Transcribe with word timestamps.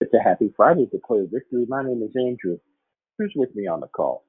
It's 0.00 0.14
a 0.14 0.22
happy 0.22 0.52
Friday 0.56 0.86
to 0.86 0.90
declare 0.98 1.24
victory. 1.32 1.66
My 1.68 1.82
name 1.84 2.02
is 2.02 2.14
Andrew. 2.16 2.58
Who's 3.18 3.32
with 3.36 3.54
me 3.56 3.66
on 3.68 3.80
the 3.80 3.88
call? 3.88 4.24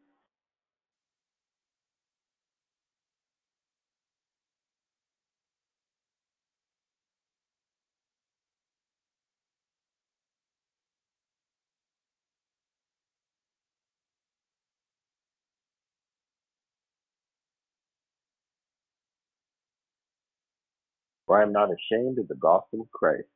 For 21.27 21.40
I 21.40 21.44
am 21.44 21.53
not 21.53 21.70
ashamed 21.72 22.20
of 22.20 22.27
the 22.27 22.35
gospel 22.35 22.81
of 22.81 22.91
Christ, 22.91 23.30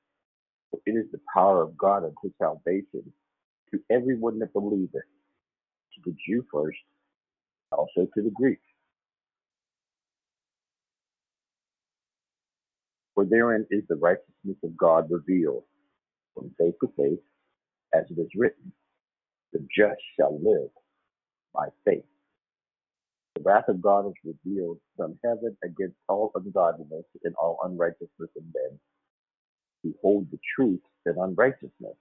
for 0.76 0.82
it 0.86 0.94
is 0.98 1.12
the 1.12 1.22
power 1.34 1.62
of 1.64 1.78
God 1.78 2.04
unto 2.04 2.34
salvation 2.40 3.12
to 3.72 3.80
everyone 3.92 4.40
that 4.40 4.54
believeth, 4.54 4.92
to 4.94 6.02
the 6.06 6.16
Jew 6.28 6.46
first, 6.54 6.78
also 7.72 8.08
to 8.16 8.24
the 8.24 8.32
Greek. 8.34 8.60
For 13.16 13.26
therein 13.26 13.68
is 13.72 13.84
the 13.90 13.96
righteousness 13.98 14.58
of 14.64 14.78
God 14.78 15.10
revealed 15.12 15.64
from 16.36 16.52
faith 16.60 16.76
to 16.82 16.90
faith, 16.98 17.20
as 17.94 18.06
it 18.12 18.20
is 18.20 18.30
written, 18.36 18.72
the 19.54 19.60
just 19.76 20.02
shall 20.20 20.40
live 20.44 20.70
by 21.54 21.68
faith. 21.86 22.06
The 23.36 23.44
wrath 23.44 23.70
of 23.70 23.82
God 23.82 24.08
is 24.08 24.14
revealed 24.26 24.80
from 24.98 25.20
heaven 25.24 25.58
against 25.64 25.98
all 26.10 26.32
ungodliness 26.36 27.06
and 27.24 27.36
all 27.36 27.60
unrighteousness 27.64 28.32
of 28.38 28.44
men 28.54 28.80
who 29.86 29.96
hold 30.04 30.28
the 30.32 30.40
truth 30.58 30.82
in 31.08 31.16
unrighteousness, 31.20 31.98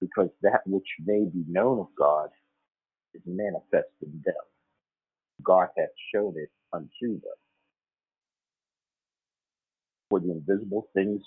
because 0.00 0.30
that 0.42 0.62
which 0.66 0.88
may 1.06 1.24
be 1.24 1.44
known 1.48 1.80
of 1.80 1.88
God 1.98 2.30
is 3.14 3.22
manifest 3.26 3.90
in 4.02 4.22
them. 4.24 4.34
God 5.44 5.68
hath 5.78 5.90
shown 6.14 6.34
it 6.36 6.50
unto 6.72 7.20
them. 7.20 7.38
For 10.10 10.20
the 10.20 10.32
invisible 10.32 10.88
things 10.94 11.22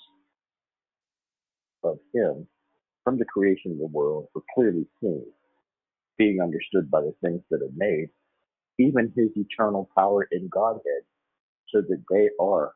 of 1.84 1.98
him 2.14 2.46
from 3.04 3.18
the 3.18 3.26
creation 3.26 3.72
of 3.72 3.78
the 3.78 3.86
world 3.86 4.28
were 4.34 4.42
clearly 4.54 4.86
seen, 5.02 5.24
being 6.18 6.40
understood 6.42 6.90
by 6.90 7.02
the 7.02 7.14
things 7.22 7.42
that 7.50 7.62
are 7.62 7.74
made, 7.76 8.08
even 8.78 9.12
his 9.16 9.30
eternal 9.36 9.88
power 9.96 10.28
in 10.32 10.48
Godhead, 10.48 11.04
so 11.70 11.82
that 11.82 12.04
they 12.10 12.30
are 12.40 12.72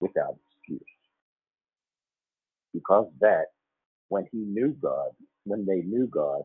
without 0.00 0.36
Because 2.76 3.08
that 3.20 3.46
when 4.08 4.26
he 4.32 4.38
knew 4.38 4.76
God, 4.82 5.10
when 5.44 5.66
they 5.66 5.82
knew 5.82 6.08
God, 6.08 6.42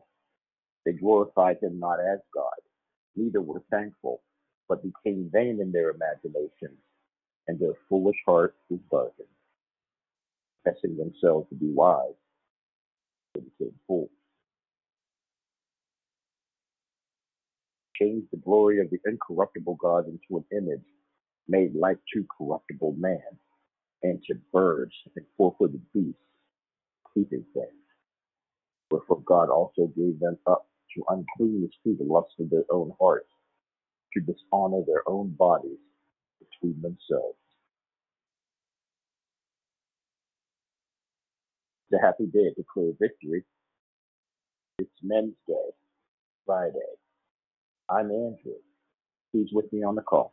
they 0.86 0.92
glorified 0.92 1.58
him 1.62 1.80
not 1.80 2.00
as 2.00 2.20
God, 2.34 2.60
neither 3.16 3.42
were 3.42 3.62
thankful, 3.70 4.22
but 4.68 4.82
became 4.82 5.30
vain 5.32 5.60
in 5.60 5.72
their 5.72 5.90
imaginations, 5.92 6.80
and 7.48 7.58
their 7.60 7.74
foolish 7.88 8.18
heart 8.26 8.56
was 8.70 8.80
darkened. 8.90 9.28
Professing 10.64 10.96
themselves 10.96 11.48
to 11.50 11.56
be 11.56 11.70
wise, 11.72 12.14
they 13.34 13.42
became 13.42 13.74
fools. 13.88 14.10
Changed 17.96 18.28
the 18.32 18.38
glory 18.38 18.80
of 18.80 18.90
the 18.90 18.98
incorruptible 19.06 19.76
God 19.76 20.06
into 20.08 20.38
an 20.38 20.44
image 20.56 20.84
made 21.48 21.74
like 21.74 21.98
to 22.14 22.26
corruptible 22.38 22.94
man, 22.98 23.20
and 24.02 24.22
to 24.28 24.34
birds 24.52 24.94
and 25.16 25.26
four-footed 25.36 25.82
beasts, 25.94 26.20
creeping 27.04 27.44
things. 27.54 27.72
Wherefore 28.90 29.22
God 29.26 29.50
also 29.50 29.88
gave 29.96 30.20
them 30.20 30.38
up 30.46 30.66
to 30.96 31.04
uncleanness 31.08 31.72
through 31.82 31.96
the 31.98 32.04
lust 32.04 32.34
of 32.40 32.50
their 32.50 32.64
own 32.70 32.92
hearts, 33.00 33.30
to 34.14 34.20
dishonor 34.20 34.82
their 34.86 35.02
own 35.08 35.30
bodies 35.38 35.78
between 36.40 36.80
themselves. 36.82 37.38
It's 41.90 42.00
a 42.02 42.06
happy 42.06 42.26
day 42.26 42.50
to 42.50 42.54
declare 42.56 42.92
victory. 43.00 43.44
It's 44.78 44.90
Men's 45.02 45.34
Day, 45.48 45.54
Friday. 46.46 46.78
I'm 47.90 48.10
Andrew. 48.10 48.60
He's 49.32 49.48
with 49.52 49.72
me 49.72 49.84
on 49.84 49.96
the 49.96 50.02
call? 50.02 50.32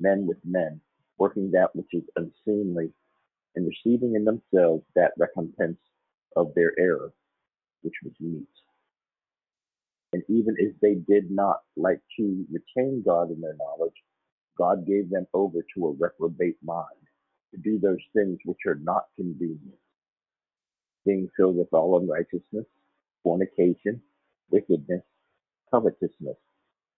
men 0.00 0.26
with 0.26 0.38
men, 0.44 0.80
working 1.18 1.50
that 1.52 1.74
which 1.74 1.92
is 1.92 2.04
unseemly, 2.16 2.92
and 3.56 3.68
receiving 3.68 4.14
in 4.14 4.24
themselves 4.24 4.84
that 4.94 5.12
recompense 5.18 5.78
of 6.36 6.52
their 6.54 6.72
error, 6.78 7.12
which 7.82 7.94
was 8.04 8.12
meat. 8.20 8.48
And 10.12 10.22
even 10.28 10.56
as 10.60 10.74
they 10.80 10.94
did 10.94 11.30
not 11.30 11.60
like 11.76 12.00
to 12.18 12.46
retain 12.50 13.02
God 13.04 13.30
in 13.30 13.40
their 13.40 13.56
knowledge, 13.56 13.94
God 14.58 14.86
gave 14.86 15.10
them 15.10 15.26
over 15.34 15.58
to 15.74 15.86
a 15.86 15.92
reprobate 15.92 16.58
mind 16.62 16.86
to 17.52 17.58
do 17.58 17.78
those 17.78 17.98
things 18.14 18.38
which 18.44 18.58
are 18.66 18.76
not 18.82 19.06
convenient, 19.16 19.78
being 21.06 21.28
filled 21.36 21.56
with 21.56 21.72
all 21.72 21.98
unrighteousness, 21.98 22.66
fornication, 23.22 24.02
wickedness, 24.50 25.02
covetousness, 25.70 26.36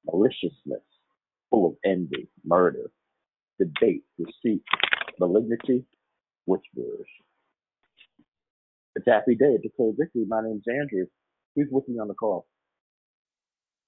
maliciousness, 0.07 0.83
full 1.55 1.69
of 1.69 1.75
envy, 1.85 2.29
murder, 2.45 2.91
debate, 3.59 4.03
deceit, 4.19 4.63
malignity, 5.21 5.85
whisperers. 6.47 7.09
It's 8.97 9.07
a 9.07 9.13
happy 9.13 9.37
day. 9.37 9.57
It's 9.63 9.67
a 9.79 9.93
victory. 9.99 10.25
My 10.29 10.43
name's 10.43 10.65
Andrew. 10.69 11.07
Who's 11.57 11.69
with 11.71 11.89
me 11.89 11.99
on 12.01 12.09
the 12.09 12.15
call? 12.15 12.47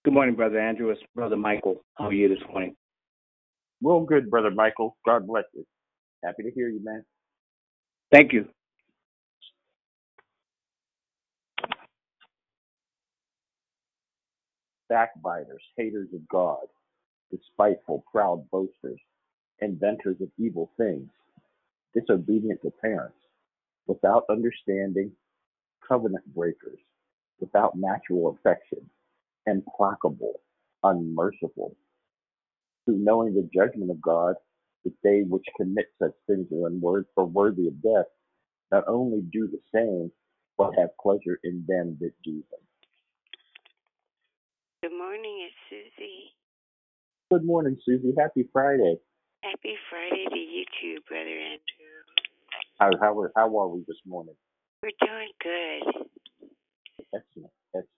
Good 0.04 0.14
morning, 0.14 0.36
Brother 0.36 0.60
Andrew. 0.60 0.90
It's 0.90 1.00
Brother 1.14 1.36
Michael. 1.36 1.84
How 1.98 2.06
are 2.06 2.12
you 2.14 2.28
this 2.28 2.38
morning? 2.50 2.76
Well, 3.82 4.02
good, 4.02 4.30
Brother 4.30 4.50
Michael. 4.52 4.96
God 5.06 5.26
bless 5.26 5.44
you. 5.54 5.64
Happy 6.24 6.44
to 6.44 6.52
hear 6.52 6.68
you, 6.68 6.80
man. 6.84 7.04
Thank 8.12 8.32
you. 8.32 8.46
Backbiters, 14.90 15.62
haters 15.76 16.08
of 16.14 16.26
God, 16.28 16.66
despiteful, 17.30 18.04
proud 18.10 18.48
boasters, 18.50 19.00
inventors 19.60 20.16
of 20.20 20.28
evil 20.38 20.70
things, 20.76 21.08
disobedient 21.94 22.60
to 22.62 22.70
parents, 22.82 23.16
without 23.86 24.24
understanding, 24.30 25.10
covenant 25.86 26.24
breakers, 26.34 26.78
without 27.40 27.76
natural 27.76 28.36
affection, 28.36 28.88
implacable, 29.46 30.40
unmerciful, 30.82 31.76
who 32.86 32.96
knowing 32.96 33.34
the 33.34 33.48
judgment 33.54 33.90
of 33.90 34.00
God, 34.00 34.34
that 34.84 34.94
they 35.02 35.22
which 35.22 35.44
commit 35.56 35.86
such 36.00 36.12
things 36.26 36.46
are 36.52 36.68
unworthy 36.68 37.08
or 37.16 37.26
worthy 37.26 37.66
of 37.68 37.82
death, 37.82 38.06
not 38.70 38.84
only 38.86 39.20
do 39.32 39.48
the 39.48 39.60
same, 39.74 40.10
but 40.58 40.72
have 40.78 40.96
pleasure 41.00 41.38
in 41.44 41.64
them 41.66 41.96
that 42.00 42.12
do 42.24 42.42
them. 42.50 42.60
Good 44.82 44.96
morning, 44.96 45.48
it's 45.48 45.54
Susie. 45.68 46.35
Good 47.30 47.44
morning, 47.44 47.76
Susie. 47.84 48.14
Happy 48.16 48.48
Friday. 48.52 48.96
Happy 49.42 49.74
Friday 49.90 50.26
to 50.30 50.38
you 50.38 50.64
too, 50.80 50.98
Brother 51.08 51.28
Andrew. 51.28 51.96
How 52.78 52.90
how 53.00 53.18
are, 53.18 53.32
how 53.34 53.58
are 53.58 53.68
we 53.68 53.80
this 53.88 53.96
morning? 54.06 54.34
We're 54.82 54.90
doing 55.04 55.30
good. 55.42 56.06
Excellent, 57.12 57.50
excellent. 57.74 57.88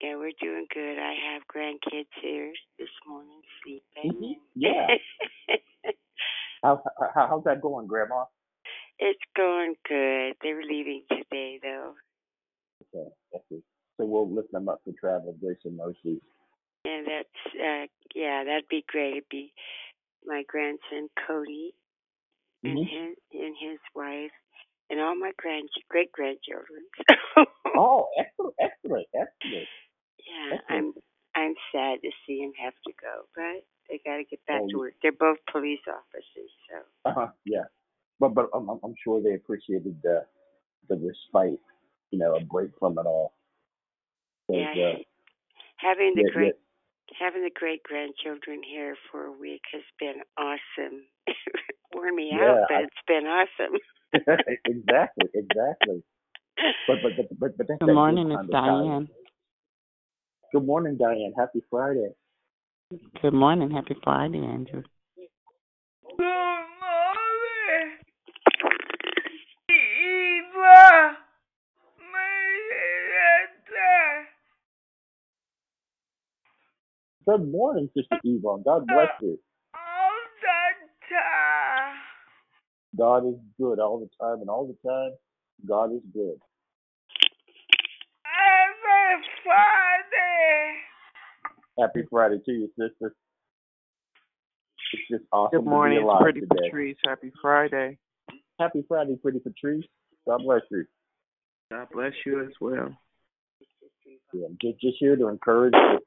Yeah, 0.00 0.16
we're 0.16 0.32
doing 0.40 0.66
good. 0.72 0.96
I 0.98 1.14
have 1.34 1.42
grandkids 1.54 2.08
here 2.22 2.52
this 2.78 2.88
morning 3.06 3.40
sleeping. 3.62 4.12
Mhm. 4.18 4.34
Yeah. 4.54 4.86
How, 6.64 6.82
how 7.14 7.28
how's 7.28 7.44
that 7.44 7.60
going, 7.62 7.86
Grandma? 7.86 8.24
It's 8.98 9.20
going 9.36 9.74
good. 9.88 10.34
They're 10.42 10.60
leaving 10.64 11.04
today, 11.08 11.60
though. 11.62 11.92
Okay. 12.96 13.08
So 13.96 14.04
we'll 14.04 14.28
lift 14.28 14.50
them 14.50 14.68
up 14.68 14.80
for 14.84 14.92
travel, 14.98 15.36
grace 15.40 15.58
and 15.64 15.76
mercy. 15.76 16.20
And 16.88 17.06
that's, 17.06 17.54
uh, 17.56 17.86
yeah, 18.14 18.44
that'd 18.44 18.68
be 18.70 18.84
great. 18.88 19.12
It'd 19.18 19.28
be 19.30 19.52
my 20.24 20.42
grandson 20.48 21.08
Cody 21.26 21.74
and 22.64 22.74
Mhm. 22.74 22.84
his 22.90 23.16
and 23.32 23.54
his 23.60 23.78
wife 23.94 24.32
and 24.90 25.00
all 25.00 25.14
my 25.16 25.32
grand 25.38 25.68
great 25.90 26.12
grandchildren. 26.12 26.84
Oh, 27.74 28.08
excellent, 28.18 28.54
excellent, 28.60 29.08
excellent. 29.14 29.68
yeah, 30.26 30.52
excellent. 30.52 30.68
I'm 30.68 30.94
I'm 31.36 31.54
sad 31.72 32.00
to 32.02 32.10
see 32.26 32.38
him 32.40 32.52
have 32.62 32.74
to 32.86 32.92
go, 33.00 33.26
but 33.34 33.64
they 33.88 34.00
got 34.04 34.16
to 34.18 34.24
get 34.24 34.44
back 34.46 34.60
Oh, 34.60 34.68
to 34.70 34.78
work. 34.78 34.94
They're 35.02 35.12
both 35.12 35.38
police 35.52 35.80
officers, 35.88 36.50
so 36.70 36.78
Uh-huh, 37.04 37.28
yeah. 37.44 37.64
But 38.20 38.34
but 38.34 38.50
I'm 38.54 38.68
I'm 38.70 38.94
sure 39.02 39.20
they 39.22 39.34
appreciated 39.34 40.00
the 40.02 40.26
the 40.88 40.96
respite, 40.96 41.60
you 42.10 42.18
know, 42.18 42.36
a 42.36 42.40
break 42.40 42.70
from 42.78 42.98
it 42.98 43.06
all. 43.06 43.34
'Cause, 44.46 44.56
yeah. 44.74 44.92
uh, 44.94 44.98
having 45.78 46.14
the 46.16 46.24
yeah, 46.24 46.32
great 46.32 46.54
having 47.18 47.42
the 47.42 47.50
great 47.54 47.82
grandchildren 47.82 48.62
here 48.62 48.96
for 49.10 49.24
a 49.26 49.32
week 49.32 49.62
has 49.72 49.82
been 49.98 50.22
awesome. 50.36 51.02
Worn 51.94 52.16
me 52.16 52.30
Yeah, 52.32 52.44
out, 52.50 52.66
but 52.68 52.76
I- 52.76 52.82
it's 52.82 53.04
been 53.06 53.26
awesome. 53.26 53.78
exactly, 54.64 55.28
exactly. 55.34 56.02
But 56.86 57.02
but 57.02 57.16
but 57.16 57.26
but, 57.38 57.56
but 57.58 57.66
that's 57.68 57.78
Good 57.80 57.94
morning, 57.94 58.30
it's 58.32 58.36
kind. 58.36 58.50
Diane. 58.50 59.08
Good 60.52 60.64
morning, 60.64 60.96
Diane. 60.96 61.32
Happy 61.36 61.62
Friday. 61.70 62.10
Good 63.20 63.34
morning. 63.34 63.70
Happy 63.70 63.94
Friday, 64.02 64.38
Andrew. 64.38 64.82
Good 66.16 66.24
morning, 66.80 67.98
Eva. 69.68 71.16
Maria. 72.00 73.28
Good 77.28 77.52
morning, 77.52 77.90
Sister 77.94 78.16
Yvonne. 78.24 78.62
God 78.64 78.86
bless 78.86 79.08
you. 79.20 79.38
All 79.74 80.10
the 80.40 81.14
time. 81.14 81.94
God 82.96 83.28
is 83.28 83.38
good 83.60 83.78
all 83.78 83.98
the 84.00 84.08
time, 84.18 84.40
and 84.40 84.48
all 84.48 84.66
the 84.66 84.88
time, 84.88 85.12
God 85.68 85.92
is 85.92 86.00
good. 86.14 86.38
Every 88.24 89.24
Friday. 89.44 90.76
Happy 91.78 92.08
Friday 92.08 92.40
to 92.46 92.50
you, 92.52 92.68
sister. 92.78 93.14
It's 94.94 95.02
just 95.10 95.24
awesome 95.30 95.58
Good 95.60 95.68
morning, 95.68 95.98
to 95.98 96.00
be 96.00 96.04
it's 96.04 96.10
alive 96.10 96.22
Pretty 96.22 96.40
today. 96.40 96.56
Patrice. 96.64 96.96
Happy 97.04 97.32
Friday. 97.42 97.98
Happy 98.58 98.84
Friday, 98.88 99.16
Pretty 99.20 99.40
Patrice. 99.40 99.84
God 100.26 100.40
bless 100.46 100.62
you. 100.70 100.86
God 101.70 101.88
bless 101.92 102.12
you 102.24 102.42
as 102.42 102.52
well. 102.58 102.96
Yeah, 104.32 104.46
just, 104.62 104.80
just 104.80 104.96
here 104.98 105.16
to 105.16 105.28
encourage 105.28 105.72
the, 105.72 105.98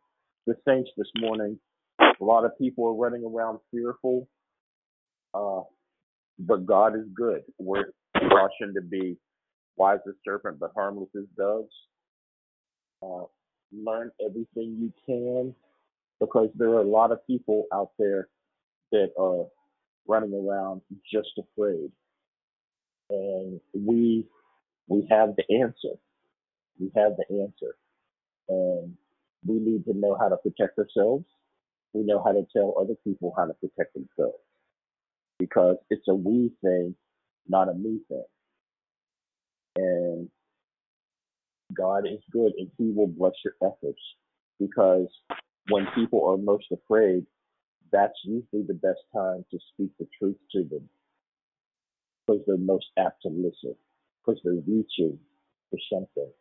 the 0.47 0.55
saints 0.67 0.89
this 0.97 1.09
morning. 1.19 1.59
A 2.01 2.23
lot 2.23 2.45
of 2.45 2.57
people 2.57 2.87
are 2.87 2.93
running 2.95 3.23
around 3.25 3.59
fearful, 3.71 4.27
uh, 5.33 5.61
but 6.39 6.65
God 6.65 6.95
is 6.95 7.05
good. 7.15 7.41
We're 7.59 7.93
cautioned 8.15 8.75
to 8.75 8.81
be 8.81 9.17
wise 9.77 9.99
as 10.07 10.15
serpent, 10.25 10.59
but 10.59 10.71
harmless 10.75 11.09
as 11.17 11.25
doves. 11.37 11.73
Uh, 13.03 13.25
learn 13.73 14.11
everything 14.25 14.77
you 14.79 14.93
can 15.05 15.55
because 16.19 16.49
there 16.55 16.69
are 16.69 16.81
a 16.81 16.89
lot 16.89 17.11
of 17.11 17.25
people 17.27 17.65
out 17.73 17.91
there 17.99 18.29
that 18.91 19.09
are 19.19 19.45
running 20.07 20.33
around 20.33 20.81
just 21.11 21.29
afraid. 21.39 21.91
And 23.09 23.59
we 23.73 24.25
we 24.87 25.07
have 25.09 25.29
the 25.37 25.55
answer. 25.61 25.97
We 26.79 26.91
have 26.95 27.13
the 27.17 27.41
answer. 27.43 27.75
And 28.49 28.95
we 29.45 29.59
need 29.59 29.85
to 29.85 29.93
know 29.93 30.17
how 30.19 30.29
to 30.29 30.37
protect 30.37 30.77
ourselves. 30.77 31.25
We 31.93 32.03
know 32.03 32.21
how 32.23 32.31
to 32.31 32.45
tell 32.55 32.75
other 32.79 32.95
people 33.03 33.33
how 33.35 33.45
to 33.45 33.53
protect 33.53 33.93
themselves. 33.93 34.37
Because 35.39 35.77
it's 35.89 36.07
a 36.07 36.15
we 36.15 36.51
thing, 36.63 36.95
not 37.47 37.69
a 37.69 37.73
me 37.73 37.99
thing. 38.07 38.23
And 39.77 40.29
God 41.75 42.05
is 42.05 42.19
good 42.31 42.53
and 42.57 42.69
He 42.77 42.91
will 42.91 43.07
bless 43.07 43.33
your 43.43 43.55
efforts. 43.63 44.01
Because 44.59 45.07
when 45.69 45.87
people 45.95 46.27
are 46.27 46.37
most 46.37 46.65
afraid, 46.71 47.25
that's 47.91 48.17
usually 48.23 48.63
the 48.67 48.75
best 48.75 48.99
time 49.13 49.43
to 49.51 49.59
speak 49.73 49.91
the 49.99 50.07
truth 50.17 50.37
to 50.51 50.63
them. 50.63 50.87
Because 52.25 52.43
they're 52.45 52.57
most 52.57 52.85
apt 52.97 53.23
to 53.23 53.29
listen. 53.29 53.75
Because 54.23 54.39
they're 54.43 54.53
reaching 54.67 55.17
for 55.69 55.79
something. 55.91 56.31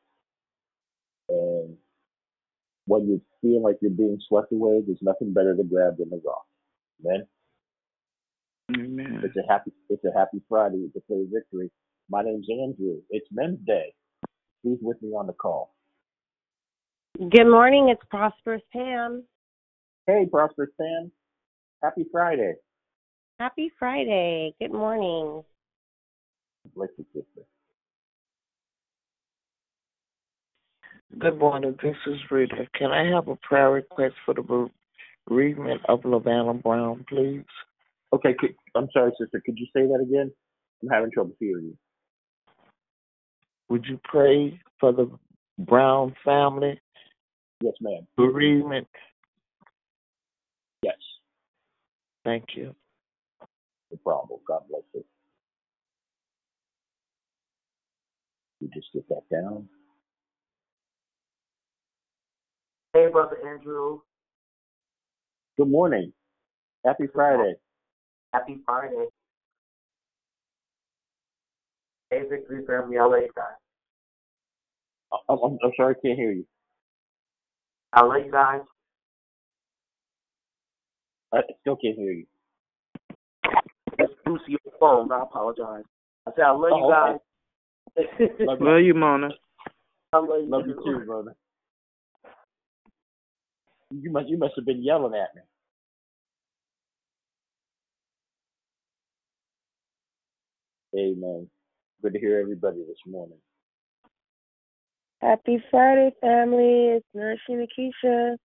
And 1.30 1.76
when 2.90 3.06
you 3.06 3.22
feel 3.40 3.62
like 3.62 3.76
you're 3.80 3.92
being 3.92 4.18
swept 4.26 4.52
away, 4.52 4.82
there's 4.84 4.98
nothing 5.00 5.32
better 5.32 5.54
to 5.56 5.62
grab 5.62 5.98
than 5.98 6.10
a 6.12 6.16
rock. 6.26 6.44
Amen. 7.06 7.26
Amen. 8.76 9.22
It's 9.24 9.36
a 9.36 9.52
happy 9.52 9.70
it's 9.88 10.04
a 10.04 10.18
happy 10.18 10.42
Friday. 10.48 10.78
It's 10.78 10.96
a 10.96 11.00
clear 11.06 11.24
victory. 11.32 11.70
My 12.10 12.22
name's 12.22 12.48
Andrew. 12.50 13.00
It's 13.10 13.28
Men's 13.30 13.60
Day. 13.64 13.94
Who's 14.64 14.78
with 14.82 15.00
me 15.02 15.10
on 15.10 15.28
the 15.28 15.32
call? 15.32 15.72
Good 17.16 17.48
morning, 17.48 17.90
it's 17.90 18.02
Prosperous 18.10 18.62
Pam. 18.72 19.24
Hey, 20.06 20.26
Prosperous 20.30 20.70
Sam. 20.76 21.12
Happy 21.82 22.04
Friday. 22.10 22.54
Happy 23.38 23.70
Friday. 23.78 24.52
Good 24.60 24.72
morning. 24.72 25.44
Bless 26.74 26.88
you, 26.98 27.04
sister. 27.14 27.46
Good 31.18 31.38
morning. 31.40 31.76
This 31.82 31.96
is 32.06 32.18
Rita. 32.30 32.68
Can 32.78 32.92
I 32.92 33.04
have 33.12 33.26
a 33.26 33.34
prayer 33.36 33.72
request 33.72 34.14
for 34.24 34.32
the 34.32 34.70
bereavement 35.26 35.80
of 35.88 36.02
Lavana 36.02 36.62
Brown, 36.62 37.04
please? 37.08 37.42
Okay, 38.12 38.34
could, 38.38 38.54
I'm 38.76 38.86
sorry, 38.92 39.10
sister. 39.20 39.42
Could 39.44 39.58
you 39.58 39.66
say 39.74 39.82
that 39.86 40.00
again? 40.00 40.30
I'm 40.82 40.88
having 40.88 41.10
trouble 41.10 41.34
hearing 41.40 41.64
you. 41.64 41.76
Would 43.70 43.86
you 43.86 44.00
pray 44.04 44.60
for 44.78 44.92
the 44.92 45.10
Brown 45.58 46.14
family 46.24 46.80
Yes, 47.60 47.74
ma'am. 47.80 48.06
bereavement? 48.16 48.88
Yes. 50.82 50.96
Thank 52.24 52.44
you. 52.54 52.74
No 53.90 53.98
problem. 54.04 54.38
God 54.46 54.62
bless 54.70 54.82
you. 54.94 55.04
You 58.60 58.68
just 58.72 58.86
get 58.94 59.08
that 59.08 59.22
down. 59.30 59.68
Hey, 62.92 63.06
Brother 63.10 63.36
Andrew. 63.46 64.00
Good 65.56 65.68
morning. 65.68 66.12
Happy 66.84 67.04
Friday. 67.14 67.54
Happy 68.32 68.58
Friday. 68.66 69.06
Hey, 72.10 72.22
Victory 72.28 72.64
Family 72.66 72.96
LA 72.98 73.20
guys. 73.36 73.54
I'm, 75.28 75.38
I'm, 75.42 75.58
I'm 75.62 75.70
sorry, 75.76 75.94
I 75.96 76.06
can't 76.06 76.18
hear 76.18 76.32
you. 76.32 76.44
LA 77.96 78.28
guys. 78.30 78.62
I 81.32 81.40
still 81.60 81.76
can't 81.76 81.96
hear 81.96 82.12
you. 82.12 82.26
It's 83.98 84.12
Lucy 84.26 84.54
on 84.54 84.58
the 84.64 84.70
phone. 84.80 85.12
I 85.12 85.22
apologize. 85.22 85.84
I 86.26 86.32
said 86.34 86.44
I 86.44 86.50
love 86.50 86.72
Oh, 86.72 86.88
you 86.88 86.92
guys. 86.92 87.18
Love 88.40 88.60
you. 88.60 88.66
love 88.66 88.80
you, 88.80 88.94
Mona. 88.94 89.28
I 90.12 90.16
love 90.18 90.28
you, 90.42 90.46
Love 90.48 90.66
you 90.66 90.74
too, 90.84 91.04
brother. 91.06 91.36
You 93.90 94.12
must 94.12 94.28
you 94.28 94.38
must 94.38 94.54
have 94.56 94.64
been 94.64 94.82
yelling 94.82 95.14
at 95.14 95.34
me. 95.34 95.42
Amen. 100.96 101.48
Good 102.02 102.14
to 102.14 102.20
hear 102.20 102.40
everybody 102.40 102.78
this 102.86 102.98
morning. 103.06 103.38
Happy 105.20 105.62
Friday, 105.70 106.12
family. 106.20 106.96
It's 106.96 107.06
Nursing 107.14 107.66
Keisha. 107.78 108.36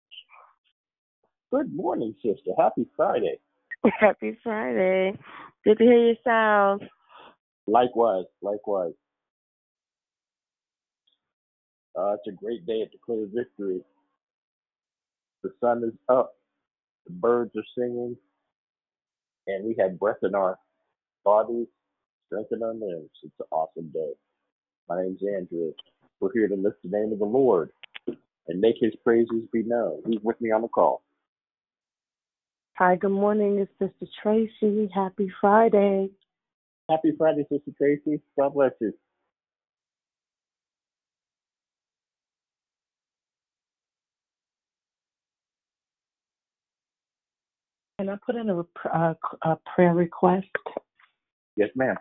Good 1.53 1.75
morning, 1.75 2.15
sister. 2.23 2.51
Happy 2.59 2.87
Friday. 2.97 3.39
Happy 4.01 4.37
Friday. 4.43 5.17
Good 5.65 5.79
to 5.79 5.85
hear 5.85 6.07
your 6.07 6.17
sound. 6.25 6.83
Likewise, 7.67 8.25
likewise. 8.43 8.93
Uh, 11.97 12.15
it's 12.15 12.27
a 12.29 12.33
great 12.33 12.67
day 12.67 12.83
at 12.83 12.91
Declare 12.91 13.27
Victory. 13.33 13.83
The 15.45 15.53
sun 15.61 15.85
is 15.85 15.93
up, 16.09 16.33
the 17.07 17.13
birds 17.13 17.53
are 17.55 17.65
singing, 17.77 18.17
and 19.47 19.63
we 19.63 19.77
have 19.79 20.01
breath 20.01 20.17
in 20.23 20.35
our 20.35 20.59
bodies, 21.23 21.67
strength 22.27 22.49
in 22.53 22.63
our 22.63 22.73
limbs. 22.73 23.11
It's 23.23 23.35
an 23.39 23.47
awesome 23.51 23.91
day. 23.93 24.13
My 24.89 25.03
name's 25.03 25.21
Andrew. 25.23 25.73
We're 26.19 26.33
here 26.33 26.49
to 26.49 26.55
lift 26.55 26.79
the 26.83 26.89
name 26.89 27.13
of 27.13 27.19
the 27.19 27.27
Lord 27.27 27.73
and 28.07 28.59
make 28.59 28.77
his 28.81 28.95
praises 29.05 29.43
be 29.53 29.63
known. 29.65 30.01
Who's 30.07 30.21
with 30.23 30.41
me 30.41 30.51
on 30.51 30.63
the 30.63 30.69
call? 30.69 31.03
Hi, 32.79 32.97
good 32.97 33.11
morning. 33.11 33.59
It's 33.59 33.71
Sister 33.79 34.11
Tracy. 34.23 34.89
Happy 34.95 35.31
Friday. 35.43 36.09
Happy 36.89 37.13
Friday, 37.19 37.45
Sister 37.53 37.71
Tracy. 37.77 38.23
God 38.39 38.55
bless 38.55 38.73
you. 38.81 38.95
Can 47.99 48.09
I 48.09 48.17
put 48.27 48.35
in 48.35 48.51
a, 48.51 48.65
a, 48.89 49.17
a 49.43 49.59
prayer 49.75 49.95
request? 49.95 50.47
Yes, 51.57 51.71
ma'am. 51.77 51.97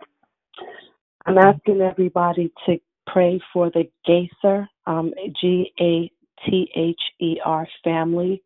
I'm 1.25 1.37
asking 1.37 1.81
everybody 1.81 2.51
to 2.65 2.79
pray 3.05 3.39
for 3.53 3.69
the 3.69 3.89
Gaither, 4.05 4.67
um, 4.87 5.13
G 5.39 5.71
A 5.79 6.11
T 6.45 6.69
H 6.75 6.99
E 7.21 7.39
R 7.45 7.67
family. 7.83 8.41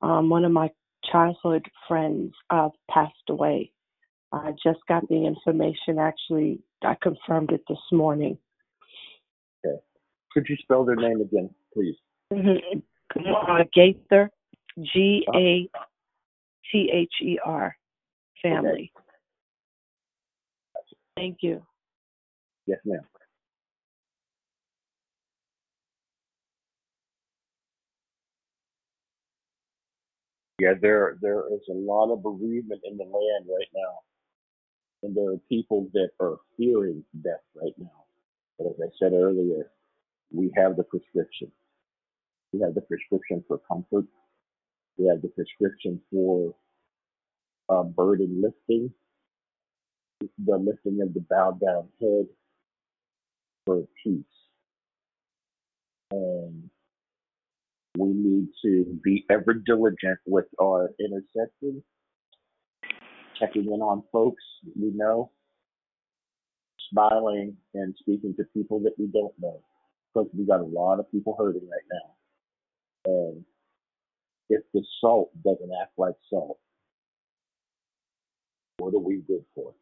Um, 0.00 0.30
one 0.30 0.44
of 0.44 0.52
my 0.52 0.70
childhood 1.12 1.66
friends 1.86 2.32
uh, 2.50 2.70
passed 2.90 3.14
away. 3.28 3.70
I 4.32 4.52
just 4.62 4.80
got 4.88 5.06
the 5.08 5.26
information. 5.26 5.98
Actually, 5.98 6.60
I 6.82 6.96
confirmed 7.02 7.50
it 7.52 7.62
this 7.68 7.78
morning. 7.92 8.38
Okay. 9.64 9.76
Could 10.32 10.46
you 10.48 10.56
spell 10.62 10.84
their 10.84 10.96
name 10.96 11.20
again, 11.20 11.50
please? 11.74 11.96
Mm-hmm. 12.32 12.78
Uh, 13.16 13.64
Gaither, 13.74 14.30
G 14.80 15.26
A 15.34 15.68
T 16.72 16.90
H 16.92 17.12
E 17.22 17.38
R 17.44 17.76
family. 18.42 18.92
Okay. 18.94 19.04
Thank 21.16 21.38
you. 21.42 21.62
Yes, 22.66 22.78
ma'am. 22.84 23.00
Yeah, 30.60 30.74
there 30.80 31.18
there 31.22 31.44
is 31.52 31.60
a 31.70 31.74
lot 31.74 32.12
of 32.12 32.22
bereavement 32.22 32.82
in 32.84 32.96
the 32.96 33.04
land 33.04 33.46
right 33.48 33.68
now, 33.74 34.00
and 35.02 35.16
there 35.16 35.32
are 35.32 35.38
people 35.48 35.88
that 35.94 36.10
are 36.20 36.38
fearing 36.56 37.04
death 37.22 37.44
right 37.60 37.74
now. 37.78 38.04
But 38.58 38.68
as 38.68 38.74
I 38.82 38.88
said 38.98 39.12
earlier, 39.12 39.70
we 40.32 40.52
have 40.56 40.76
the 40.76 40.84
prescription. 40.84 41.52
We 42.52 42.60
have 42.60 42.74
the 42.74 42.82
prescription 42.82 43.44
for 43.48 43.58
comfort. 43.58 44.06
We 44.98 45.06
have 45.06 45.22
the 45.22 45.28
prescription 45.28 46.00
for 46.10 46.54
uh, 47.68 47.84
burden 47.84 48.42
lifting, 48.42 48.92
the 50.20 50.56
lifting 50.56 51.00
of 51.02 51.14
the 51.14 51.24
bowed 51.30 51.60
down 51.60 51.88
head 52.00 52.26
for 53.64 53.84
peace. 54.02 54.24
And 56.10 56.68
we 57.96 58.08
need 58.08 58.48
to 58.62 58.98
be 59.04 59.24
ever 59.30 59.54
diligent 59.54 60.18
with 60.26 60.46
our 60.60 60.90
intercession, 60.98 61.82
checking 63.38 63.66
in 63.66 63.80
on 63.80 64.02
folks 64.10 64.42
we 64.74 64.90
know, 64.94 65.30
smiling 66.90 67.56
and 67.74 67.94
speaking 68.00 68.34
to 68.36 68.44
people 68.54 68.80
that 68.80 68.94
we 68.98 69.06
don't 69.06 69.34
know. 69.38 69.60
Because 70.12 70.28
we 70.36 70.46
got 70.46 70.60
a 70.60 70.64
lot 70.64 70.98
of 70.98 71.10
people 71.12 71.36
hurting 71.38 71.68
right 71.68 71.86
now. 71.92 73.12
And 73.12 73.44
if 74.48 74.62
the 74.72 74.82
salt 75.00 75.30
doesn't 75.44 75.72
act 75.82 75.92
like 75.98 76.14
salt, 76.30 76.58
what 78.78 78.94
are 78.94 78.98
we 78.98 79.22
good 79.26 79.44
for? 79.54 79.74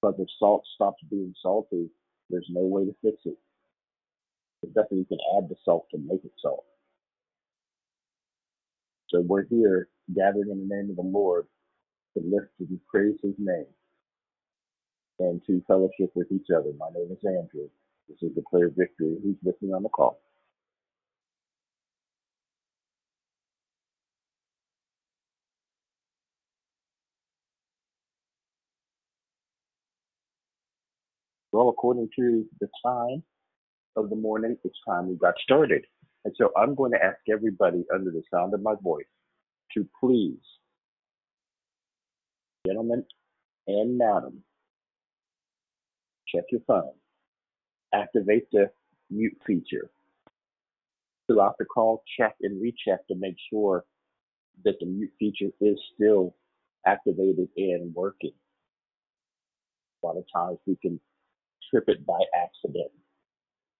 Because 0.00 0.16
if 0.18 0.28
salt 0.38 0.64
stops 0.74 1.02
being 1.10 1.34
salty, 1.42 1.88
there's 2.30 2.48
no 2.50 2.62
way 2.62 2.84
to 2.84 2.94
fix 3.02 3.18
it. 3.24 3.36
There's 4.62 4.74
nothing 4.76 4.98
you 4.98 5.04
can 5.04 5.18
add 5.36 5.48
to 5.48 5.56
salt 5.64 5.86
to 5.90 5.98
make 5.98 6.24
it 6.24 6.32
salt. 6.40 6.64
So 9.08 9.20
we're 9.20 9.44
here 9.44 9.88
gathered 10.14 10.48
in 10.48 10.68
the 10.68 10.74
name 10.74 10.90
of 10.90 10.96
the 10.96 11.02
Lord 11.02 11.46
to 12.16 12.22
lift 12.24 12.52
and 12.60 12.80
praise 12.88 13.16
his 13.22 13.34
name 13.38 13.66
and 15.18 15.40
to 15.46 15.62
fellowship 15.66 16.12
with 16.14 16.30
each 16.32 16.48
other. 16.54 16.72
My 16.78 16.88
name 16.94 17.10
is 17.12 17.24
Andrew. 17.24 17.68
This 18.08 18.18
is 18.22 18.34
the 18.34 18.40
Declare 18.42 18.70
Victory. 18.70 19.16
Who's 19.22 19.36
with 19.42 19.60
me 19.62 19.72
on 19.72 19.82
the 19.82 19.88
call? 19.88 20.20
Well, 31.52 31.71
according 31.82 32.08
to 32.16 32.46
the 32.60 32.68
time 32.84 33.22
of 33.96 34.08
the 34.08 34.14
morning, 34.14 34.56
it's 34.62 34.78
time 34.88 35.08
we 35.08 35.16
got 35.16 35.34
started. 35.42 35.84
And 36.24 36.32
so 36.38 36.52
I'm 36.56 36.76
going 36.76 36.92
to 36.92 37.04
ask 37.04 37.18
everybody 37.28 37.84
under 37.92 38.12
the 38.12 38.22
sound 38.32 38.54
of 38.54 38.62
my 38.62 38.74
voice 38.80 39.04
to 39.74 39.84
please, 39.98 40.38
gentlemen 42.64 43.04
and 43.66 43.98
madam, 43.98 44.44
check 46.28 46.44
your 46.52 46.60
phone, 46.68 46.92
activate 47.92 48.44
the 48.52 48.70
mute 49.10 49.36
feature. 49.44 49.90
Throughout 51.26 51.56
the 51.58 51.64
call, 51.64 52.04
check 52.16 52.36
and 52.42 52.62
recheck 52.62 53.04
to 53.08 53.16
make 53.16 53.36
sure 53.52 53.84
that 54.64 54.74
the 54.78 54.86
mute 54.86 55.12
feature 55.18 55.50
is 55.60 55.78
still 55.96 56.36
activated 56.86 57.48
and 57.56 57.92
working. 57.92 58.34
A 60.02 60.06
lot 60.06 60.16
of 60.16 60.24
times 60.32 60.58
we 60.64 60.76
can 60.80 61.00
trip 61.72 61.84
it 61.88 62.06
by 62.06 62.20
accident. 62.36 62.92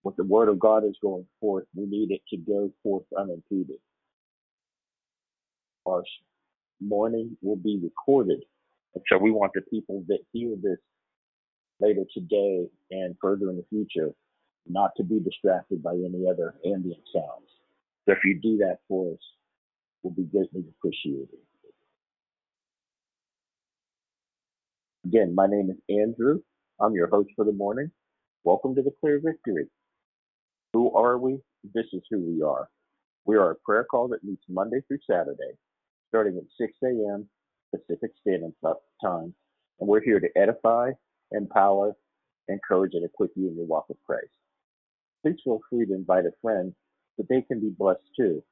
When 0.03 0.15
the 0.17 0.25
word 0.25 0.49
of 0.49 0.59
God 0.59 0.85
is 0.85 0.97
going 1.01 1.25
forth, 1.41 1.65
we 1.75 1.85
need 1.85 2.11
it 2.11 2.21
to 2.31 2.37
go 2.37 2.71
forth 2.83 3.05
unimpeded. 3.17 3.79
Our 5.87 6.03
morning 6.81 7.37
will 7.41 7.55
be 7.57 7.79
recorded. 7.81 8.43
And 8.95 9.03
so 9.09 9.17
we 9.17 9.31
want 9.31 9.53
the 9.55 9.61
people 9.61 10.03
that 10.07 10.19
hear 10.33 10.55
this 10.61 10.79
later 11.79 12.03
today 12.13 12.67
and 12.91 13.15
further 13.21 13.49
in 13.49 13.57
the 13.57 13.65
future 13.69 14.11
not 14.67 14.91
to 14.97 15.03
be 15.03 15.19
distracted 15.19 15.83
by 15.83 15.93
any 15.93 16.25
other 16.29 16.55
ambient 16.65 17.01
sounds. 17.13 17.49
So 18.05 18.13
if 18.13 18.19
you 18.25 18.39
do 18.41 18.57
that 18.57 18.79
for 18.87 19.13
us, 19.13 19.19
we'll 20.03 20.13
be 20.13 20.23
greatly 20.23 20.65
appreciated. 20.77 21.29
Again, 25.05 25.35
my 25.35 25.47
name 25.47 25.69
is 25.69 25.77
Andrew. 25.89 26.41
I'm 26.79 26.93
your 26.95 27.07
host 27.07 27.29
for 27.35 27.45
the 27.45 27.51
morning. 27.51 27.91
Welcome 28.43 28.73
to 28.75 28.81
Declare 28.81 29.19
Victory. 29.19 29.67
Who 30.73 30.91
are 30.95 31.19
we? 31.19 31.37
This 31.73 31.85
is 31.93 32.01
who 32.09 32.19
we 32.19 32.41
are. 32.41 32.67
We 33.25 33.35
are 33.37 33.51
a 33.51 33.55
prayer 33.63 33.83
call 33.83 34.07
that 34.07 34.23
meets 34.23 34.43
Monday 34.49 34.79
through 34.87 34.97
Saturday, 35.09 35.53
starting 36.09 36.35
at 36.35 36.43
6 36.59 36.73
a.m. 36.83 37.29
Pacific 37.73 38.11
Standard 38.21 38.53
Time, 39.01 39.35
and 39.79 39.87
we're 39.87 40.03
here 40.03 40.19
to 40.19 40.27
edify, 40.35 40.89
empower, 41.31 41.93
encourage, 42.47 42.95
and 42.95 43.05
equip 43.05 43.31
you 43.35 43.49
in 43.49 43.55
your 43.55 43.67
walk 43.67 43.87
with 43.87 43.99
Christ. 44.05 44.33
Please 45.23 45.37
feel 45.43 45.59
free 45.69 45.85
to 45.85 45.93
invite 45.93 46.25
a 46.25 46.31
friend 46.41 46.73
so 47.15 47.25
they 47.29 47.43
can 47.43 47.59
be 47.61 47.69
blessed 47.69 48.01
too. 48.17 48.43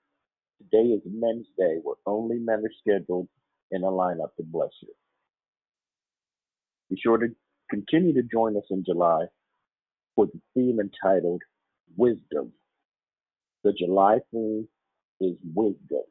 Today 0.60 0.90
is 0.90 1.02
Men's 1.06 1.48
Day, 1.58 1.80
where 1.82 1.96
only 2.06 2.38
men 2.38 2.64
are 2.64 2.72
scheduled 2.82 3.28
in 3.72 3.84
a 3.84 3.88
lineup 3.88 4.36
to 4.38 4.44
bless 4.44 4.72
you. 4.82 4.94
Be 6.92 6.98
sure 7.02 7.18
to 7.18 7.28
continue 7.72 8.14
to 8.14 8.24
join 8.24 8.58
us 8.58 8.66
in 8.70 8.84
July 8.86 9.26
for 10.16 10.28
the 10.28 10.40
theme 10.54 10.80
entitled 10.80 11.42
Wisdom. 11.96 12.52
The 13.64 13.74
July 13.74 14.20
theme 14.32 14.68
is 15.22 15.38
Wisdom. 15.56 16.04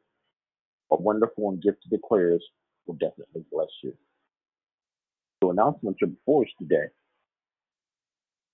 A 0.91 0.95
wonderful 0.95 1.49
and 1.49 1.61
gifted 1.61 1.91
declares 1.91 2.43
will 2.85 2.95
definitely 2.95 3.45
bless 3.51 3.69
you. 3.83 3.93
So 5.41 5.51
announcements 5.51 5.99
are 6.01 6.07
before 6.07 6.43
us 6.43 6.49
today. 6.59 6.87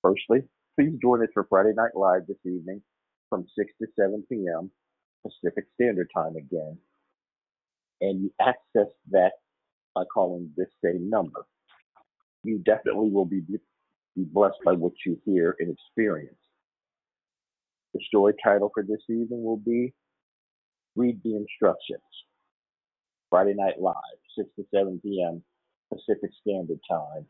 Firstly, 0.01 0.43
please 0.77 0.97
join 1.01 1.23
us 1.23 1.29
for 1.33 1.45
Friday 1.49 1.73
Night 1.75 1.95
Live 1.95 2.27
this 2.27 2.37
evening 2.45 2.81
from 3.29 3.45
6 3.57 3.71
to 3.81 3.87
7 3.97 4.23
p.m. 4.29 4.69
Pacific 5.25 5.65
Standard 5.75 6.09
Time 6.15 6.35
again. 6.35 6.77
And 8.01 8.21
you 8.21 8.33
access 8.41 8.91
that 9.11 9.31
by 9.95 10.03
calling 10.13 10.51
this 10.55 10.67
same 10.83 11.09
number. 11.09 11.45
You 12.47 12.59
definitely 12.59 13.09
will 13.09 13.25
be, 13.25 13.41
be 13.41 14.23
blessed 14.23 14.59
by 14.63 14.71
what 14.71 14.93
you 15.05 15.19
hear 15.25 15.57
and 15.59 15.69
experience. 15.69 16.37
The 17.93 17.99
story 18.07 18.35
title 18.41 18.71
for 18.73 18.83
this 18.83 19.01
evening 19.09 19.43
will 19.43 19.57
be 19.57 19.93
Read 20.95 21.19
the 21.25 21.35
Instructions. 21.35 21.99
Friday 23.29 23.53
Night 23.53 23.81
Live, 23.81 23.95
6 24.37 24.47
to 24.55 24.65
7 24.73 25.01
p.m. 25.03 25.43
Pacific 25.93 26.29
Standard 26.39 26.79
Time. 26.89 27.25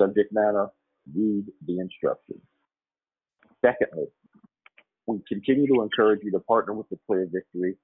Subject 0.00 0.32
matter, 0.32 0.68
read 1.12 1.46
the 1.66 1.80
instructions. 1.80 2.40
Secondly, 3.60 4.06
we 5.08 5.18
continue 5.26 5.66
to 5.66 5.82
encourage 5.82 6.20
you 6.22 6.30
to 6.30 6.38
partner 6.38 6.74
with 6.74 6.88
the 6.90 6.96
Declare 6.96 7.26
Victory. 7.32 7.74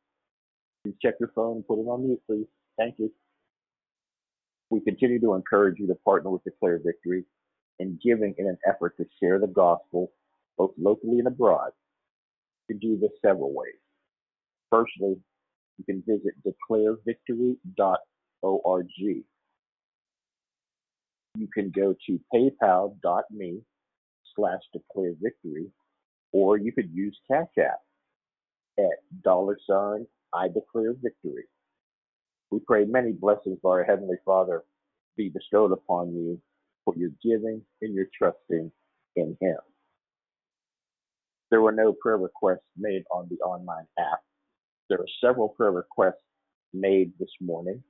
Please 0.84 0.94
check 1.02 1.14
your 1.18 1.32
phone 1.34 1.56
and 1.56 1.66
put 1.66 1.80
it 1.80 1.88
on 1.88 2.06
mute, 2.06 2.22
please. 2.28 2.46
Thank 2.78 2.94
you. 2.98 3.10
We 4.74 4.80
continue 4.80 5.20
to 5.20 5.34
encourage 5.34 5.78
you 5.78 5.86
to 5.86 5.94
partner 5.94 6.30
with 6.30 6.42
Declare 6.42 6.80
Victory 6.84 7.24
in 7.78 7.96
giving 8.02 8.34
in 8.38 8.48
an 8.48 8.58
effort 8.68 8.96
to 8.96 9.04
share 9.22 9.38
the 9.38 9.46
gospel 9.46 10.10
both 10.58 10.72
locally 10.76 11.20
and 11.20 11.28
abroad. 11.28 11.70
You 12.68 12.74
can 12.74 12.80
do 12.80 12.98
this 12.98 13.12
several 13.24 13.54
ways. 13.54 13.78
Firstly, 14.72 15.14
you 15.78 15.84
can 15.84 16.02
visit 16.04 16.34
declarevictory.org. 16.44 18.88
You 21.36 21.48
can 21.54 21.70
go 21.70 21.94
to 22.08 22.20
paypal.me 22.34 23.62
slash 24.34 24.60
declare 24.72 25.12
victory, 25.22 25.70
or 26.32 26.58
you 26.58 26.72
could 26.72 26.90
use 26.92 27.16
Cash 27.30 27.46
App 27.60 27.78
at 28.76 29.22
dollar 29.22 29.56
sign 29.70 30.08
I 30.32 30.48
declare 30.48 30.94
victory. 31.00 31.44
We 32.54 32.60
pray 32.60 32.84
many 32.84 33.10
blessings 33.10 33.58
our 33.66 33.82
Heavenly 33.82 34.14
Father 34.24 34.62
be 35.16 35.28
bestowed 35.28 35.72
upon 35.72 36.14
you 36.14 36.40
for 36.84 36.94
your 36.96 37.10
giving 37.20 37.60
and 37.82 37.92
your 37.92 38.06
trusting 38.16 38.70
in 39.16 39.36
Him. 39.40 39.56
There 41.50 41.62
were 41.62 41.72
no 41.72 41.92
prayer 41.92 42.16
requests 42.16 42.70
made 42.76 43.02
on 43.10 43.26
the 43.28 43.38
online 43.44 43.88
app. 43.98 44.20
There 44.88 45.00
are 45.00 45.06
several 45.20 45.48
prayer 45.48 45.72
requests 45.72 46.22
made 46.72 47.10
this 47.18 47.32
morning. 47.40 47.82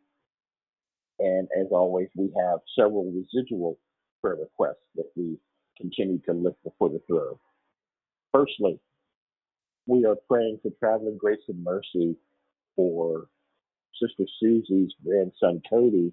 And 1.19 1.47
as 1.61 1.67
always, 1.71 2.09
we 2.17 2.33
have 2.35 2.61
several 2.75 3.13
residual 3.13 3.79
prayer 4.23 4.37
requests 4.37 4.87
that 4.95 5.11
we 5.15 5.37
continue 5.77 6.21
to 6.21 6.33
lift 6.33 6.57
before 6.65 6.89
the 6.89 7.03
throne. 7.07 7.37
Firstly, 8.33 8.81
we 9.87 10.07
are 10.07 10.17
praying 10.27 10.61
for 10.63 10.71
traveling 10.81 11.19
grace 11.19 11.45
and 11.49 11.63
mercy 11.63 12.17
for 12.75 13.27
Sister 14.01 14.25
Susie's 14.41 14.93
grandson 15.05 15.63
Cody 15.69 16.13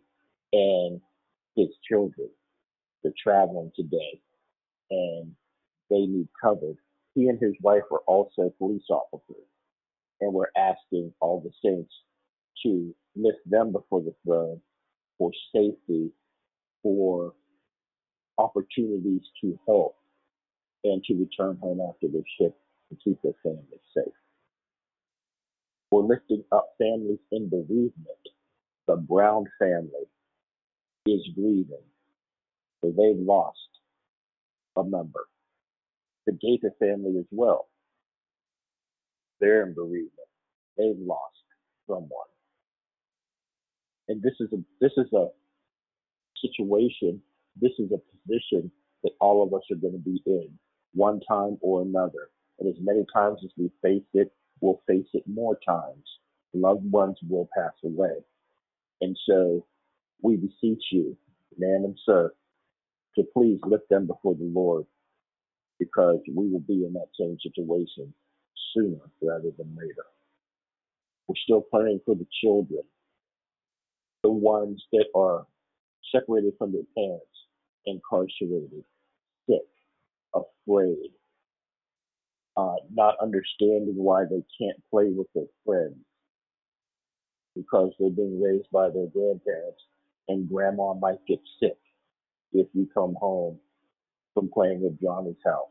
and 0.53 1.01
his 1.55 1.69
children. 1.87 2.29
They're 3.03 3.13
traveling 3.21 3.71
today 3.75 4.21
and 4.91 5.33
they 5.89 6.05
need 6.05 6.27
covered. 6.41 6.77
He 7.15 7.27
and 7.27 7.39
his 7.39 7.53
wife 7.61 7.83
are 7.91 8.01
also 8.07 8.53
police 8.57 8.85
officers, 8.89 9.47
and 10.21 10.33
we're 10.33 10.51
asking 10.55 11.13
all 11.19 11.41
the 11.41 11.51
saints 11.63 11.93
to 12.63 12.95
lift 13.15 13.39
them 13.45 13.71
before 13.71 14.01
the 14.01 14.15
throne 14.25 14.61
for 15.17 15.31
safety, 15.53 16.11
for 16.81 17.33
opportunities 18.37 19.23
to 19.41 19.59
help, 19.67 19.95
and 20.83 21.03
to 21.05 21.15
return 21.15 21.57
home 21.61 21.81
after 21.81 22.07
their 22.07 22.23
shift 22.39 22.55
and 22.89 22.99
keep 23.03 23.21
their 23.21 23.33
families 23.43 23.81
safe. 23.95 24.13
We're 25.91 26.03
lifting 26.03 26.43
up 26.51 26.69
families 26.77 27.19
in 27.31 27.49
bereavement. 27.49 27.93
The 28.87 28.95
Brown 28.95 29.45
family 29.59 30.07
is 31.05 31.21
grieving, 31.35 31.85
they've 32.81 33.17
lost 33.17 33.57
a 34.77 34.83
member. 34.83 35.27
The 36.25 36.33
Gaither 36.33 36.73
family 36.79 37.17
as 37.19 37.25
well. 37.31 37.67
They're 39.39 39.63
in 39.63 39.73
bereavement. 39.73 40.11
They've 40.77 40.99
lost 40.99 41.43
someone. 41.87 42.27
And 44.07 44.21
this 44.21 44.33
is 44.39 44.49
a 44.53 44.57
this 44.79 44.91
is 44.97 45.11
a 45.13 45.27
situation, 46.41 47.21
this 47.59 47.71
is 47.79 47.91
a 47.91 48.01
position 48.11 48.71
that 49.03 49.11
all 49.19 49.43
of 49.43 49.53
us 49.53 49.61
are 49.71 49.75
going 49.75 49.93
to 49.93 49.99
be 49.99 50.21
in 50.25 50.49
one 50.93 51.19
time 51.27 51.57
or 51.61 51.81
another. 51.81 52.29
And 52.59 52.69
as 52.69 52.79
many 52.81 53.05
times 53.13 53.39
as 53.43 53.51
we 53.57 53.71
face 53.81 54.03
it, 54.13 54.31
we'll 54.61 54.81
face 54.87 55.07
it 55.13 55.23
more 55.27 55.57
times. 55.67 56.05
Loved 56.53 56.89
ones 56.89 57.17
will 57.27 57.49
pass 57.55 57.73
away. 57.83 58.15
And 59.01 59.17
so 59.27 59.65
we 60.21 60.37
beseech 60.37 60.83
you, 60.91 61.17
man 61.57 61.83
and 61.83 61.97
sir, 62.05 62.31
to 63.15 63.23
please 63.33 63.59
lift 63.63 63.89
them 63.89 64.07
before 64.07 64.35
the 64.35 64.51
Lord 64.53 64.85
because 65.79 66.19
we 66.31 66.47
will 66.47 66.59
be 66.59 66.85
in 66.85 66.93
that 66.93 67.07
same 67.19 67.37
situation 67.41 68.13
sooner 68.73 69.01
rather 69.21 69.49
than 69.57 69.75
later. 69.75 70.05
We're 71.27 71.35
still 71.43 71.61
praying 71.61 72.01
for 72.05 72.15
the 72.15 72.27
children, 72.41 72.83
the 74.21 74.31
ones 74.31 74.83
that 74.91 75.07
are 75.15 75.47
separated 76.13 76.53
from 76.57 76.71
their 76.71 76.83
parents, 76.95 77.25
incarcerated, 77.85 78.83
sick, 79.49 79.61
afraid, 80.35 81.11
uh, 82.57 82.75
not 82.93 83.15
understanding 83.21 83.95
why 83.95 84.23
they 84.23 84.43
can't 84.59 84.77
play 84.89 85.09
with 85.09 85.27
their 85.33 85.45
friends 85.65 85.95
because 87.55 87.91
they're 87.99 88.09
being 88.09 88.41
raised 88.41 88.69
by 88.71 88.89
their 88.89 89.07
grandparents 89.07 89.81
and 90.27 90.49
grandma 90.49 90.93
might 90.93 91.25
get 91.27 91.39
sick 91.61 91.77
if 92.53 92.67
you 92.73 92.87
come 92.93 93.15
home 93.19 93.57
from 94.33 94.49
playing 94.53 94.85
at 94.85 95.01
Johnny's 95.01 95.35
house. 95.45 95.67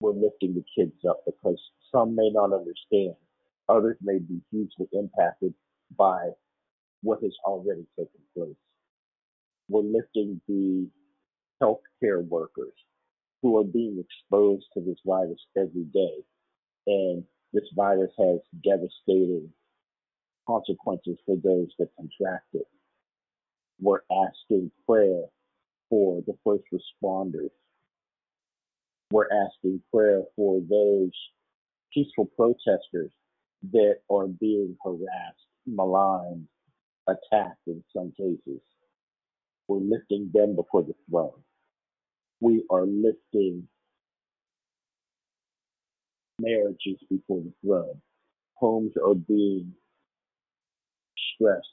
We're 0.00 0.12
lifting 0.12 0.54
the 0.54 0.64
kids 0.76 0.94
up 1.08 1.20
because 1.26 1.60
some 1.92 2.14
may 2.14 2.30
not 2.30 2.52
understand. 2.52 3.14
Others 3.68 3.96
may 4.02 4.18
be 4.18 4.40
hugely 4.50 4.86
impacted 4.92 5.52
by 5.96 6.30
what 7.02 7.22
has 7.22 7.34
already 7.44 7.86
taken 7.98 8.20
place. 8.34 8.54
We're 9.68 9.82
lifting 9.82 10.40
the 10.48 10.88
healthcare 11.62 12.26
workers 12.26 12.72
who 13.42 13.58
are 13.58 13.64
being 13.64 14.02
exposed 14.02 14.66
to 14.74 14.80
this 14.80 14.98
virus 15.06 15.40
every 15.56 15.84
day. 15.92 16.14
And 16.86 17.24
this 17.52 17.64
virus 17.76 18.10
has 18.18 18.40
devastating 18.64 19.50
consequences 20.46 21.18
for 21.26 21.36
those 21.42 21.68
that 21.78 21.88
contract 21.96 22.46
it. 22.54 22.66
We're 23.80 24.00
asking 24.10 24.70
prayer 24.86 25.22
for 25.88 26.22
the 26.26 26.36
first 26.44 26.64
responders. 26.72 27.50
We're 29.10 29.28
asking 29.46 29.82
prayer 29.92 30.22
for 30.36 30.60
those 30.68 31.12
peaceful 31.92 32.26
protesters 32.36 33.10
that 33.72 33.96
are 34.10 34.26
being 34.26 34.76
harassed, 34.84 35.46
maligned, 35.66 36.46
attacked 37.06 37.66
in 37.66 37.82
some 37.94 38.12
cases. 38.16 38.60
We're 39.66 39.78
lifting 39.78 40.30
them 40.32 40.56
before 40.56 40.82
the 40.82 40.94
throne. 41.08 41.42
We 42.40 42.64
are 42.70 42.86
lifting 42.86 43.66
marriages 46.40 46.98
before 47.10 47.42
the 47.42 47.52
throne. 47.62 48.00
Homes 48.54 48.92
are 49.04 49.14
being 49.14 49.72
stressed 51.34 51.66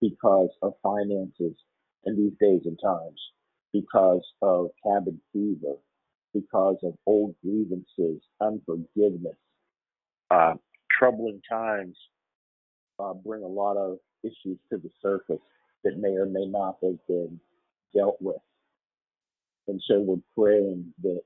because 0.00 0.50
of 0.62 0.74
finances 0.82 1.56
in 2.04 2.16
these 2.16 2.32
days 2.40 2.62
and 2.64 2.78
times, 2.82 3.20
because 3.72 4.24
of 4.42 4.70
cabin 4.84 5.20
fever, 5.32 5.76
because 6.34 6.76
of 6.82 6.94
old 7.06 7.34
grievances, 7.42 8.22
unforgiveness. 8.40 9.36
Uh, 10.30 10.54
troubling 10.98 11.40
times 11.50 11.96
uh, 12.98 13.12
bring 13.14 13.42
a 13.42 13.46
lot 13.46 13.76
of 13.76 13.98
issues 14.22 14.58
to 14.70 14.78
the 14.78 14.90
surface 15.02 15.42
that 15.84 15.98
may 15.98 16.10
or 16.10 16.26
may 16.26 16.46
not 16.46 16.76
have 16.82 16.98
been 17.08 17.40
dealt 17.94 18.16
with. 18.20 18.36
And 19.70 19.80
so 19.86 20.00
we're 20.00 20.16
praying 20.36 20.92
that 21.04 21.20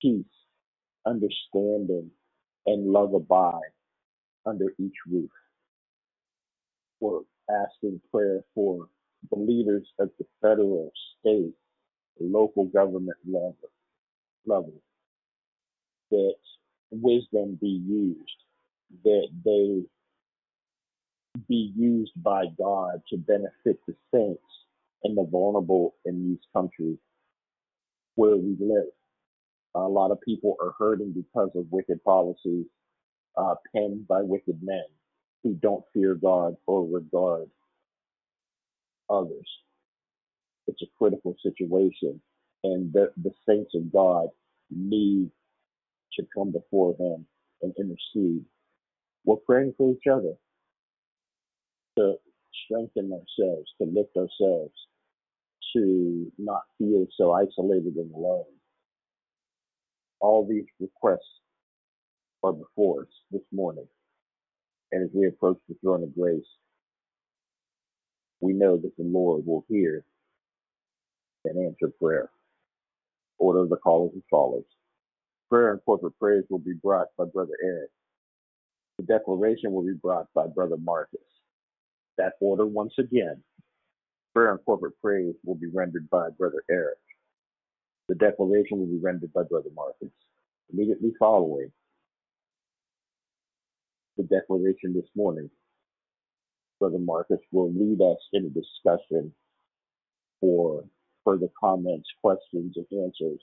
peace, 0.00 0.24
understanding, 1.04 2.08
and 2.66 2.92
love 2.92 3.12
abide 3.12 3.72
under 4.46 4.66
each 4.78 4.94
roof. 5.10 5.30
We're 7.00 7.22
asking 7.50 8.00
prayer 8.12 8.44
for 8.54 8.86
the 9.32 9.38
leaders 9.38 9.88
at 10.00 10.16
the 10.18 10.26
federal, 10.40 10.92
state, 11.20 11.54
local 12.20 12.66
government 12.66 13.18
level, 13.26 13.56
level 14.46 14.74
that 16.12 16.34
wisdom 16.92 17.58
be 17.60 17.82
used, 17.86 18.44
that 19.04 19.28
they 19.44 19.82
be 21.48 21.72
used 21.76 22.12
by 22.16 22.44
God 22.58 23.02
to 23.10 23.16
benefit 23.16 23.80
the 23.88 23.94
saints 24.14 24.42
and 25.04 25.18
the 25.18 25.24
vulnerable 25.24 25.94
in 26.04 26.28
these 26.28 26.44
countries 26.54 26.98
where 28.16 28.36
we 28.36 28.56
live. 28.60 28.90
A 29.76 29.80
lot 29.80 30.10
of 30.12 30.20
people 30.22 30.56
are 30.62 30.74
hurting 30.78 31.12
because 31.14 31.50
of 31.56 31.66
wicked 31.70 32.02
policies 32.04 32.66
uh, 33.36 33.54
penned 33.74 34.06
by 34.08 34.22
wicked 34.22 34.58
men 34.62 34.84
who 35.42 35.54
don't 35.54 35.84
fear 35.94 36.14
God 36.14 36.56
or 36.66 36.86
regard 36.86 37.48
others. 39.10 39.48
It's 40.68 40.82
a 40.82 40.86
critical 40.98 41.36
situation, 41.42 42.20
and 42.64 42.92
the, 42.92 43.12
the 43.22 43.32
saints 43.48 43.72
of 43.74 43.92
God 43.92 44.28
need 44.70 45.30
to 46.14 46.26
come 46.36 46.52
before 46.52 46.96
Him 46.98 47.26
and 47.62 47.74
intercede. 47.78 48.44
We're 49.24 49.36
praying 49.36 49.74
for 49.78 49.92
each 49.92 50.06
other 50.12 50.34
to 51.98 52.14
strengthen 52.66 53.12
ourselves, 53.12 53.70
to 53.80 53.84
lift 53.86 54.16
ourselves, 54.16 54.74
to 55.76 56.32
not 56.38 56.62
feel 56.78 57.06
so 57.16 57.32
isolated 57.32 57.96
and 57.96 58.14
alone. 58.14 58.44
All 60.20 60.46
these 60.48 60.66
requests 60.80 61.40
are 62.44 62.52
before 62.52 63.02
us 63.02 63.08
this 63.32 63.42
morning. 63.52 63.86
And 64.92 65.04
as 65.04 65.10
we 65.14 65.28
approach 65.28 65.58
the 65.68 65.76
throne 65.82 66.02
of 66.02 66.14
grace, 66.14 66.44
we 68.40 68.52
know 68.54 68.76
that 68.78 68.96
the 68.96 69.04
Lord 69.04 69.46
will 69.46 69.64
hear 69.68 70.04
and 71.44 71.66
answer 71.66 71.92
prayer. 72.00 72.30
Order 73.38 73.60
of 73.60 73.70
the 73.70 73.76
call 73.76 74.10
is 74.10 74.16
as 74.18 74.22
follows. 74.30 74.64
Prayer 75.50 75.72
and 75.72 75.80
corporate 75.84 76.18
praise 76.18 76.44
will 76.50 76.58
be 76.60 76.74
brought 76.74 77.08
by 77.18 77.24
Brother 77.32 77.54
Eric. 77.64 77.90
The 78.98 79.04
declaration 79.04 79.72
will 79.72 79.84
be 79.84 79.94
brought 79.94 80.26
by 80.34 80.46
Brother 80.46 80.76
Marcus. 80.78 81.20
That 82.18 82.34
order 82.40 82.66
once 82.66 82.94
again 82.98 83.42
Prayer 84.34 84.52
and 84.52 84.64
corporate 84.64 84.94
praise 85.02 85.34
will 85.44 85.56
be 85.56 85.66
rendered 85.66 86.08
by 86.10 86.28
Brother 86.38 86.62
Eric. 86.70 86.98
The 88.08 88.14
declaration 88.14 88.78
will 88.78 88.86
be 88.86 88.98
rendered 88.98 89.32
by 89.32 89.42
Brother 89.44 89.70
Marcus. 89.74 90.10
Immediately 90.72 91.12
following 91.18 91.72
the 94.16 94.24
declaration 94.24 94.94
this 94.94 95.08
morning, 95.16 95.50
Brother 96.78 96.98
Marcus 96.98 97.40
will 97.52 97.72
lead 97.72 98.00
us 98.00 98.18
in 98.32 98.46
a 98.46 98.50
discussion 98.50 99.32
for 100.40 100.84
further 101.24 101.48
comments, 101.58 102.08
questions, 102.22 102.76
and 102.76 102.86
answers 103.04 103.40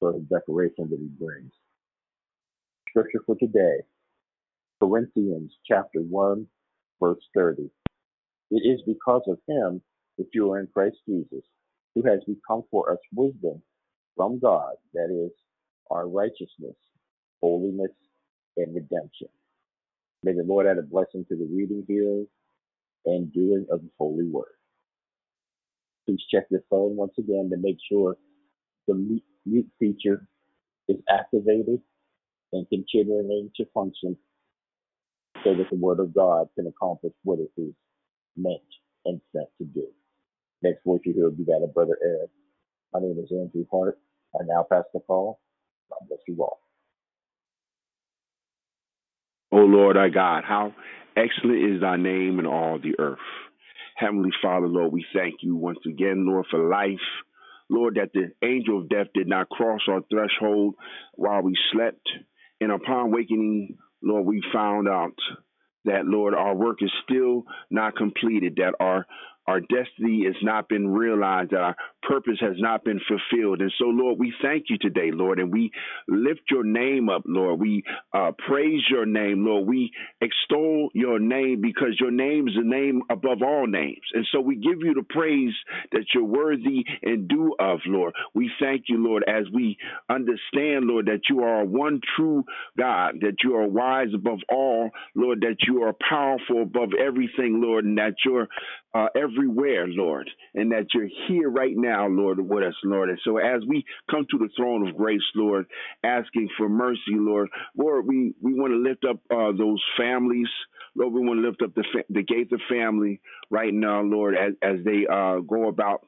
for 0.00 0.12
the 0.12 0.20
declaration 0.30 0.88
that 0.90 0.98
he 0.98 1.08
brings. 1.24 1.52
Scripture 2.88 3.20
for 3.26 3.36
today, 3.36 3.78
Corinthians 4.80 5.52
chapter 5.66 6.00
1, 6.00 6.46
verse 7.00 7.22
30. 7.34 7.70
It 8.50 8.62
is 8.66 8.82
because 8.86 9.22
of 9.28 9.38
him 9.48 9.82
that 10.18 10.28
you 10.34 10.52
are 10.52 10.60
in 10.60 10.68
Christ 10.68 10.98
Jesus, 11.08 11.44
who 11.94 12.02
has 12.04 12.20
become 12.26 12.62
for 12.70 12.92
us 12.92 12.98
wisdom 13.14 13.62
from 14.16 14.38
God, 14.38 14.74
that 14.94 15.10
is, 15.10 15.32
our 15.90 16.08
righteousness, 16.08 16.76
holiness, 17.42 17.92
and 18.56 18.74
redemption. 18.74 19.28
May 20.24 20.32
the 20.34 20.44
Lord 20.44 20.66
add 20.66 20.78
a 20.78 20.82
blessing 20.82 21.24
to 21.28 21.36
the 21.36 21.48
reading, 21.50 21.84
hearing, 21.88 22.26
and 23.06 23.32
doing 23.32 23.66
of 23.70 23.82
His 23.82 23.90
holy 23.98 24.26
word. 24.26 24.46
Please 26.06 26.22
check 26.32 26.44
your 26.50 26.62
phone 26.70 26.96
once 26.96 27.14
again 27.18 27.50
to 27.52 27.58
make 27.58 27.78
sure 27.90 28.16
the 28.88 28.94
mute 29.46 29.68
feature 29.78 30.26
is 30.88 30.98
activated 31.10 31.80
and 32.52 32.68
continuing 32.70 33.50
to 33.56 33.66
function 33.74 34.16
so 35.44 35.54
that 35.54 35.70
the 35.70 35.76
word 35.76 36.00
of 36.00 36.14
God 36.14 36.48
can 36.56 36.66
accomplish 36.66 37.14
what 37.24 37.38
it 37.40 37.50
is 37.60 37.74
meant 38.38 38.62
and 39.06 39.20
sent 39.34 39.48
to 39.58 39.66
do. 39.66 39.88
Next 40.62 40.84
voice 40.84 41.00
you 41.04 41.14
hear 41.14 41.24
will 41.24 41.32
be 41.36 41.44
that 41.44 41.62
of 41.64 41.74
Brother 41.74 41.98
Eric. 42.02 42.30
My 42.92 43.00
name 43.00 43.18
is 43.22 43.30
Andrew 43.32 43.66
Hart. 43.70 43.98
I 44.34 44.44
now 44.46 44.66
pass 44.70 44.84
the 44.94 45.00
call. 45.00 45.40
God 45.90 46.08
bless 46.08 46.20
you 46.28 46.36
all. 46.42 46.60
O 49.52 49.58
Lord 49.58 49.96
our 49.96 50.10
God, 50.10 50.44
how 50.44 50.74
excellent 51.16 51.74
is 51.74 51.80
thy 51.80 51.96
name 51.96 52.38
in 52.38 52.46
all 52.46 52.78
the 52.78 52.94
earth. 53.00 53.18
Heavenly 53.96 54.30
Father, 54.42 54.68
Lord, 54.68 54.92
we 54.92 55.06
thank 55.14 55.36
you 55.42 55.56
once 55.56 55.80
again, 55.86 56.26
Lord, 56.26 56.46
for 56.50 56.68
life. 56.68 56.98
Lord, 57.70 57.96
that 57.96 58.12
the 58.14 58.32
angel 58.46 58.80
of 58.80 58.90
death 58.90 59.08
did 59.14 59.28
not 59.28 59.48
cross 59.50 59.80
our 59.88 60.02
threshold 60.10 60.74
while 61.14 61.42
we 61.42 61.56
slept. 61.72 62.06
And 62.60 62.72
upon 62.72 63.12
wakening, 63.12 63.78
Lord, 64.02 64.26
we 64.26 64.42
found 64.52 64.88
out 64.88 65.14
that, 65.84 66.06
Lord, 66.06 66.34
our 66.34 66.54
work 66.54 66.78
is 66.82 66.92
still 67.04 67.44
not 67.70 67.96
completed, 67.96 68.54
that 68.56 68.74
our 68.80 69.06
our 69.48 69.60
destiny 69.60 70.24
has 70.26 70.36
not 70.42 70.68
been 70.68 70.88
realized, 70.88 71.52
that 71.52 71.60
our 71.60 71.76
purpose 72.02 72.36
has 72.40 72.56
not 72.58 72.84
been 72.84 73.00
fulfilled. 73.08 73.62
And 73.62 73.72
so, 73.78 73.86
Lord, 73.86 74.18
we 74.18 74.32
thank 74.42 74.66
you 74.68 74.76
today, 74.78 75.10
Lord, 75.10 75.40
and 75.40 75.50
we 75.50 75.72
lift 76.06 76.42
your 76.50 76.64
name 76.64 77.08
up, 77.08 77.22
Lord. 77.24 77.58
We 77.58 77.82
uh, 78.12 78.32
praise 78.46 78.82
your 78.90 79.06
name, 79.06 79.46
Lord. 79.46 79.66
We 79.66 79.90
extol 80.20 80.90
your 80.92 81.18
name 81.18 81.62
because 81.62 81.96
your 81.98 82.10
name 82.10 82.46
is 82.46 82.54
the 82.56 82.68
name 82.68 83.00
above 83.10 83.38
all 83.42 83.66
names. 83.66 84.02
And 84.12 84.26
so 84.30 84.40
we 84.40 84.56
give 84.56 84.80
you 84.80 84.92
the 84.92 85.06
praise 85.08 85.54
that 85.92 86.04
you're 86.14 86.24
worthy 86.24 86.84
and 87.02 87.26
due 87.26 87.54
of, 87.58 87.80
Lord. 87.86 88.12
We 88.34 88.50
thank 88.60 88.84
you, 88.88 89.02
Lord, 89.02 89.24
as 89.26 89.44
we 89.54 89.78
understand, 90.10 90.84
Lord, 90.84 91.06
that 91.06 91.22
you 91.30 91.40
are 91.40 91.64
one 91.64 92.02
true 92.16 92.44
God, 92.76 93.16
that 93.22 93.36
you 93.42 93.56
are 93.56 93.66
wise 93.66 94.08
above 94.14 94.40
all, 94.50 94.90
Lord, 95.14 95.40
that 95.40 95.56
you 95.66 95.84
are 95.84 95.94
powerful 96.06 96.62
above 96.62 96.90
everything, 96.98 97.62
Lord, 97.62 97.86
and 97.86 97.96
that 97.96 98.14
you're 98.26 98.48
uh, 98.94 99.08
everywhere, 99.14 99.86
Lord, 99.86 100.30
and 100.54 100.72
that 100.72 100.86
you're 100.94 101.08
here 101.28 101.50
right 101.50 101.76
now, 101.76 102.08
Lord, 102.08 102.40
with 102.40 102.64
us, 102.64 102.74
Lord. 102.84 103.10
And 103.10 103.20
so 103.24 103.38
as 103.38 103.62
we 103.66 103.84
come 104.10 104.26
to 104.30 104.38
the 104.38 104.48
throne 104.56 104.88
of 104.88 104.96
grace, 104.96 105.22
Lord, 105.34 105.66
asking 106.04 106.48
for 106.56 106.68
mercy, 106.68 107.00
Lord, 107.12 107.48
Lord, 107.76 108.06
we, 108.06 108.34
we 108.40 108.54
want 108.54 108.72
to 108.72 108.78
lift 108.78 109.04
up 109.04 109.18
uh, 109.30 109.52
those 109.56 109.82
families. 109.96 110.48
Lord, 110.96 111.12
we 111.12 111.20
want 111.20 111.40
to 111.40 111.48
lift 111.48 111.62
up 111.62 111.74
the, 111.74 111.84
fa- 111.92 112.04
the 112.10 112.22
Gaither 112.22 112.58
family 112.68 113.20
right 113.50 113.72
now, 113.74 114.02
Lord, 114.02 114.36
as, 114.36 114.54
as 114.62 114.84
they 114.84 115.06
uh, 115.10 115.38
go 115.40 115.68
about 115.68 116.06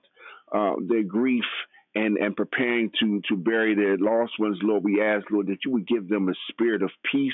uh, 0.54 0.74
their 0.88 1.04
grief 1.04 1.44
and, 1.94 2.16
and 2.18 2.36
preparing 2.36 2.90
to, 3.00 3.20
to 3.28 3.36
bury 3.36 3.74
their 3.74 3.98
lost 3.98 4.32
ones, 4.38 4.58
Lord, 4.62 4.84
we 4.84 5.02
ask, 5.02 5.26
Lord, 5.30 5.48
that 5.48 5.58
you 5.64 5.72
would 5.72 5.86
give 5.86 6.08
them 6.08 6.28
a 6.28 6.34
spirit 6.50 6.82
of 6.82 6.90
peace 7.12 7.32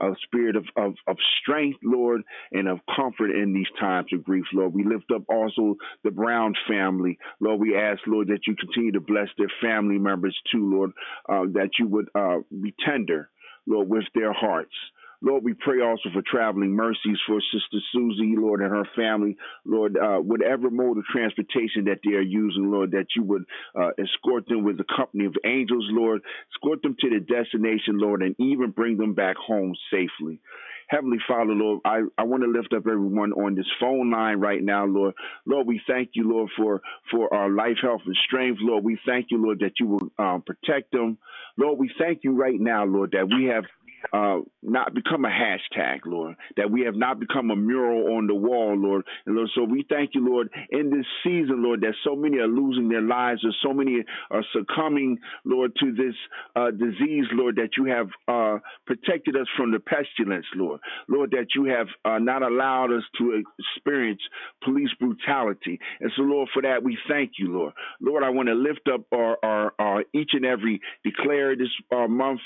a 0.00 0.14
spirit 0.22 0.56
of, 0.56 0.64
of, 0.76 0.94
of 1.06 1.16
strength, 1.42 1.78
Lord, 1.82 2.22
and 2.52 2.68
of 2.68 2.80
comfort 2.94 3.30
in 3.30 3.52
these 3.52 3.66
times 3.80 4.08
of 4.12 4.24
grief, 4.24 4.44
Lord. 4.52 4.74
We 4.74 4.84
lift 4.84 5.10
up 5.14 5.22
also 5.28 5.76
the 6.04 6.10
Brown 6.10 6.54
family. 6.68 7.18
Lord, 7.40 7.60
we 7.60 7.76
ask, 7.76 8.00
Lord, 8.06 8.28
that 8.28 8.46
you 8.46 8.56
continue 8.56 8.92
to 8.92 9.00
bless 9.00 9.28
their 9.36 9.50
family 9.60 9.98
members 9.98 10.36
too, 10.52 10.70
Lord, 10.70 10.90
uh, 11.28 11.50
that 11.54 11.70
you 11.78 11.86
would 11.88 12.08
uh, 12.14 12.38
be 12.62 12.74
tender, 12.84 13.30
Lord, 13.66 13.88
with 13.88 14.04
their 14.14 14.32
hearts. 14.32 14.74
Lord, 15.22 15.44
we 15.44 15.54
pray 15.54 15.82
also 15.82 16.10
for 16.12 16.22
traveling 16.22 16.72
mercies 16.72 17.18
for 17.26 17.40
Sister 17.52 17.78
Susie, 17.92 18.36
Lord, 18.38 18.60
and 18.62 18.70
her 18.70 18.86
family. 18.96 19.36
Lord, 19.64 19.96
uh, 19.98 20.18
whatever 20.18 20.70
mode 20.70 20.98
of 20.98 21.04
transportation 21.06 21.86
that 21.86 22.00
they 22.04 22.12
are 22.14 22.22
using, 22.22 22.70
Lord, 22.70 22.92
that 22.92 23.06
you 23.16 23.24
would 23.24 23.44
uh, 23.78 23.90
escort 23.98 24.46
them 24.48 24.64
with 24.64 24.78
the 24.78 24.84
company 24.96 25.26
of 25.26 25.34
angels, 25.44 25.86
Lord. 25.90 26.22
Escort 26.54 26.82
them 26.82 26.96
to 27.00 27.10
the 27.10 27.20
destination, 27.20 27.98
Lord, 27.98 28.22
and 28.22 28.36
even 28.38 28.70
bring 28.70 28.98
them 28.98 29.14
back 29.14 29.36
home 29.36 29.74
safely. 29.90 30.40
Heavenly 30.88 31.18
Father, 31.28 31.52
Lord, 31.52 31.80
I, 31.84 32.02
I 32.18 32.24
want 32.24 32.44
to 32.44 32.50
lift 32.50 32.72
up 32.74 32.86
everyone 32.86 33.32
on 33.32 33.54
this 33.56 33.66
phone 33.80 34.10
line 34.10 34.38
right 34.40 34.62
now, 34.62 34.86
Lord. 34.86 35.14
Lord, 35.46 35.66
we 35.66 35.80
thank 35.86 36.10
you, 36.14 36.30
Lord, 36.30 36.50
for, 36.56 36.80
for 37.10 37.32
our 37.34 37.50
life, 37.50 37.78
health, 37.82 38.02
and 38.06 38.16
strength. 38.26 38.60
Lord, 38.62 38.84
we 38.84 38.98
thank 39.06 39.26
you, 39.30 39.42
Lord, 39.42 39.60
that 39.60 39.72
you 39.80 39.88
will 39.88 40.12
um, 40.18 40.42
protect 40.42 40.92
them. 40.92 41.18
Lord, 41.58 41.78
we 41.78 41.90
thank 41.98 42.20
you 42.24 42.32
right 42.34 42.58
now, 42.60 42.84
Lord, 42.86 43.12
that 43.12 43.26
we 43.28 43.46
have 43.46 43.64
uh, 44.12 44.38
not 44.62 44.94
become 44.94 45.24
a 45.24 45.28
hashtag, 45.28 46.00
Lord, 46.06 46.36
that 46.56 46.70
we 46.70 46.82
have 46.82 46.94
not 46.94 47.20
become 47.20 47.50
a 47.50 47.56
mural 47.56 48.16
on 48.16 48.26
the 48.26 48.34
wall, 48.34 48.76
Lord. 48.76 49.04
And 49.26 49.36
Lord, 49.36 49.50
so 49.54 49.64
we 49.64 49.84
thank 49.88 50.10
you, 50.14 50.26
Lord, 50.28 50.48
in 50.70 50.90
this 50.90 51.06
season, 51.22 51.62
Lord, 51.62 51.80
that 51.82 51.94
so 52.04 52.14
many 52.16 52.38
are 52.38 52.46
losing 52.46 52.88
their 52.88 53.02
lives, 53.02 53.44
or 53.44 53.52
so 53.62 53.72
many 53.72 54.04
are 54.30 54.44
succumbing, 54.52 55.18
Lord, 55.44 55.72
to 55.80 55.92
this 55.92 56.14
uh, 56.56 56.70
disease, 56.70 57.26
Lord, 57.32 57.56
that 57.56 57.70
you 57.76 57.84
have 57.86 58.08
uh, 58.26 58.58
protected 58.86 59.36
us 59.36 59.46
from 59.56 59.72
the 59.72 59.80
pestilence, 59.80 60.46
Lord. 60.54 60.80
Lord, 61.08 61.30
that 61.32 61.48
you 61.54 61.64
have 61.64 61.88
uh, 62.04 62.18
not 62.18 62.42
allowed 62.42 62.92
us 62.92 63.04
to 63.18 63.42
experience 63.58 64.20
police 64.64 64.90
brutality. 64.98 65.78
And 66.00 66.10
so, 66.16 66.22
Lord, 66.22 66.48
for 66.52 66.62
that, 66.62 66.82
we 66.82 66.98
thank 67.08 67.32
you, 67.38 67.52
Lord. 67.52 67.72
Lord, 68.00 68.22
I 68.24 68.30
want 68.30 68.48
to 68.48 68.54
lift 68.54 68.88
up 68.92 69.02
our, 69.12 69.36
our, 69.42 69.72
our 69.78 70.04
each 70.14 70.30
and 70.32 70.44
every 70.44 70.80
declare 71.04 71.56
this 71.56 71.68
uh, 71.94 72.06
month 72.06 72.40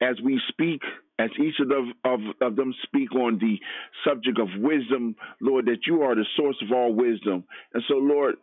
as 0.00 0.16
we 0.22 0.40
speak, 0.48 0.82
as 1.18 1.30
each 1.40 1.54
of 1.60 1.68
them, 1.68 1.92
of, 2.04 2.20
of 2.40 2.56
them 2.56 2.74
speak 2.84 3.14
on 3.14 3.38
the 3.38 3.58
subject 4.06 4.38
of 4.38 4.48
wisdom, 4.58 5.16
Lord, 5.40 5.66
that 5.66 5.86
you 5.86 6.02
are 6.02 6.14
the 6.14 6.26
source 6.36 6.56
of 6.62 6.72
all 6.72 6.94
wisdom. 6.94 7.44
And 7.74 7.82
so, 7.88 7.94
Lord, 7.94 8.36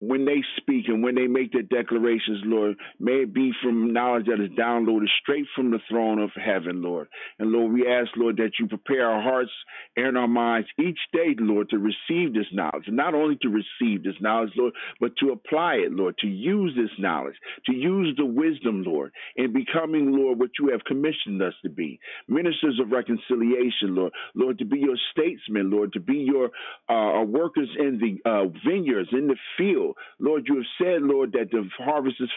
when 0.00 0.24
they 0.24 0.42
speak 0.56 0.86
and 0.88 1.02
when 1.02 1.14
they 1.14 1.26
make 1.26 1.52
their 1.52 1.62
declarations, 1.62 2.40
Lord, 2.44 2.76
may 2.98 3.22
it 3.22 3.34
be 3.34 3.52
from 3.62 3.92
knowledge 3.92 4.26
that 4.26 4.42
is 4.42 4.50
downloaded 4.58 5.06
straight 5.22 5.44
from 5.54 5.70
the 5.70 5.78
throne 5.90 6.18
of 6.18 6.30
heaven, 6.34 6.82
Lord. 6.82 7.08
And 7.38 7.52
Lord, 7.52 7.72
we 7.72 7.86
ask, 7.86 8.08
Lord, 8.16 8.38
that 8.38 8.52
you 8.58 8.66
prepare 8.66 9.06
our 9.06 9.22
hearts 9.22 9.50
and 9.96 10.16
our 10.16 10.28
minds 10.28 10.68
each 10.78 10.98
day, 11.12 11.36
Lord, 11.38 11.68
to 11.70 11.78
receive 11.78 12.32
this 12.32 12.46
knowledge. 12.52 12.84
Not 12.88 13.14
only 13.14 13.36
to 13.42 13.48
receive 13.48 14.02
this 14.02 14.14
knowledge, 14.20 14.52
Lord, 14.56 14.72
but 15.00 15.12
to 15.18 15.32
apply 15.32 15.74
it, 15.74 15.92
Lord, 15.92 16.16
to 16.18 16.26
use 16.26 16.72
this 16.74 16.98
knowledge, 16.98 17.36
to 17.66 17.74
use 17.74 18.14
the 18.16 18.24
wisdom, 18.24 18.82
Lord, 18.82 19.12
in 19.36 19.52
becoming, 19.52 20.12
Lord, 20.12 20.38
what 20.38 20.50
you 20.58 20.68
have 20.70 20.84
commissioned 20.84 21.42
us 21.42 21.54
to 21.62 21.68
be. 21.68 22.00
Ministers 22.26 22.80
of 22.80 22.90
reconciliation, 22.90 23.94
Lord. 23.94 24.12
Lord, 24.34 24.58
to 24.60 24.64
be 24.64 24.78
your 24.78 24.96
statesmen, 25.12 25.70
Lord, 25.70 25.92
to 25.92 26.00
be 26.00 26.26
your 26.26 26.50
uh, 26.88 27.22
workers 27.24 27.68
in 27.78 27.98
the 27.98 28.30
uh, 28.30 28.46
vineyards, 28.66 29.10
in 29.12 29.26
the 29.26 29.36
field 29.58 29.89
Lord, 30.18 30.46
you 30.48 30.56
have 30.56 30.64
said, 30.80 31.02
Lord, 31.02 31.32
that 31.32 31.50
the 31.50 31.68
harvest 31.78 32.16
is 32.20 32.30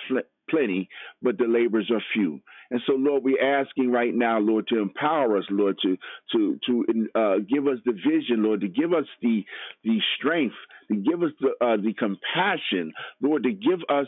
plenty, 0.50 0.90
but 1.22 1.38
the 1.38 1.46
laborers 1.46 1.90
are 1.92 2.02
few. 2.14 2.42
And 2.72 2.82
so, 2.88 2.94
Lord, 2.94 3.24
we're 3.24 3.42
asking 3.42 3.92
right 3.92 4.14
now, 4.14 4.40
Lord, 4.40 4.68
to 4.70 4.80
empower 4.80 5.38
us, 5.38 5.46
Lord, 5.50 5.78
to 5.84 5.98
to 6.34 6.60
to 6.66 7.08
uh, 7.16 7.36
give 7.48 7.68
us 7.68 7.80
the 7.86 7.94
vision, 7.94 8.44
Lord, 8.44 8.62
to 8.62 8.68
give 8.68 8.94
us 8.94 9.06
the 9.22 9.44
the 9.84 10.00
strength, 10.18 10.56
to 10.92 10.96
give 10.96 11.24
us 11.24 11.32
the 11.40 11.50
uh, 11.66 11.78
the 11.78 11.94
compassion, 11.94 12.94
Lord, 13.22 13.44
to 13.44 13.52
give 13.52 13.80
us 13.90 14.08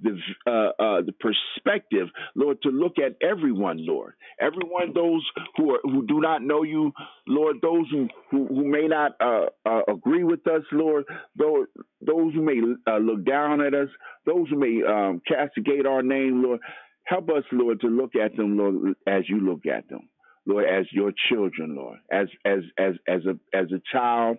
the 0.00 0.18
uh, 0.46 0.50
uh, 0.82 1.02
the 1.02 1.14
perspective, 1.20 2.08
Lord, 2.34 2.60
to 2.62 2.68
look 2.68 2.94
at 2.98 3.16
everyone, 3.26 3.78
Lord, 3.86 4.14
everyone, 4.40 4.92
those 4.94 5.26
who 5.56 5.74
are 5.74 5.80
who 5.82 6.06
do 6.06 6.20
not 6.20 6.42
know 6.42 6.62
you, 6.62 6.92
Lord, 7.26 7.56
those 7.62 7.86
who 7.90 8.08
who, 8.30 8.46
who 8.46 8.64
may 8.64 8.86
not 8.88 9.12
uh, 9.20 9.46
uh 9.64 9.82
agree 9.88 10.24
with 10.24 10.46
us, 10.46 10.62
Lord, 10.72 11.04
those 11.36 11.66
those 12.00 12.34
who 12.34 12.42
may 12.42 12.60
look 13.00 13.24
down 13.24 13.60
at 13.60 13.74
us, 13.74 13.88
those 14.26 14.48
who 14.50 14.58
may 14.58 14.82
um, 14.86 15.22
castigate 15.26 15.86
our 15.86 16.02
name, 16.02 16.42
Lord, 16.42 16.60
help 17.06 17.30
us, 17.30 17.44
Lord, 17.52 17.80
to 17.80 17.88
look 17.88 18.14
at 18.16 18.36
them, 18.36 18.56
Lord, 18.56 18.94
as 19.06 19.28
you 19.28 19.40
look 19.40 19.66
at 19.66 19.88
them, 19.88 20.08
Lord, 20.46 20.64
as 20.64 20.86
your 20.92 21.12
children, 21.28 21.74
Lord, 21.76 21.98
as 22.10 22.28
as 22.44 22.60
as 22.78 22.94
as 23.08 23.22
a 23.26 23.56
as 23.56 23.66
a 23.72 23.80
child 23.92 24.38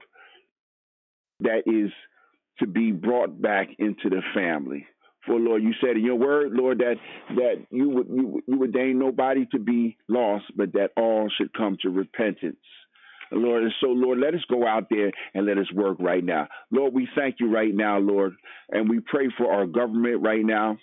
that 1.42 1.64
is 1.66 1.92
to 2.60 2.68
be 2.68 2.92
brought 2.92 3.42
back 3.42 3.70
into 3.80 4.10
the 4.10 4.22
family. 4.34 4.86
For 5.26 5.38
Lord, 5.40 5.62
you 5.62 5.74
said 5.82 5.98
in 5.98 6.06
your 6.06 6.16
word, 6.16 6.54
Lord, 6.54 6.80
that 6.80 6.96
that 7.36 7.66
you 7.70 7.90
would 7.90 8.08
you, 8.08 8.42
you 8.48 8.62
ordain 8.62 9.00
nobody 9.00 9.46
to 9.52 9.60
be 9.60 9.98
lost, 10.08 10.46
but 10.56 10.74
that 10.74 10.92
all 10.96 11.30
should 11.38 11.54
come 11.54 11.78
to 11.82 11.90
repentance. 11.90 12.58
Lord, 13.30 13.64
and 13.64 13.74
so 13.82 13.88
Lord, 13.88 14.20
let 14.20 14.34
us 14.34 14.46
go 14.50 14.66
out 14.66 14.88
there 14.90 15.12
and 15.34 15.46
let 15.46 15.58
us 15.58 15.72
work 15.74 15.98
right 16.00 16.24
now. 16.24 16.48
Lord, 16.72 16.94
we 16.94 17.10
thank 17.14 17.36
you 17.42 17.54
right 17.54 17.74
now, 17.74 17.98
Lord, 17.98 18.34
and 18.70 18.90
we 18.90 19.02
pray 19.02 19.28
for 19.38 19.52
our 19.52 19.66
government 19.66 20.22
right 20.24 20.46
now. 20.46 20.78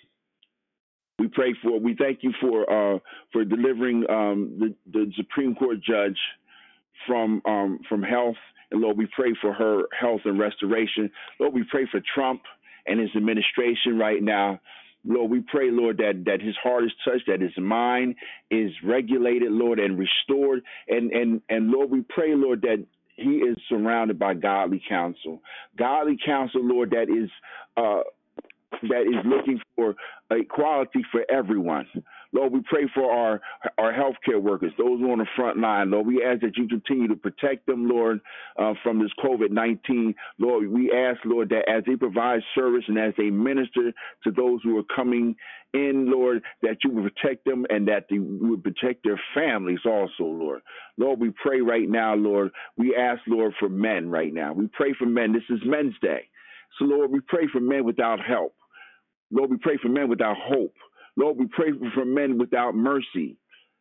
We 1.18 1.28
pray 1.28 1.54
for 1.62 1.78
we 1.78 1.94
thank 1.96 2.20
you 2.22 2.32
for 2.40 2.62
uh 2.70 2.98
for 3.32 3.44
delivering 3.44 4.04
um 4.10 4.58
the, 4.58 4.74
the 4.92 5.12
Supreme 5.16 5.54
Court 5.54 5.78
judge 5.82 6.18
from 7.06 7.42
um 7.46 7.80
from 7.88 8.02
health. 8.02 8.36
And 8.70 8.80
Lord, 8.80 8.98
we 8.98 9.06
pray 9.14 9.34
for 9.40 9.52
her 9.52 9.82
health 9.98 10.22
and 10.24 10.38
restoration. 10.38 11.10
Lord, 11.38 11.54
we 11.54 11.64
pray 11.70 11.86
for 11.90 12.00
Trump 12.14 12.42
and 12.86 13.00
his 13.00 13.10
administration 13.16 13.98
right 13.98 14.22
now. 14.22 14.60
Lord, 15.06 15.30
we 15.30 15.40
pray, 15.40 15.70
Lord, 15.70 15.98
that, 15.98 16.24
that 16.26 16.40
his 16.40 16.56
heart 16.62 16.84
is 16.84 16.92
touched, 17.04 17.26
that 17.28 17.40
his 17.40 17.56
mind 17.58 18.16
is 18.50 18.70
regulated, 18.82 19.52
Lord, 19.52 19.78
and 19.78 19.98
restored. 19.98 20.62
And 20.88 21.12
and 21.12 21.42
and 21.48 21.70
Lord, 21.70 21.90
we 21.90 22.02
pray, 22.08 22.34
Lord, 22.34 22.62
that 22.62 22.84
he 23.16 23.36
is 23.36 23.56
surrounded 23.68 24.18
by 24.18 24.34
godly 24.34 24.82
counsel. 24.88 25.42
Godly 25.78 26.18
counsel, 26.24 26.64
Lord, 26.64 26.90
that 26.90 27.08
is 27.10 27.30
uh 27.76 28.00
that 28.82 29.02
is 29.02 29.24
looking 29.26 29.60
for 29.76 29.94
equality 30.30 31.04
for 31.10 31.24
everyone. 31.30 31.86
Lord, 32.32 32.52
we 32.52 32.62
pray 32.68 32.90
for 32.92 33.10
our 33.10 33.40
our 33.78 33.92
healthcare 33.92 34.42
workers, 34.42 34.72
those 34.76 35.00
on 35.02 35.18
the 35.18 35.26
front 35.36 35.58
line. 35.58 35.92
Lord, 35.92 36.06
we 36.06 36.24
ask 36.24 36.40
that 36.40 36.56
you 36.56 36.66
continue 36.66 37.06
to 37.08 37.14
protect 37.14 37.66
them, 37.66 37.88
Lord, 37.88 38.20
uh, 38.58 38.74
from 38.82 39.00
this 39.00 39.12
COVID 39.24 39.50
nineteen. 39.50 40.14
Lord, 40.38 40.68
we 40.68 40.90
ask, 40.90 41.20
Lord, 41.24 41.50
that 41.50 41.68
as 41.68 41.84
they 41.86 41.94
provide 41.96 42.40
service 42.54 42.84
and 42.88 42.98
as 42.98 43.14
they 43.16 43.30
minister 43.30 43.92
to 44.24 44.30
those 44.32 44.60
who 44.64 44.76
are 44.78 44.96
coming 44.96 45.36
in, 45.74 46.10
Lord, 46.10 46.42
that 46.62 46.78
you 46.82 46.90
would 46.90 47.14
protect 47.14 47.44
them 47.44 47.66
and 47.70 47.86
that 47.88 48.06
they 48.10 48.18
would 48.18 48.64
protect 48.64 49.04
their 49.04 49.20
families 49.34 49.80
also, 49.84 50.24
Lord. 50.24 50.62
Lord, 50.96 51.20
we 51.20 51.30
pray 51.30 51.60
right 51.60 51.88
now, 51.88 52.14
Lord. 52.14 52.50
We 52.76 52.96
ask, 52.96 53.20
Lord, 53.26 53.54
for 53.58 53.68
men 53.68 54.08
right 54.08 54.32
now. 54.32 54.52
We 54.52 54.68
pray 54.68 54.92
for 54.98 55.06
men. 55.06 55.32
This 55.32 55.42
is 55.50 55.60
Men's 55.64 55.94
Day. 56.00 56.28
So, 56.78 56.84
Lord, 56.84 57.10
we 57.10 57.20
pray 57.20 57.46
for 57.52 57.60
men 57.60 57.84
without 57.84 58.20
help. 58.20 58.54
Lord, 59.34 59.50
we 59.50 59.58
pray 59.58 59.78
for 59.82 59.90
men 59.90 60.10
without 60.10 60.36
hope. 60.38 60.74
Lord, 61.18 61.38
we 61.38 61.48
pray 61.48 61.70
for 61.94 62.06
men 62.06 62.38
without 62.38 62.76
mercy. 62.76 63.38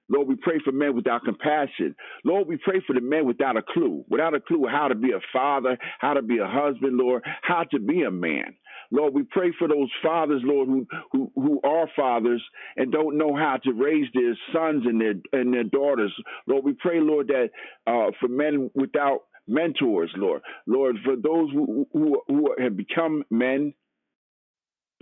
Lord, 0.09 0.29
we 0.29 0.37
pray 0.37 0.59
for 0.65 0.73
men 0.73 0.95
without 0.95 1.25
compassion. 1.25 1.95
Lord, 2.25 2.47
we 2.47 2.57
pray 2.57 2.81
for 2.87 2.93
the 2.95 3.01
men 3.01 3.27
without 3.27 3.57
a 3.57 3.63
clue, 3.63 4.05
without 4.09 4.35
a 4.35 4.41
clue 4.41 4.67
how 4.71 4.89
to 4.89 4.95
be 4.95 5.11
a 5.13 5.21
father, 5.33 5.77
how 5.99 6.15
to 6.15 6.23
be 6.23 6.39
a 6.39 6.47
husband, 6.47 6.97
Lord, 6.97 7.23
how 7.43 7.65
to 7.71 7.79
be 7.79 8.03
a 8.03 8.11
man. 8.11 8.55
Lord, 8.91 9.15
we 9.15 9.23
pray 9.23 9.53
for 9.59 9.67
those 9.67 9.89
fathers, 10.03 10.41
Lord, 10.45 10.69
who, 10.69 10.87
who, 11.11 11.31
who 11.35 11.61
are 11.63 11.89
fathers 11.95 12.43
and 12.77 12.91
don't 12.91 13.17
know 13.17 13.35
how 13.35 13.57
to 13.65 13.73
raise 13.73 14.07
their 14.15 14.37
sons 14.53 14.83
and 14.87 15.01
their 15.01 15.15
and 15.33 15.53
their 15.53 15.65
daughters. 15.65 16.13
Lord, 16.47 16.65
we 16.65 16.73
pray, 16.73 17.01
Lord, 17.01 17.29
that 17.29 17.49
uh, 17.87 18.11
for 18.21 18.29
men 18.29 18.71
without 18.75 19.21
mentors, 19.47 20.11
Lord, 20.17 20.41
Lord, 20.67 20.97
for 21.05 21.15
those 21.17 21.51
who, 21.53 21.87
who 21.93 22.21
who 22.29 22.55
have 22.59 22.77
become 22.77 23.23
men, 23.31 23.73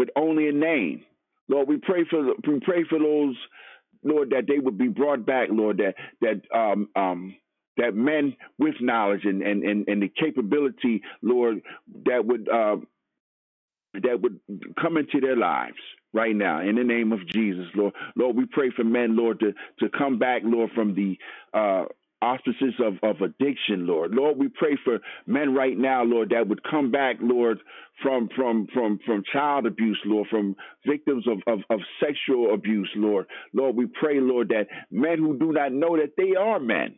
but 0.01 0.09
only 0.21 0.49
a 0.49 0.53
name. 0.53 1.03
Lord, 1.49 1.69
we 1.69 1.77
pray 1.77 2.05
for 2.09 2.23
we 2.47 2.59
pray 2.61 2.85
for 2.89 2.99
those, 2.99 3.37
Lord, 4.03 4.31
that 4.31 4.45
they 4.47 4.59
would 4.59 4.79
be 4.79 4.89
brought 4.89 5.25
back, 5.27 5.49
Lord, 5.51 5.79
that 5.79 5.95
that 6.21 6.41
um 6.57 6.89
um 6.95 7.35
that 7.77 7.95
men 7.95 8.35
with 8.59 8.75
knowledge 8.81 9.25
and 9.25 9.43
and 9.43 9.63
and, 9.63 9.87
and 9.87 10.03
the 10.03 10.09
capability, 10.09 11.03
Lord, 11.21 11.61
that 12.07 12.25
would 12.25 12.49
uh, 12.49 12.77
that 13.95 14.21
would 14.21 14.39
come 14.81 14.97
into 14.97 15.21
their 15.21 15.37
lives 15.37 15.77
right 16.13 16.35
now 16.35 16.61
in 16.61 16.75
the 16.77 16.85
name 16.85 17.13
of 17.13 17.27
Jesus, 17.27 17.67
Lord. 17.75 17.93
Lord, 18.15 18.37
we 18.37 18.45
pray 18.47 18.71
for 18.75 18.85
men, 18.85 19.17
Lord, 19.17 19.41
to 19.41 19.53
to 19.81 19.89
come 19.97 20.19
back, 20.19 20.43
Lord, 20.45 20.71
from 20.75 20.95
the 20.95 21.17
uh 21.53 21.85
auspices 22.21 22.73
of, 22.85 22.95
of 23.03 23.21
addiction, 23.21 23.87
Lord. 23.87 24.11
Lord, 24.11 24.37
we 24.37 24.49
pray 24.49 24.77
for 24.83 24.99
men 25.27 25.53
right 25.55 25.77
now, 25.77 26.03
Lord, 26.03 26.29
that 26.29 26.47
would 26.47 26.63
come 26.63 26.91
back, 26.91 27.17
Lord, 27.21 27.59
from 28.03 28.29
from 28.35 28.67
from 28.73 28.99
from 29.05 29.23
child 29.31 29.65
abuse, 29.65 29.99
Lord, 30.05 30.27
from 30.29 30.55
victims 30.87 31.25
of, 31.27 31.39
of, 31.47 31.59
of 31.69 31.79
sexual 32.03 32.53
abuse, 32.53 32.89
Lord. 32.95 33.27
Lord, 33.53 33.75
we 33.75 33.87
pray, 33.87 34.19
Lord, 34.19 34.49
that 34.49 34.67
men 34.91 35.19
who 35.19 35.37
do 35.37 35.51
not 35.51 35.71
know 35.73 35.97
that 35.97 36.13
they 36.17 36.35
are 36.35 36.59
men. 36.59 36.95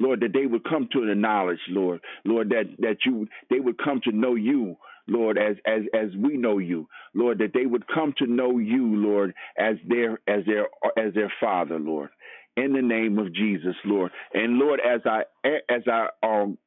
Lord, 0.00 0.20
that 0.20 0.32
they 0.34 0.46
would 0.46 0.64
come 0.64 0.88
to 0.92 1.06
the 1.06 1.14
knowledge, 1.14 1.60
Lord, 1.68 2.00
Lord, 2.24 2.50
that 2.50 2.64
that 2.80 2.98
you 3.06 3.28
they 3.50 3.60
would 3.60 3.78
come 3.78 4.00
to 4.04 4.12
know 4.12 4.34
you, 4.34 4.76
Lord, 5.08 5.38
as 5.38 5.56
as 5.66 5.82
as 5.94 6.10
we 6.18 6.36
know 6.36 6.58
you, 6.58 6.88
Lord, 7.14 7.38
that 7.38 7.52
they 7.54 7.66
would 7.66 7.86
come 7.88 8.14
to 8.18 8.26
know 8.26 8.58
you, 8.58 8.96
Lord, 8.96 9.34
as 9.58 9.76
their 9.88 10.20
as 10.26 10.44
their 10.46 10.68
as 10.98 11.14
their 11.14 11.32
Father, 11.40 11.78
Lord, 11.78 12.10
in 12.56 12.72
the 12.72 12.82
name 12.82 13.18
of 13.18 13.34
Jesus, 13.34 13.74
Lord, 13.84 14.12
and 14.34 14.58
Lord, 14.58 14.80
as 14.80 15.00
I 15.06 15.22
as 15.44 15.82
I 15.86 16.08
um 16.22 16.58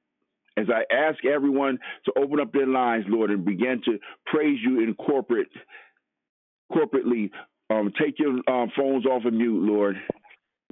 as 0.57 0.67
I 0.69 0.83
ask 0.93 1.23
everyone 1.25 1.79
to 2.05 2.13
open 2.17 2.39
up 2.39 2.53
their 2.53 2.67
lines, 2.67 3.05
Lord, 3.09 3.29
and 3.31 3.43
begin 3.45 3.81
to 3.85 3.99
praise 4.25 4.59
you 4.63 4.81
in 4.81 4.95
corporate 4.95 5.49
corporately, 6.71 7.29
um, 7.69 7.91
take 7.99 8.19
your 8.19 8.31
um, 8.49 8.71
phones 8.75 9.05
off 9.05 9.25
of 9.25 9.33
mute, 9.33 9.63
Lord. 9.63 9.95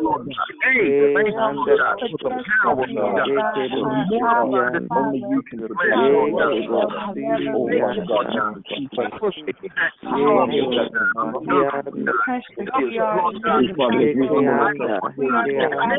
Lord 0.00 0.26
God. 0.28 0.36
Hey, 0.62 1.14
thank 1.14 1.28
you, 1.32 1.40
Lord 1.40 1.78
God, 1.78 1.96
for 2.10 2.18
the 2.18 2.24
power, 2.44 2.86
Lord 2.90 3.32
God. 3.34 3.54
Only 4.90 5.20
you 5.30 5.40
can 5.48 5.58
protect 5.60 5.80
us, 5.80 5.86
Lord 6.12 6.34
God. 6.36 6.52
Father. 8.06 8.20
God, 8.20 8.24
just 8.52 8.60
keep 8.76 8.92
us. 9.00 9.08
Lord 14.50 14.78
God, 14.78 15.00
Father, 15.70 15.96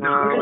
them. 0.00 0.27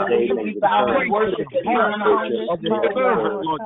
May 0.09 0.29
We 0.35 0.59
bow 0.59 0.85
return 0.85 1.01
and 1.01 1.11
worship 1.11 1.47
and 1.51 1.67
honor 1.67 2.05
They 2.05 2.11
on 2.11 2.29
this 2.29 2.49
just 2.49 2.63
morning, 2.63 2.91
need 2.91 2.91
a 2.91 2.99
Lord. 2.99 3.61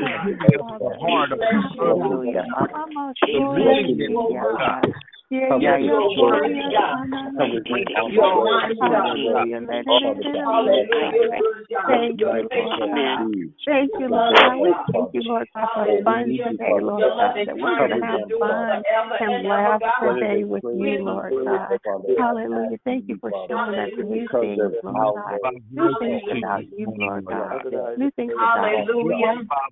Father. 0.58 0.94
Hallelujah. 1.00 2.44
Hallelujah. 3.22 4.08
Yeah, 4.30 4.80
yeah, 5.32 5.78
You 5.78 5.94
are 5.94 6.12
worthy, 6.20 6.60
God. 6.60 7.08
You 8.12 8.22
are 8.22 8.44
mighty, 8.44 8.80
God. 8.80 9.16
Hallelujah. 10.44 11.20
Thank 11.88 12.20
you, 12.20 12.26
Lord 12.26 12.50
Thank 13.64 13.92
you, 13.98 14.08
Lord 14.08 14.34
God. 14.36 14.60
We 14.60 14.74
thank 14.92 15.08
you, 15.14 15.22
Lord 15.24 15.48
God, 15.54 15.68
for 15.74 16.04
fun 16.04 16.26
today, 16.26 16.76
Lord 16.80 17.00
God, 17.00 17.34
that 17.46 17.56
we're 17.56 17.76
going 17.78 17.90
to 17.90 18.06
have 18.06 18.20
fun 18.40 18.82
and 19.20 19.48
laugh 19.48 19.80
today 20.02 20.44
with 20.44 20.64
you, 20.64 21.04
Lord 21.04 21.32
God. 21.44 21.78
Hallelujah. 22.18 22.78
Thank 22.84 23.08
you 23.08 23.18
for 23.20 23.32
showing 23.48 23.78
us 23.78 23.90
new 23.98 24.28
things, 24.28 24.74
Lord 24.82 25.14
God. 25.14 25.52
New 25.72 25.94
things 26.00 26.22
about 26.36 26.62
you, 26.76 26.92
Lord 26.96 27.24
God. 27.26 27.64
New 27.96 28.10
things 28.16 28.32
about 28.32 28.86
you. 28.86 29.12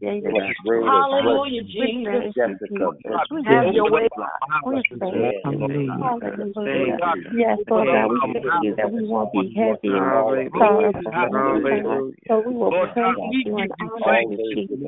Created 0.01 0.33
Lord 0.33 0.57
God. 0.57 0.87
Hallelujah, 0.87 1.63
We 1.63 1.99
Jesus. 2.05 2.35
thank 2.37 2.61
you, 2.71 2.79
Jesus. 2.79 3.21
We 3.31 3.45
Have 3.45 3.75
your 3.75 3.91
way. 3.91 4.09
God. 4.17 4.29
We 4.65 4.83
thank 5.01 5.13
you. 5.45 5.50
Hallelujah. 5.51 6.99
Yes, 7.35 7.59
Lord 7.69 7.87
God, 7.89 8.11
we 8.11 8.17
thank 8.35 8.45
you 8.63 8.75
that 8.77 8.93
we 8.93 9.05
won't 9.07 9.33
be 9.33 9.53
heavy 9.57 9.89
and 9.89 10.05
sorrowful, 10.59 10.61
Lord 10.61 10.95
So 12.29 12.43
we 12.47 12.55
will 12.55 12.71
praise 12.93 13.17
you 13.33 13.57
and 13.59 13.73
honor 13.81 14.21
you, 14.31 14.37
Jesus. 14.55 14.79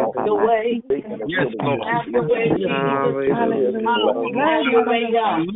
Have 0.00 0.24
your 0.24 0.46
way. 0.46 0.82
Yes, 0.90 1.46
Lord. 1.60 1.80
Have 1.86 2.08
your 2.08 2.26
way, 2.28 2.48
Hallelujah. 3.30 3.86
Have 4.34 4.64
your 4.72 4.84
way, 4.86 5.02
God. 5.12 5.42
You 5.44 5.52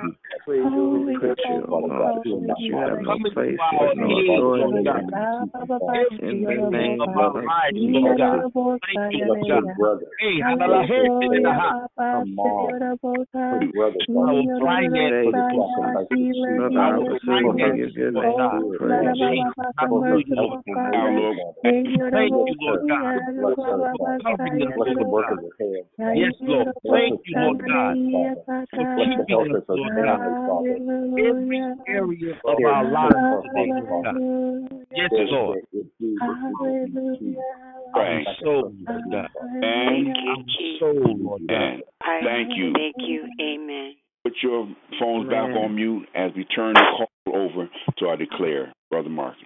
holy, 0.63 1.17
Put 1.19 1.41
you, 1.49 1.65
oh 1.71 1.89
God, 1.89 2.23
holy, 2.25 2.47
that 2.47 2.57
you 2.59 2.75
have 2.77 2.99
no 3.01 3.17
place, 3.33 3.59
you 3.73 3.79
have 3.81 3.97
no 3.97 4.09
authority 4.37 6.11
in 6.23 6.45
the 6.45 6.71
name 6.71 7.01
of 7.03 7.35
Hey, 10.21 10.41
brother, 13.73 14.01
I 19.79 19.87
was 19.87 20.03
able 20.11 20.51
to 20.51 20.57
give 20.75 20.83
your 21.93 22.11
name 22.13 22.29
praise. 22.73 22.87
Yes, 26.15 26.35
Lord. 26.43 26.69
Thank 26.83 27.21
you, 27.27 27.41
Lord 27.41 27.59
God. 27.67 27.97
Keeping 28.75 29.57
us, 29.57 29.63
Lord 29.69 29.97
God. 29.97 30.21
Every 31.19 31.61
area 31.89 32.35
of 32.45 32.59
our 32.65 32.85
lives 32.85 33.15
today, 33.45 33.73
Lord 33.89 34.05
God. 34.05 34.15
Yes, 34.95 35.11
Lord. 35.13 35.59
Our 37.95 38.25
soul, 38.43 38.73
Lord 38.87 39.03
God. 39.11 39.29
Thank 39.61 40.07
you, 40.07 40.13
Our 40.31 40.43
Jesus. 40.59 40.81
soul, 40.81 41.17
Lord 41.19 41.43
Thank 42.25 42.51
you. 42.57 42.73
Thank 42.73 42.97
you. 42.99 43.29
Amen. 43.41 43.95
Put 44.25 44.35
your 44.43 44.69
phones 44.99 45.29
back 45.31 45.51
on 45.51 45.77
mute 45.77 46.09
as 46.15 46.33
we 46.37 46.45
turn 46.45 46.75
the 46.75 46.83
call 46.97 47.35
over 47.35 47.69
to 47.99 48.07
our 48.07 48.17
declare, 48.17 48.73
Brother 48.91 49.09
Marcus. 49.09 49.43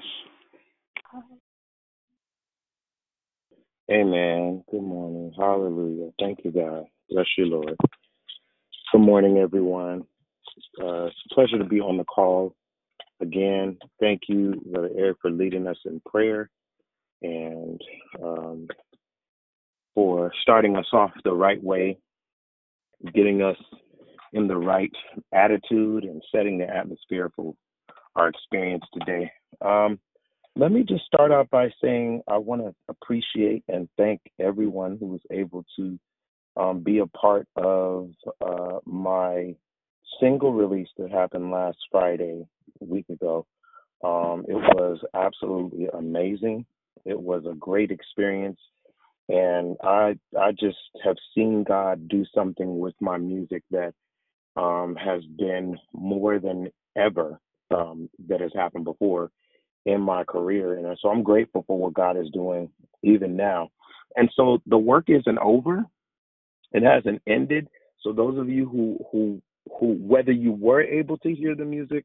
Amen. 3.91 4.63
Good 4.71 4.83
morning. 4.83 5.33
Hallelujah. 5.37 6.11
Thank 6.21 6.41
you, 6.45 6.53
God. 6.53 6.85
Bless 7.11 7.27
you, 7.37 7.47
Lord. 7.47 7.77
Good 8.93 9.01
morning, 9.01 9.39
everyone. 9.39 10.05
Uh, 10.81 11.07
it's 11.07 11.17
a 11.31 11.35
pleasure 11.35 11.59
to 11.59 11.65
be 11.65 11.81
on 11.81 11.97
the 11.97 12.05
call 12.05 12.55
again. 13.21 13.79
Thank 14.01 14.23
you, 14.29 14.61
Brother 14.67 14.91
Eric, 14.97 15.19
for 15.21 15.31
leading 15.31 15.67
us 15.67 15.79
in 15.85 16.01
prayer 16.07 16.51
and 17.23 17.81
um, 18.23 18.69
for 19.95 20.33
starting 20.43 20.77
us 20.77 20.87
off 20.93 21.11
the 21.25 21.33
right 21.33 21.63
way, 21.63 21.99
getting 23.15 23.43
us 23.43 23.57
in 24.33 24.47
the 24.47 24.57
right 24.57 24.93
attitude, 25.35 26.05
and 26.05 26.23
setting 26.35 26.59
the 26.59 26.69
atmosphere 26.69 27.31
for 27.35 27.55
our 28.17 28.29
experience 28.29 28.85
today. 28.93 29.31
Um, 29.61 29.99
let 30.57 30.73
me 30.73 30.83
just 30.83 31.05
start 31.05 31.33
out 31.33 31.51
by 31.51 31.71
saying 31.83 32.23
I 32.29 32.39
want 32.39 32.63
to 32.63 32.75
appreciate 32.89 33.65
and 33.69 33.89
thank 33.97 34.21
everyone 34.39 34.97
who 34.99 35.07
was 35.07 35.21
able 35.31 35.65
to 35.77 35.99
um, 36.57 36.81
be 36.81 36.99
a 36.99 37.07
part 37.07 37.47
of 37.57 38.11
uh, 38.45 38.79
my 38.85 39.55
single 40.21 40.53
release 40.53 40.89
that 40.99 41.11
happened 41.11 41.51
last 41.51 41.79
Friday, 41.91 42.45
a 42.81 42.85
week 42.85 43.09
ago. 43.09 43.47
Um, 44.03 44.45
it 44.49 44.55
was 44.55 44.99
absolutely 45.15 45.89
amazing. 45.93 46.65
It 47.05 47.21
was 47.21 47.45
a 47.47 47.55
great 47.55 47.91
experience, 47.91 48.59
and 49.29 49.77
I 49.83 50.19
I 50.39 50.53
just 50.53 50.79
have 51.05 51.17
seen 51.35 51.65
God 51.65 52.09
do 52.09 52.25
something 52.35 52.79
with 52.79 52.95
my 53.01 53.19
music 53.19 53.63
that 53.71 53.95
um, 54.57 54.97
has 54.97 55.23
been 55.39 55.79
more 55.93 56.39
than 56.39 56.69
ever 56.97 57.39
um, 57.71 58.09
that 58.29 58.41
has 58.41 58.53
happened 58.55 58.85
before 58.85 59.31
in 59.87 60.01
my 60.01 60.25
career. 60.25 60.75
And 60.75 60.99
so 61.01 61.09
I'm 61.09 61.23
grateful 61.23 61.65
for 61.67 61.79
what 61.79 61.95
God 61.95 62.17
is 62.17 62.31
doing 62.33 62.71
even 63.03 63.37
now. 63.37 63.71
And 64.17 64.31
so 64.35 64.59
the 64.67 64.79
work 64.79 65.05
isn't 65.09 65.39
over. 65.39 65.85
It 66.73 66.83
hasn't 66.83 67.23
ended. 67.27 67.69
So 68.03 68.13
those 68.13 68.39
of 68.39 68.49
you 68.49 68.69
who 68.69 68.99
who 69.13 69.43
who 69.79 69.95
whether 69.95 70.33
you 70.33 70.53
were 70.53 70.83
able 70.83 71.19
to 71.19 71.35
hear 71.35 71.55
the 71.55 71.65
music 71.65 72.05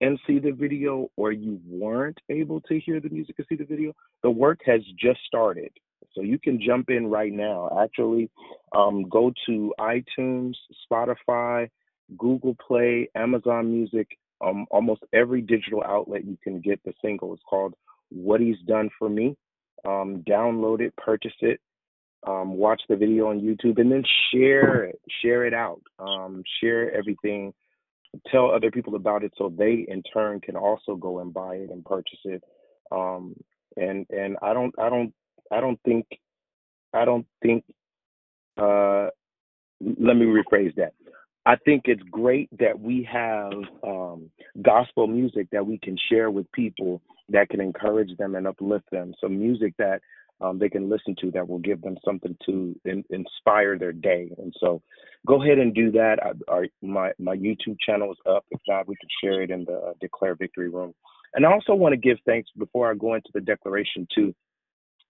and 0.00 0.18
see 0.26 0.38
the 0.38 0.50
video 0.50 1.08
or 1.16 1.32
you 1.32 1.60
weren't 1.66 2.18
able 2.28 2.60
to 2.62 2.78
hear 2.80 3.00
the 3.00 3.08
music 3.08 3.36
and 3.38 3.46
see 3.48 3.56
the 3.56 3.64
video, 3.64 3.92
the 4.22 4.30
work 4.30 4.60
has 4.66 4.80
just 4.98 5.20
started. 5.26 5.70
So 6.14 6.22
you 6.22 6.38
can 6.38 6.60
jump 6.60 6.90
in 6.90 7.06
right 7.06 7.32
now. 7.32 7.70
Actually, 7.82 8.30
um, 8.76 9.08
go 9.08 9.32
to 9.46 9.74
iTunes, 9.80 10.54
Spotify, 10.90 11.68
Google 12.18 12.56
Play, 12.66 13.08
Amazon 13.14 13.72
Music, 13.72 14.06
um, 14.44 14.66
almost 14.70 15.02
every 15.12 15.40
digital 15.40 15.82
outlet 15.84 16.24
you 16.24 16.38
can 16.42 16.60
get 16.60 16.80
the 16.84 16.92
single. 17.02 17.32
It's 17.32 17.42
called 17.48 17.74
What 18.10 18.40
He's 18.40 18.58
Done 18.66 18.90
for 18.98 19.08
Me. 19.08 19.36
Um, 19.86 20.22
download 20.28 20.80
it, 20.80 20.94
purchase 20.96 21.34
it, 21.40 21.60
um, 22.26 22.54
watch 22.54 22.82
the 22.88 22.96
video 22.96 23.28
on 23.28 23.40
YouTube, 23.40 23.78
and 23.78 23.90
then 23.90 24.04
share 24.32 24.84
it. 24.84 25.00
Share 25.22 25.44
it 25.44 25.54
out. 25.54 25.80
Um, 25.98 26.42
share 26.60 26.92
everything. 26.92 27.52
Tell 28.30 28.50
other 28.50 28.70
people 28.70 28.94
about 28.94 29.24
it 29.24 29.32
so 29.36 29.52
they 29.56 29.86
in 29.88 30.02
turn 30.12 30.40
can 30.40 30.56
also 30.56 30.94
go 30.94 31.18
and 31.18 31.34
buy 31.34 31.56
it 31.56 31.70
and 31.70 31.84
purchase 31.84 32.20
it. 32.24 32.42
Um, 32.92 33.34
and 33.76 34.06
and 34.10 34.36
I 34.40 34.54
don't 34.54 34.74
I 34.78 34.88
don't 34.88 35.12
I 35.50 35.60
don't 35.60 35.80
think 35.84 36.06
I 36.92 37.04
don't 37.04 37.26
think 37.42 37.64
uh, 38.56 39.08
let 39.80 40.16
me 40.16 40.26
rephrase 40.26 40.74
that. 40.76 40.92
I 41.46 41.56
think 41.56 41.82
it's 41.84 42.02
great 42.10 42.48
that 42.58 42.78
we 42.78 43.06
have 43.12 43.52
um, 43.86 44.30
gospel 44.62 45.06
music 45.06 45.48
that 45.52 45.66
we 45.66 45.78
can 45.78 45.96
share 46.10 46.30
with 46.30 46.50
people 46.52 47.02
that 47.28 47.50
can 47.50 47.60
encourage 47.60 48.16
them 48.16 48.34
and 48.34 48.46
uplift 48.46 48.90
them. 48.90 49.12
So 49.20 49.28
music 49.28 49.74
that 49.78 50.00
um, 50.40 50.58
they 50.58 50.68
can 50.68 50.88
listen 50.88 51.14
to 51.20 51.30
that 51.32 51.48
will 51.48 51.58
give 51.58 51.80
them 51.82 51.96
something 52.04 52.36
to 52.46 52.78
in, 52.84 53.04
inspire 53.10 53.78
their 53.78 53.92
day. 53.92 54.30
And 54.38 54.54
so, 54.60 54.82
go 55.26 55.42
ahead 55.42 55.58
and 55.58 55.74
do 55.74 55.90
that. 55.92 56.18
I, 56.48 56.68
my 56.82 57.12
my 57.18 57.36
YouTube 57.36 57.76
channel 57.84 58.12
is 58.12 58.18
up. 58.26 58.44
If 58.50 58.60
not, 58.68 58.88
we 58.88 58.96
can 58.96 59.08
share 59.22 59.42
it 59.42 59.50
in 59.50 59.64
the 59.64 59.76
uh, 59.76 59.92
Declare 60.00 60.36
Victory 60.36 60.68
room. 60.68 60.94
And 61.34 61.44
I 61.44 61.52
also 61.52 61.74
want 61.74 61.92
to 61.92 61.96
give 61.96 62.18
thanks 62.26 62.50
before 62.56 62.90
I 62.90 62.94
go 62.94 63.14
into 63.14 63.30
the 63.34 63.40
declaration 63.40 64.06
to 64.14 64.34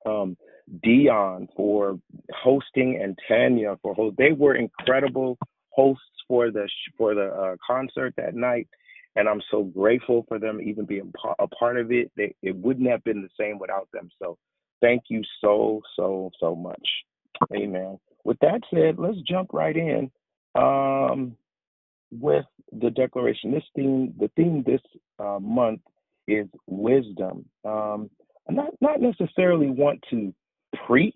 um, 0.06 0.36
Dion 0.82 1.48
for 1.56 1.98
hosting 2.32 3.00
and 3.02 3.18
Tanya 3.28 3.76
for 3.82 3.94
host. 3.94 4.16
They 4.16 4.32
were 4.32 4.54
incredible 4.54 5.38
hosts 5.70 6.04
for 6.28 6.50
the 6.50 6.68
for 6.96 7.14
the 7.14 7.26
uh, 7.26 7.56
concert 7.66 8.14
that 8.16 8.34
night, 8.34 8.68
and 9.16 9.28
I'm 9.28 9.42
so 9.50 9.64
grateful 9.64 10.24
for 10.28 10.38
them 10.38 10.60
even 10.60 10.86
being 10.86 11.12
a 11.38 11.46
part 11.48 11.78
of 11.78 11.92
it. 11.92 12.10
They, 12.16 12.34
it 12.42 12.56
wouldn't 12.56 12.88
have 12.88 13.04
been 13.04 13.22
the 13.22 13.28
same 13.38 13.58
without 13.58 13.88
them. 13.92 14.08
So 14.20 14.38
thank 14.80 15.04
you 15.08 15.22
so 15.40 15.82
so 15.96 16.30
so 16.40 16.54
much. 16.54 16.88
Amen. 17.54 17.98
With 18.24 18.38
that 18.40 18.60
said, 18.72 18.98
let's 18.98 19.18
jump 19.28 19.50
right 19.52 19.76
in 19.76 20.10
um, 20.54 21.36
with 22.10 22.46
the 22.72 22.90
declaration. 22.90 23.52
This 23.52 23.64
theme, 23.74 24.14
the 24.18 24.30
theme 24.36 24.62
this 24.66 24.80
uh, 25.18 25.38
month 25.40 25.80
is 26.26 26.46
wisdom. 26.66 27.44
Um, 27.64 28.10
I 28.48 28.52
not 28.52 28.70
not 28.80 29.00
necessarily 29.00 29.68
want 29.68 30.00
to 30.10 30.32
preach 30.86 31.14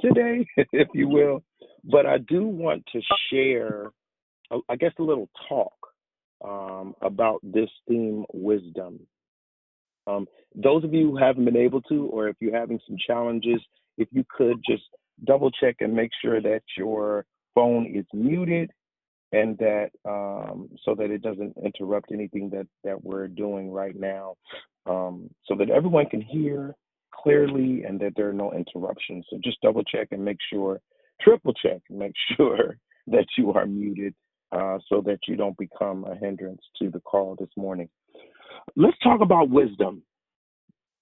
today, 0.00 0.46
if 0.72 0.88
you 0.94 1.08
will, 1.08 1.42
but 1.84 2.06
I 2.06 2.18
do 2.18 2.44
want 2.44 2.84
to 2.92 3.00
share 3.30 3.92
I 4.68 4.76
guess, 4.76 4.92
a 4.98 5.02
little 5.02 5.28
talk 5.48 5.74
um, 6.44 6.94
about 7.02 7.40
this 7.42 7.68
theme, 7.86 8.24
wisdom. 8.32 9.00
Um, 10.08 10.26
those 10.54 10.84
of 10.84 10.94
you 10.94 11.10
who 11.10 11.16
haven't 11.16 11.44
been 11.44 11.56
able 11.56 11.82
to, 11.82 12.06
or 12.06 12.28
if 12.28 12.36
you're 12.40 12.58
having 12.58 12.80
some 12.86 12.96
challenges, 13.06 13.60
if 13.98 14.08
you 14.10 14.24
could 14.34 14.60
just 14.68 14.84
double 15.24 15.50
check 15.50 15.76
and 15.80 15.92
make 15.92 16.10
sure 16.22 16.40
that 16.40 16.62
your 16.76 17.24
phone 17.54 17.86
is 17.94 18.06
muted 18.12 18.70
and 19.32 19.58
that 19.58 19.90
um, 20.08 20.70
so 20.84 20.94
that 20.94 21.10
it 21.10 21.22
doesn't 21.22 21.54
interrupt 21.62 22.12
anything 22.12 22.48
that 22.50 22.66
that 22.84 23.02
we're 23.04 23.28
doing 23.28 23.70
right 23.70 23.98
now, 23.98 24.34
um, 24.86 25.28
so 25.44 25.54
that 25.56 25.70
everyone 25.70 26.06
can 26.06 26.22
hear 26.22 26.74
clearly 27.12 27.84
and 27.84 28.00
that 28.00 28.12
there 28.16 28.28
are 28.28 28.32
no 28.32 28.52
interruptions. 28.52 29.26
So 29.28 29.38
just 29.44 29.60
double 29.60 29.82
check 29.84 30.08
and 30.12 30.24
make 30.24 30.38
sure, 30.50 30.80
triple 31.20 31.52
check 31.52 31.82
and 31.90 31.98
make 31.98 32.12
sure 32.36 32.78
that 33.08 33.26
you 33.36 33.52
are 33.52 33.66
muted 33.66 34.14
uh, 34.52 34.78
so 34.88 35.02
that 35.02 35.18
you 35.26 35.36
don't 35.36 35.56
become 35.58 36.04
a 36.04 36.14
hindrance 36.14 36.62
to 36.80 36.90
the 36.90 37.00
call 37.00 37.36
this 37.38 37.50
morning. 37.56 37.88
Let's 38.76 38.98
talk 39.02 39.20
about 39.20 39.50
wisdom. 39.50 40.02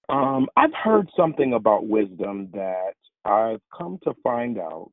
Um, 0.09 0.47
I've 0.55 0.73
heard 0.73 1.09
something 1.17 1.53
about 1.53 1.87
wisdom 1.87 2.49
that 2.53 2.93
I've 3.25 3.61
come 3.77 3.99
to 4.03 4.13
find 4.23 4.57
out 4.57 4.91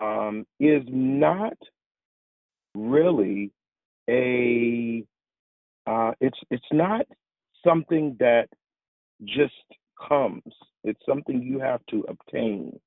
um, 0.00 0.46
is 0.60 0.82
not 0.88 1.56
really 2.74 3.50
a 4.10 5.04
uh, 5.86 6.12
it's 6.20 6.38
it's 6.50 6.64
not 6.72 7.06
something 7.66 8.16
that 8.20 8.48
just 9.24 9.52
comes. 10.08 10.42
It's 10.82 11.00
something 11.08 11.42
you 11.42 11.58
have 11.60 11.80
to 11.90 12.04
obtain. 12.08 12.78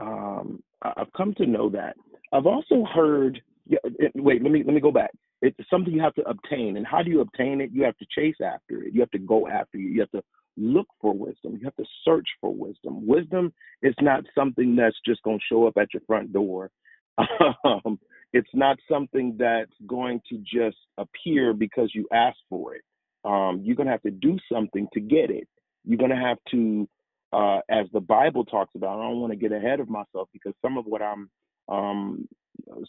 Um, 0.00 0.62
I've 0.82 1.12
come 1.16 1.34
to 1.34 1.46
know 1.46 1.68
that. 1.70 1.96
I've 2.32 2.46
also 2.46 2.84
heard. 2.94 3.40
Yeah, 3.66 3.78
wait. 4.14 4.42
Let 4.42 4.52
me 4.52 4.62
let 4.64 4.74
me 4.74 4.80
go 4.80 4.92
back. 4.92 5.10
It's 5.40 5.56
something 5.70 5.92
you 5.92 6.02
have 6.02 6.14
to 6.14 6.28
obtain, 6.28 6.76
and 6.76 6.86
how 6.86 7.02
do 7.02 7.10
you 7.10 7.20
obtain 7.20 7.60
it? 7.60 7.70
You 7.72 7.84
have 7.84 7.96
to 7.98 8.06
chase 8.12 8.36
after 8.44 8.82
it. 8.82 8.92
You 8.92 9.00
have 9.00 9.10
to 9.12 9.18
go 9.18 9.46
after 9.46 9.78
it. 9.78 9.82
You 9.82 10.00
have 10.00 10.10
to 10.10 10.22
look 10.56 10.88
for 11.00 11.14
wisdom. 11.14 11.56
You 11.56 11.64
have 11.64 11.76
to 11.76 11.84
search 12.04 12.26
for 12.40 12.52
wisdom. 12.52 13.06
Wisdom 13.06 13.52
is 13.82 13.94
not 14.00 14.24
something 14.34 14.74
that's 14.74 14.96
just 15.06 15.22
going 15.22 15.38
to 15.38 15.44
show 15.48 15.66
up 15.66 15.76
at 15.76 15.94
your 15.94 16.02
front 16.06 16.32
door. 16.32 16.70
Um, 17.64 17.98
it's 18.32 18.48
not 18.54 18.76
something 18.90 19.36
that's 19.38 19.72
going 19.86 20.20
to 20.28 20.38
just 20.38 20.76
appear 20.98 21.52
because 21.54 21.90
you 21.94 22.06
ask 22.12 22.36
for 22.48 22.74
it. 22.74 22.82
Um, 23.24 23.60
you're 23.62 23.76
going 23.76 23.86
to 23.86 23.92
have 23.92 24.02
to 24.02 24.10
do 24.10 24.38
something 24.52 24.86
to 24.92 25.00
get 25.00 25.30
it. 25.30 25.48
You're 25.84 25.98
going 25.98 26.10
to 26.10 26.16
have 26.16 26.38
to, 26.52 26.88
uh, 27.32 27.60
as 27.70 27.86
the 27.92 28.00
Bible 28.00 28.44
talks 28.44 28.74
about. 28.74 28.98
I 28.98 29.08
don't 29.08 29.20
want 29.20 29.32
to 29.32 29.38
get 29.38 29.52
ahead 29.52 29.80
of 29.80 29.88
myself 29.88 30.28
because 30.32 30.52
some 30.62 30.76
of 30.76 30.84
what 30.86 31.02
I'm 31.02 31.30
um, 31.68 32.28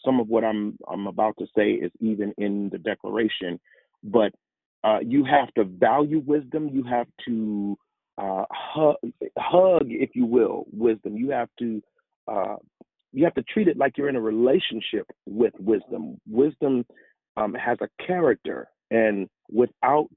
some 0.04 0.20
of 0.20 0.28
what 0.28 0.44
I'm 0.44 0.76
I'm 0.88 1.06
about 1.06 1.36
to 1.38 1.46
say 1.56 1.72
is 1.72 1.90
even 2.00 2.32
in 2.38 2.68
the 2.70 2.78
declaration, 2.78 3.58
but 4.04 4.32
uh, 4.84 4.98
you 5.00 5.24
have 5.24 5.52
to 5.54 5.64
value 5.64 6.22
wisdom. 6.24 6.68
You 6.72 6.82
have 6.84 7.06
to 7.26 7.76
uh, 8.18 8.44
hug, 8.50 8.96
hug, 9.38 9.86
if 9.86 10.10
you 10.14 10.26
will, 10.26 10.64
wisdom. 10.72 11.16
You 11.16 11.30
have 11.30 11.48
to 11.58 11.82
uh, 12.28 12.56
you 13.12 13.24
have 13.24 13.34
to 13.34 13.42
treat 13.42 13.68
it 13.68 13.76
like 13.76 13.98
you're 13.98 14.08
in 14.08 14.16
a 14.16 14.20
relationship 14.20 15.06
with 15.26 15.52
wisdom. 15.58 16.20
Wisdom 16.28 16.84
um, 17.36 17.54
has 17.54 17.78
a 17.80 18.04
character, 18.04 18.68
and 18.90 19.28
without 19.50 20.10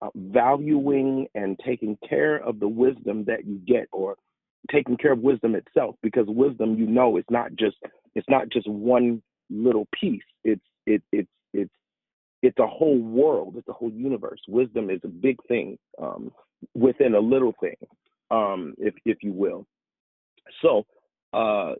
uh, 0.00 0.08
valuing 0.14 1.26
and 1.34 1.58
taking 1.64 1.98
care 2.08 2.36
of 2.36 2.60
the 2.60 2.68
wisdom 2.68 3.24
that 3.24 3.44
you 3.46 3.60
get, 3.66 3.88
or 3.92 4.16
taking 4.70 4.96
care 4.96 5.12
of 5.12 5.20
wisdom 5.20 5.54
itself 5.54 5.96
because 6.02 6.26
wisdom 6.28 6.76
you 6.76 6.86
know 6.86 7.16
is 7.16 7.24
not 7.30 7.50
just 7.56 7.76
it's 8.14 8.28
not 8.28 8.48
just 8.50 8.68
one 8.68 9.22
little 9.50 9.86
piece. 9.98 10.22
It's 10.44 10.62
it 10.86 11.02
it's 11.12 11.28
it's 11.52 11.72
it's 12.42 12.58
a 12.58 12.66
whole 12.66 12.98
world. 12.98 13.54
It's 13.56 13.68
a 13.68 13.72
whole 13.72 13.90
universe. 13.90 14.40
Wisdom 14.48 14.90
is 14.90 15.00
a 15.04 15.08
big 15.08 15.36
thing 15.48 15.78
um, 16.00 16.32
within 16.74 17.14
a 17.14 17.20
little 17.20 17.54
thing 17.60 17.76
um, 18.30 18.74
if 18.78 18.94
if 19.04 19.18
you 19.22 19.32
will. 19.32 19.66
So 20.62 20.86
uh, 21.32 21.74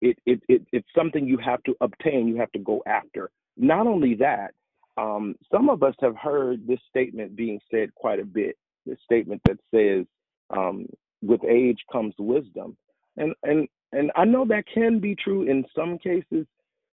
it, 0.00 0.18
it 0.26 0.40
it 0.48 0.62
it's 0.72 0.88
something 0.96 1.26
you 1.26 1.38
have 1.38 1.62
to 1.64 1.74
obtain 1.80 2.28
you 2.28 2.36
have 2.36 2.52
to 2.52 2.58
go 2.58 2.82
after. 2.86 3.30
Not 3.56 3.86
only 3.86 4.14
that 4.16 4.52
um, 4.96 5.36
some 5.50 5.68
of 5.68 5.82
us 5.82 5.94
have 6.00 6.16
heard 6.16 6.66
this 6.66 6.80
statement 6.88 7.36
being 7.36 7.60
said 7.70 7.94
quite 7.94 8.20
a 8.20 8.24
bit 8.24 8.56
this 8.86 8.98
statement 9.04 9.40
that 9.46 9.58
says 9.74 10.06
um, 10.50 10.86
with 11.22 11.40
age 11.44 11.78
comes 11.90 12.14
wisdom. 12.18 12.76
And 13.16 13.34
and 13.42 13.68
and 13.94 14.10
I 14.16 14.24
know 14.24 14.44
that 14.46 14.64
can 14.72 14.98
be 14.98 15.14
true 15.14 15.42
in 15.42 15.64
some 15.74 15.98
cases, 15.98 16.46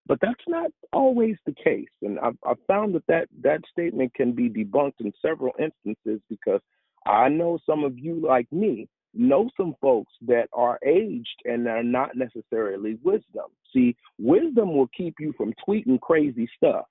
but 0.07 0.19
that's 0.21 0.43
not 0.47 0.71
always 0.93 1.35
the 1.45 1.53
case. 1.63 1.89
And 2.01 2.19
I've, 2.19 2.37
I've 2.45 2.57
found 2.67 2.95
that, 2.95 3.07
that 3.07 3.27
that 3.43 3.61
statement 3.71 4.13
can 4.13 4.33
be 4.33 4.49
debunked 4.49 4.99
in 4.99 5.11
several 5.21 5.53
instances 5.59 6.21
because 6.29 6.61
I 7.05 7.29
know 7.29 7.59
some 7.65 7.83
of 7.83 7.97
you, 7.97 8.25
like 8.25 8.51
me, 8.51 8.87
know 9.13 9.49
some 9.57 9.75
folks 9.81 10.13
that 10.27 10.47
are 10.53 10.79
aged 10.85 11.41
and 11.45 11.67
are 11.67 11.83
not 11.83 12.15
necessarily 12.15 12.97
wisdom. 13.03 13.45
See, 13.73 13.95
wisdom 14.19 14.75
will 14.75 14.89
keep 14.95 15.15
you 15.19 15.33
from 15.37 15.53
tweeting 15.67 15.99
crazy 16.01 16.49
stuff. 16.55 16.85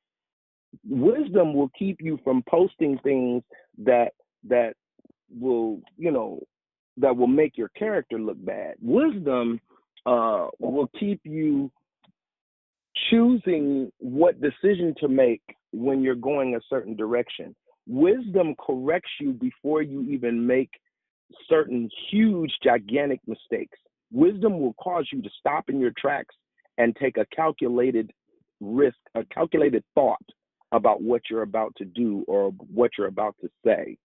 Wisdom 0.89 1.55
will 1.55 1.71
keep 1.79 2.01
you 2.01 2.19
from 2.23 2.43
posting 2.49 2.99
things 2.99 3.43
that 3.79 4.13
that 4.49 4.75
will, 5.39 5.81
you 5.97 6.11
know, 6.11 6.41
that 6.97 7.17
will 7.17 7.27
make 7.27 7.57
your 7.57 7.69
character 7.71 8.19
look 8.19 8.43
bad. 8.45 8.75
Wisdom 8.81 9.61
uh, 10.07 10.49
will 10.59 10.91
keep 10.99 11.21
you 11.25 11.71
choosing 13.11 13.91
what 13.99 14.41
decision 14.41 14.95
to 15.01 15.09
make 15.09 15.43
when 15.73 16.03
you're 16.03 16.15
going 16.15 16.55
a 16.55 16.61
certain 16.69 16.97
direction. 16.97 17.55
Wisdom 17.87 18.55
corrects 18.65 19.11
you 19.21 19.33
before 19.33 19.83
you 19.83 20.03
even 20.03 20.47
make 20.47 20.71
certain 21.49 21.89
huge, 22.11 22.53
gigantic 22.63 23.21
mistakes. 23.27 23.79
Wisdom 24.13 24.61
will 24.61 24.75
cause 24.75 25.09
you 25.13 25.23
to 25.23 25.31
stop 25.39 25.69
in 25.69 25.81
your 25.81 25.93
tracks 25.99 26.35
and 26.79 26.97
take 26.97 27.17
a 27.17 27.27
calculated 27.35 28.11
risk, 28.61 28.97
a 29.15 29.25
calculated 29.25 29.85
thought 29.95 30.25
about 30.73 31.03
what 31.03 31.23
you're 31.31 31.43
about 31.43 31.75
to 31.77 31.85
do 31.85 32.25
or 32.29 32.51
what 32.73 32.93
you're 32.97 33.09
about 33.09 33.35
to 33.41 33.49
say. 33.65 33.97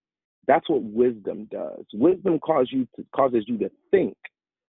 That's 0.47 0.69
what 0.69 0.83
wisdom 0.83 1.47
does. 1.51 1.85
Wisdom 1.93 2.39
causes 2.39 2.69
you 2.71 2.87
to, 2.95 3.05
causes 3.15 3.45
you 3.47 3.57
to 3.59 3.71
think 3.91 4.15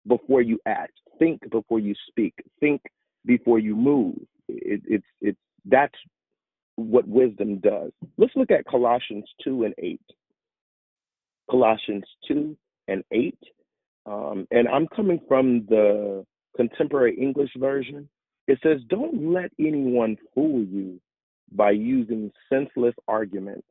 before 0.07 0.41
you 0.41 0.59
act, 0.65 0.93
think 1.20 1.49
before 1.49 1.80
you 1.80 1.95
speak, 2.07 2.34
think 2.59 2.82
before 3.26 3.59
you 3.59 3.76
move. 3.76 4.16
It, 4.47 4.82
it's 4.88 5.05
it's 5.22 5.39
that's 5.66 5.95
what 6.76 7.07
wisdom 7.07 7.59
does. 7.59 7.91
Let's 8.18 8.36
look 8.36 8.51
at 8.51 8.66
Colossians 8.66 9.26
two 9.43 9.63
and 9.63 9.74
eight. 9.80 10.01
Colossians 11.49 12.05
two 12.28 12.57
and 12.88 13.03
eight, 13.11 13.39
um, 14.05 14.47
and 14.51 14.68
I'm 14.68 14.88
coming 14.88 15.20
from 15.28 15.66
the 15.68 16.26
contemporary 16.55 17.18
English 17.20 17.51
version. 17.57 18.07
It 18.47 18.59
says, 18.61 18.80
"Don't 18.89 19.34
let 19.34 19.51
anyone 19.59 20.18
fool 20.34 20.63
you 20.63 20.99
by 21.51 21.72
using 21.72 22.32
senseless 22.49 22.95
arguments." 23.07 23.66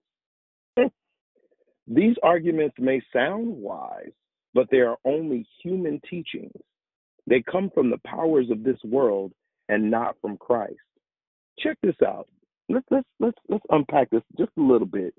These 1.86 2.16
arguments 2.22 2.76
may 2.78 3.03
sound 3.12 3.47
wise, 3.47 4.12
but 4.55 4.68
they 4.70 4.80
are 4.80 4.97
only 5.05 5.47
human 5.62 6.01
teachings. 6.09 6.53
They 7.27 7.43
come 7.43 7.70
from 7.75 7.91
the 7.91 8.01
powers 8.07 8.51
of 8.51 8.62
this 8.62 8.79
world 8.85 9.33
and 9.68 9.91
not 9.91 10.16
from 10.20 10.37
Christ. 10.37 10.75
Check 11.59 11.79
this 11.83 11.97
out. 12.07 12.29
Let's 12.68 12.87
let's 12.91 13.09
let's 13.20 13.39
let's 13.49 13.64
unpack 13.70 14.11
this 14.11 14.22
just 14.39 14.51
a 14.59 14.62
little 14.62 14.87
bit. 14.87 15.14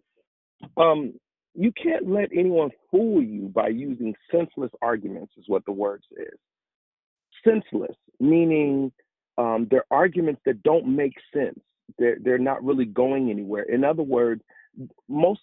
Um, 0.77 1.13
you 1.53 1.71
can't 1.71 2.09
let 2.09 2.29
anyone 2.35 2.69
fool 2.91 3.21
you 3.21 3.47
by 3.47 3.69
using 3.69 4.13
senseless 4.31 4.71
arguments, 4.81 5.33
is 5.37 5.45
what 5.47 5.65
the 5.65 5.71
word 5.71 6.03
says. 6.15 6.37
Senseless, 7.43 7.95
meaning 8.19 8.91
um, 9.37 9.67
they're 9.69 9.85
arguments 9.91 10.41
that 10.45 10.63
don't 10.63 10.95
make 10.95 11.13
sense. 11.33 11.59
They're 11.97 12.17
they're 12.21 12.37
not 12.37 12.63
really 12.63 12.85
going 12.85 13.29
anywhere. 13.29 13.63
In 13.63 13.83
other 13.83 14.03
words, 14.03 14.41
most 15.07 15.41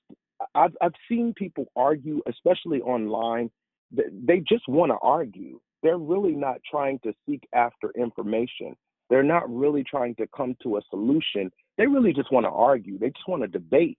I've 0.55 0.77
I've 0.81 0.95
seen 1.09 1.33
people 1.35 1.67
argue, 1.77 2.21
especially 2.29 2.81
online. 2.83 3.51
They 3.93 4.43
just 4.49 4.67
want 4.69 4.91
to 4.91 4.99
argue. 5.03 5.61
They're 5.83 5.99
really 5.99 6.35
not 6.35 6.57
trying 6.68 6.99
to 7.01 7.12
seek 7.26 7.47
after 7.55 7.91
information. 7.97 8.76
They're 9.11 9.22
not 9.22 9.53
really 9.53 9.85
trying 9.85 10.14
to 10.16 10.26
come 10.35 10.57
to 10.62 10.76
a 10.76 10.80
solution. 10.91 11.51
They 11.76 11.87
really 11.87 12.12
just 12.12 12.33
want 12.33 12.47
to 12.47 12.51
argue. 12.51 12.99
They 12.99 13.11
just 13.11 13.28
want 13.28 13.43
to 13.43 13.49
debate. 13.49 13.99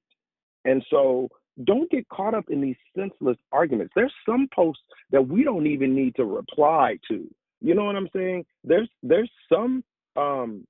And 0.65 0.83
so 0.89 1.29
don't 1.65 1.89
get 1.91 2.07
caught 2.09 2.33
up 2.33 2.45
in 2.49 2.61
these 2.61 2.75
senseless 2.97 3.37
arguments. 3.51 3.93
There's 3.95 4.13
some 4.25 4.47
posts 4.55 4.81
that 5.11 5.27
we 5.27 5.43
don't 5.43 5.67
even 5.67 5.93
need 5.93 6.15
to 6.15 6.25
reply 6.25 6.97
to. 7.09 7.29
You 7.61 7.75
know 7.75 7.85
what 7.85 7.95
I'm 7.95 8.09
saying? 8.13 8.45
There's 8.63 8.89
there's 9.03 9.31
some 9.51 9.83
um 10.15 10.65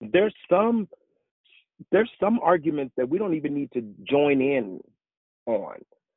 there's 0.00 0.34
some 0.48 0.88
there's 1.90 2.10
some 2.20 2.38
arguments 2.42 2.94
that 2.96 3.08
we 3.08 3.18
don't 3.18 3.34
even 3.34 3.54
need 3.54 3.70
to 3.72 3.82
join 4.08 4.40
in 4.40 4.80
on 5.46 5.76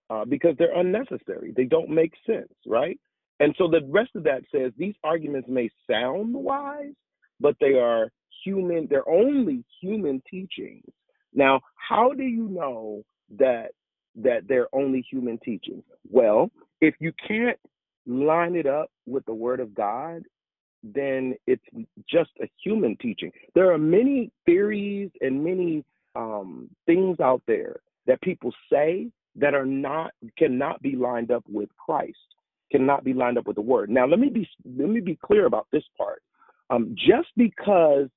uh, 0.09 0.25
because 0.25 0.55
they're 0.57 0.77
unnecessary. 0.77 1.53
They 1.55 1.65
don't 1.65 1.89
make 1.89 2.13
sense, 2.25 2.53
right? 2.65 2.99
And 3.41 3.55
so 3.57 3.67
the 3.67 3.81
rest 3.89 4.11
of 4.15 4.23
that 4.25 4.43
says 4.53 4.71
these 4.77 4.93
arguments 5.03 5.49
may 5.49 5.67
sound 5.89 6.31
wise, 6.31 6.93
but 7.39 7.55
they 7.59 7.73
are 7.73 8.11
human, 8.45 8.85
they're 8.87 9.09
only 9.09 9.65
human 9.81 10.21
teachings. 10.29 10.85
Now, 11.33 11.59
how 11.75 12.13
do 12.13 12.23
you 12.23 12.47
know 12.47 13.03
that 13.39 13.71
that 14.15 14.47
they're 14.47 14.67
only 14.73 15.03
human 15.09 15.39
teachings? 15.43 15.83
Well, 16.07 16.51
if 16.81 16.93
you 16.99 17.13
can't 17.27 17.57
line 18.05 18.55
it 18.55 18.67
up 18.67 18.91
with 19.07 19.25
the 19.25 19.33
word 19.33 19.59
of 19.59 19.73
God, 19.73 20.21
then 20.83 21.33
it's 21.47 21.63
just 22.07 22.29
a 22.43 22.49
human 22.63 22.95
teaching. 22.97 23.31
There 23.55 23.71
are 23.71 23.77
many 23.79 24.31
theories 24.45 25.09
and 25.19 25.43
many 25.43 25.83
um, 26.15 26.69
things 26.85 27.19
out 27.19 27.41
there 27.47 27.77
that 28.05 28.21
people 28.21 28.53
say 28.71 29.07
that 29.35 29.55
are 29.55 29.65
not 29.65 30.11
cannot 30.37 30.79
be 30.83 30.95
lined 30.95 31.31
up 31.31 31.43
with 31.49 31.69
Christ, 31.83 32.17
cannot 32.71 33.03
be 33.03 33.13
lined 33.13 33.37
up 33.37 33.47
with 33.47 33.55
the 33.55 33.61
Word. 33.61 33.89
Now, 33.89 34.05
let 34.05 34.19
me 34.19 34.29
be 34.29 34.47
let 34.77 34.89
me 34.89 34.99
be 34.99 35.17
clear 35.23 35.45
about 35.45 35.67
this 35.71 35.83
part. 35.97 36.21
Um, 36.69 36.95
just 36.95 37.27
because, 37.35 38.07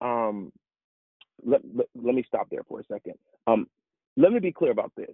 um, 0.00 0.52
let, 1.44 1.60
let, 1.74 1.86
let 2.00 2.14
me 2.14 2.24
stop 2.26 2.48
there 2.50 2.62
for 2.68 2.80
a 2.80 2.84
second. 2.84 3.14
Um, 3.48 3.66
let 4.16 4.32
me 4.32 4.38
be 4.38 4.52
clear 4.52 4.70
about 4.70 4.92
this 4.96 5.10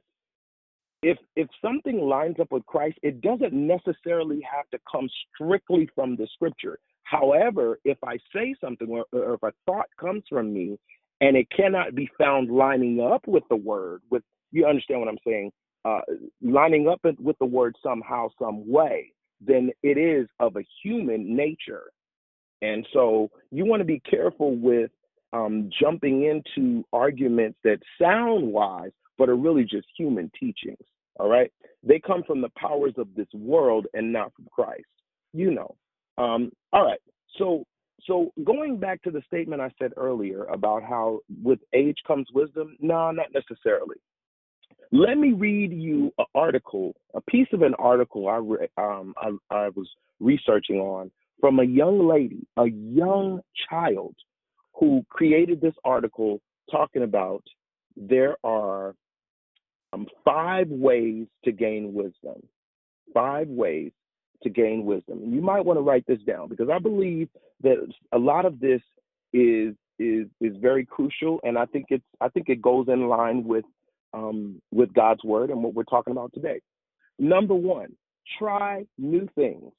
if 1.02 1.18
if 1.36 1.48
something 1.62 2.00
lines 2.00 2.36
up 2.40 2.50
with 2.50 2.66
Christ, 2.66 2.98
it 3.02 3.20
doesn't 3.20 3.52
necessarily 3.52 4.40
have 4.40 4.68
to 4.70 4.78
come 4.90 5.08
strictly 5.34 5.88
from 5.94 6.16
the 6.16 6.26
scripture. 6.34 6.78
However, 7.04 7.78
if 7.84 7.98
I 8.04 8.18
say 8.34 8.54
something 8.60 8.88
or, 8.88 9.04
or 9.12 9.34
if 9.34 9.42
a 9.42 9.52
thought 9.66 9.86
comes 10.00 10.24
from 10.28 10.52
me 10.52 10.78
and 11.20 11.36
it 11.36 11.46
cannot 11.56 11.94
be 11.94 12.10
found 12.18 12.50
lining 12.50 13.00
up 13.00 13.26
with 13.28 13.44
the 13.48 13.56
word, 13.56 14.02
with 14.10 14.22
you 14.50 14.66
understand 14.66 15.00
what 15.00 15.08
I'm 15.08 15.18
saying, 15.24 15.52
uh, 15.86 16.00
lining 16.42 16.88
up 16.88 17.00
with 17.20 17.38
the 17.38 17.46
word 17.46 17.76
somehow, 17.80 18.28
some 18.40 18.68
way, 18.68 19.12
then 19.40 19.70
it 19.84 19.96
is 19.96 20.26
of 20.40 20.56
a 20.56 20.66
human 20.82 21.36
nature. 21.36 21.84
And 22.60 22.84
so 22.92 23.30
you 23.52 23.64
want 23.64 23.80
to 23.80 23.84
be 23.84 24.00
careful 24.00 24.56
with 24.56 24.90
um, 25.32 25.70
jumping 25.80 26.24
into 26.24 26.84
arguments 26.92 27.58
that 27.62 27.78
sound 28.00 28.50
wise, 28.50 28.90
but 29.16 29.28
are 29.28 29.36
really 29.36 29.62
just 29.62 29.86
human 29.96 30.30
teachings. 30.38 30.78
All 31.20 31.28
right. 31.28 31.52
They 31.84 32.00
come 32.04 32.24
from 32.26 32.40
the 32.40 32.50
powers 32.58 32.94
of 32.98 33.08
this 33.14 33.28
world 33.32 33.86
and 33.94 34.12
not 34.12 34.32
from 34.34 34.46
Christ. 34.50 34.82
You 35.32 35.52
know. 35.52 35.76
Um, 36.18 36.50
all 36.72 36.84
right. 36.84 37.00
So 37.38 37.64
so 38.06 38.32
going 38.44 38.78
back 38.78 39.02
to 39.02 39.10
the 39.10 39.22
statement 39.26 39.60
I 39.60 39.70
said 39.78 39.92
earlier 39.96 40.44
about 40.44 40.82
how 40.82 41.20
with 41.42 41.60
age 41.72 41.98
comes 42.06 42.26
wisdom, 42.32 42.76
no, 42.80 43.10
not 43.10 43.26
necessarily. 43.34 43.96
Let 44.92 45.18
me 45.18 45.32
read 45.32 45.72
you 45.72 46.12
an 46.18 46.26
article, 46.34 46.94
a 47.14 47.20
piece 47.20 47.48
of 47.52 47.62
an 47.62 47.74
article 47.74 48.28
I 48.28 48.36
re- 48.36 48.68
um, 48.76 49.14
I, 49.16 49.30
I 49.54 49.68
was 49.70 49.88
researching 50.20 50.76
on 50.76 51.10
from 51.40 51.58
a 51.58 51.64
young 51.64 52.08
lady, 52.08 52.46
a 52.56 52.66
young 52.66 53.40
child, 53.68 54.14
who 54.74 55.04
created 55.08 55.60
this 55.60 55.74
article 55.84 56.40
talking 56.70 57.02
about 57.02 57.42
there 57.96 58.36
are 58.44 58.94
um, 59.92 60.06
five 60.24 60.68
ways 60.68 61.26
to 61.44 61.52
gain 61.52 61.94
wisdom. 61.94 62.40
Five 63.14 63.48
ways 63.48 63.92
to 64.42 64.50
gain 64.50 64.84
wisdom. 64.84 65.22
And 65.22 65.34
you 65.34 65.40
might 65.40 65.64
want 65.64 65.78
to 65.78 65.82
write 65.82 66.06
this 66.06 66.20
down 66.26 66.48
because 66.48 66.68
I 66.68 66.78
believe 66.78 67.28
that 67.62 67.76
a 68.12 68.18
lot 68.18 68.44
of 68.44 68.60
this 68.60 68.80
is 69.32 69.74
is 69.98 70.26
is 70.42 70.54
very 70.60 70.84
crucial, 70.84 71.40
and 71.42 71.56
I 71.56 71.64
think 71.64 71.86
it's 71.88 72.04
I 72.20 72.28
think 72.28 72.48
it 72.50 72.60
goes 72.60 72.86
in 72.88 73.08
line 73.08 73.44
with 73.44 73.64
um, 74.16 74.60
with 74.72 74.92
God's 74.94 75.22
word 75.22 75.50
and 75.50 75.62
what 75.62 75.74
we're 75.74 75.84
talking 75.84 76.12
about 76.12 76.32
today. 76.34 76.60
Number 77.18 77.54
one, 77.54 77.94
try 78.38 78.86
new 78.98 79.28
things. 79.36 79.72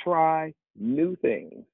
Try 0.00 0.54
new 0.76 1.16
things. 1.22 1.64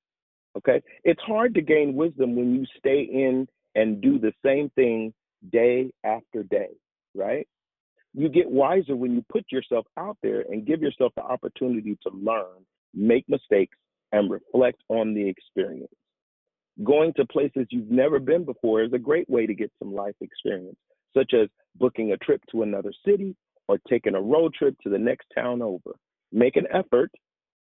Okay, 0.59 0.83
it's 1.05 1.23
hard 1.23 1.55
to 1.55 1.63
gain 1.63 1.95
wisdom 1.95 2.37
when 2.37 2.55
you 2.55 2.67
stay 2.79 3.03
in 3.03 3.47
and 3.77 4.01
do 4.03 4.19
the 4.19 4.33
same 4.45 4.71
thing 4.77 5.15
day 5.53 5.93
after 6.05 6.43
day 6.43 6.69
right? 7.19 7.47
You 8.15 8.29
get 8.29 8.51
wiser 8.51 8.97
when 8.97 9.15
you 9.15 9.25
put 9.31 9.45
yourself 9.53 9.87
out 9.99 10.17
there 10.23 10.45
and 10.49 10.67
give 10.67 10.81
yourself 10.81 11.13
the 11.17 11.23
opportunity 11.23 11.99
to 12.05 12.11
learn, 12.15 12.65
make 12.95 13.29
mistakes, 13.29 13.77
and 14.13 14.31
reflect 14.31 14.81
on 14.89 15.15
the 15.15 15.29
experience. 15.29 15.93
Going 16.83 17.13
to 17.17 17.27
places 17.27 17.67
you've 17.71 17.91
never 17.91 18.19
been 18.19 18.45
before 18.45 18.83
is 18.83 18.93
a 18.93 18.99
great 18.99 19.29
way 19.29 19.47
to 19.47 19.55
get 19.55 19.71
some 19.79 19.95
life 19.95 20.15
experience, 20.21 20.79
such 21.17 21.33
as 21.35 21.49
booking 21.77 22.13
a 22.13 22.17
trip 22.19 22.43
to 22.51 22.63
another 22.63 22.93
city 23.05 23.37
or 23.69 23.79
taking 23.89 24.15
a 24.15 24.21
road 24.21 24.55
trip 24.55 24.75
to 24.83 24.89
the 24.89 24.99
next 24.99 25.27
town 25.35 25.63
over. 25.63 25.95
Make 26.33 26.57
an 26.57 26.67
effort 26.73 27.11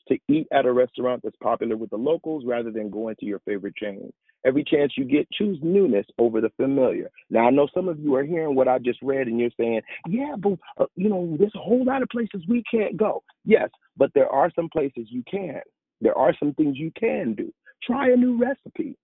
to 0.08 0.18
eat 0.28 0.46
at 0.52 0.66
a 0.66 0.72
restaurant 0.72 1.20
that's 1.22 1.36
popular 1.42 1.76
with 1.76 1.90
the 1.90 1.96
locals 1.96 2.44
rather 2.46 2.70
than 2.70 2.90
going 2.90 3.14
to 3.20 3.26
your 3.26 3.40
favorite 3.40 3.76
chain. 3.76 4.12
Every 4.46 4.64
chance 4.64 4.92
you 4.96 5.04
get, 5.04 5.30
choose 5.32 5.58
newness 5.62 6.06
over 6.18 6.40
the 6.40 6.50
familiar. 6.56 7.10
Now, 7.28 7.46
I 7.46 7.50
know 7.50 7.68
some 7.74 7.88
of 7.88 7.98
you 7.98 8.14
are 8.14 8.24
hearing 8.24 8.54
what 8.54 8.68
I 8.68 8.78
just 8.78 9.00
read 9.02 9.26
and 9.26 9.38
you're 9.38 9.50
saying, 9.58 9.82
yeah, 10.08 10.34
but, 10.38 10.58
uh, 10.78 10.86
you 10.94 11.08
know, 11.08 11.36
there's 11.38 11.54
a 11.54 11.60
whole 11.60 11.84
lot 11.84 12.02
of 12.02 12.08
places 12.08 12.42
we 12.48 12.62
can't 12.70 12.96
go. 12.96 13.22
Yes, 13.44 13.68
but 13.96 14.10
there 14.14 14.28
are 14.28 14.50
some 14.54 14.68
places 14.70 15.08
you 15.08 15.22
can. 15.30 15.60
There 16.00 16.16
are 16.16 16.34
some 16.38 16.54
things 16.54 16.78
you 16.78 16.92
can 16.98 17.34
do. 17.34 17.52
Try 17.82 18.10
a 18.10 18.16
new 18.16 18.38
recipe. 18.38 18.96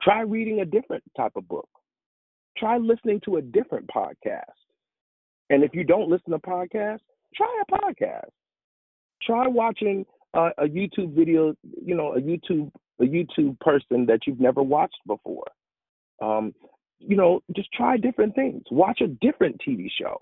Try 0.00 0.22
reading 0.22 0.60
a 0.60 0.64
different 0.64 1.02
type 1.16 1.32
of 1.36 1.48
book. 1.48 1.68
Try 2.56 2.78
listening 2.78 3.20
to 3.24 3.36
a 3.36 3.42
different 3.42 3.88
podcast. 3.88 4.42
And 5.50 5.62
if 5.62 5.74
you 5.74 5.84
don't 5.84 6.08
listen 6.08 6.32
to 6.32 6.38
podcasts, 6.38 7.00
try 7.34 7.62
a 7.62 7.72
podcast. 7.72 8.30
Try 9.22 9.46
watching 9.46 10.04
uh, 10.34 10.50
a 10.58 10.64
YouTube 10.64 11.14
video, 11.14 11.54
you 11.84 11.94
know, 11.94 12.14
a 12.14 12.20
YouTube 12.20 12.70
a 13.00 13.04
YouTube 13.04 13.58
person 13.60 14.06
that 14.06 14.20
you've 14.26 14.40
never 14.40 14.62
watched 14.62 15.00
before. 15.06 15.46
Um, 16.20 16.54
you 16.98 17.16
know, 17.16 17.40
just 17.56 17.72
try 17.72 17.96
different 17.96 18.34
things. 18.34 18.62
Watch 18.70 19.00
a 19.00 19.08
different 19.08 19.60
TV 19.66 19.88
show. 20.00 20.16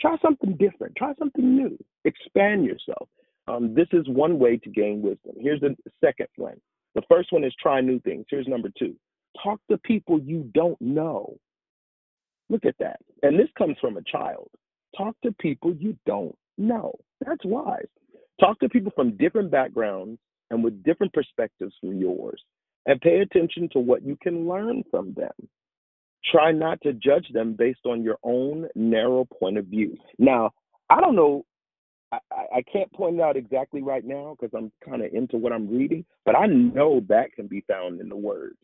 Try 0.00 0.16
something 0.22 0.56
different. 0.56 0.94
Try 0.96 1.12
something 1.18 1.56
new. 1.56 1.76
Expand 2.04 2.64
yourself. 2.64 3.08
Um, 3.48 3.74
this 3.74 3.88
is 3.92 4.08
one 4.08 4.38
way 4.38 4.56
to 4.58 4.70
gain 4.70 5.02
wisdom. 5.02 5.34
Here's 5.40 5.60
the 5.60 5.74
second 6.02 6.28
one. 6.36 6.60
The 6.94 7.02
first 7.08 7.32
one 7.32 7.44
is 7.44 7.52
try 7.60 7.80
new 7.80 8.00
things. 8.00 8.26
Here's 8.30 8.46
number 8.46 8.70
two 8.78 8.96
talk 9.42 9.60
to 9.70 9.78
people 9.78 10.20
you 10.20 10.50
don't 10.54 10.80
know. 10.80 11.36
Look 12.50 12.66
at 12.66 12.76
that. 12.78 13.00
And 13.22 13.38
this 13.38 13.48
comes 13.56 13.76
from 13.80 13.96
a 13.96 14.02
child. 14.02 14.48
Talk 14.96 15.16
to 15.22 15.32
people 15.40 15.72
you 15.72 15.96
don't 16.04 16.36
know. 16.58 16.92
That's 17.24 17.44
wise. 17.44 17.86
Talk 18.38 18.58
to 18.60 18.68
people 18.68 18.92
from 18.94 19.16
different 19.16 19.50
backgrounds 19.50 20.18
and 20.50 20.62
with 20.62 20.82
different 20.82 21.12
perspectives 21.12 21.74
from 21.80 21.98
yours, 21.98 22.42
and 22.86 23.00
pay 23.00 23.20
attention 23.20 23.68
to 23.72 23.78
what 23.78 24.02
you 24.02 24.18
can 24.20 24.48
learn 24.48 24.82
from 24.90 25.14
them. 25.14 25.30
Try 26.30 26.50
not 26.50 26.80
to 26.82 26.92
judge 26.92 27.28
them 27.32 27.54
based 27.56 27.86
on 27.86 28.02
your 28.02 28.18
own 28.24 28.66
narrow 28.74 29.26
point 29.38 29.58
of 29.58 29.66
view. 29.66 29.96
Now, 30.18 30.50
I 30.90 31.00
don't 31.00 31.14
know 31.14 31.44
I, 32.12 32.18
I 32.56 32.62
can't 32.72 32.92
point 32.92 33.16
it 33.16 33.20
out 33.20 33.36
exactly 33.36 33.82
right 33.82 34.04
now 34.04 34.36
because 34.38 34.56
I'm 34.56 34.72
kind 34.86 35.02
of 35.02 35.12
into 35.12 35.36
what 35.36 35.52
I'm 35.52 35.68
reading, 35.68 36.04
but 36.24 36.36
I 36.36 36.46
know 36.46 37.00
that 37.08 37.32
can 37.32 37.46
be 37.46 37.64
found 37.68 38.00
in 38.00 38.08
the 38.08 38.16
Word. 38.16 38.56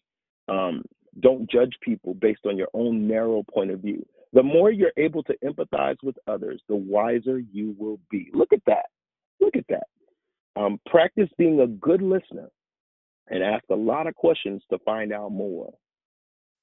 Um, 0.48 0.84
don't 1.20 1.50
judge 1.50 1.74
people 1.82 2.14
based 2.14 2.46
on 2.46 2.56
your 2.56 2.68
own 2.74 3.08
narrow 3.08 3.42
point 3.42 3.70
of 3.70 3.80
view. 3.80 4.04
The 4.32 4.42
more 4.42 4.70
you're 4.70 4.92
able 4.96 5.22
to 5.24 5.36
empathize 5.44 5.96
with 6.02 6.16
others, 6.26 6.60
the 6.68 6.76
wiser 6.76 7.38
you 7.38 7.74
will 7.78 7.98
be. 8.10 8.30
Look 8.34 8.52
at 8.52 8.62
that. 8.66 8.86
Look 9.40 9.56
at 9.56 9.66
that. 9.68 9.86
Um, 10.56 10.80
practice 10.86 11.28
being 11.38 11.60
a 11.60 11.66
good 11.66 12.02
listener 12.02 12.48
and 13.28 13.42
ask 13.42 13.64
a 13.70 13.74
lot 13.74 14.06
of 14.06 14.14
questions 14.14 14.62
to 14.70 14.78
find 14.80 15.12
out 15.12 15.32
more. 15.32 15.72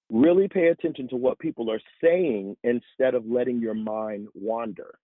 Really 0.09 0.47
pay 0.47 0.67
attention 0.67 1.07
to 1.09 1.15
what 1.15 1.39
people 1.39 1.71
are 1.71 1.81
saying 2.03 2.55
instead 2.63 3.15
of 3.15 3.25
letting 3.25 3.59
your 3.59 3.73
mind 3.73 4.27
wander. 4.35 4.95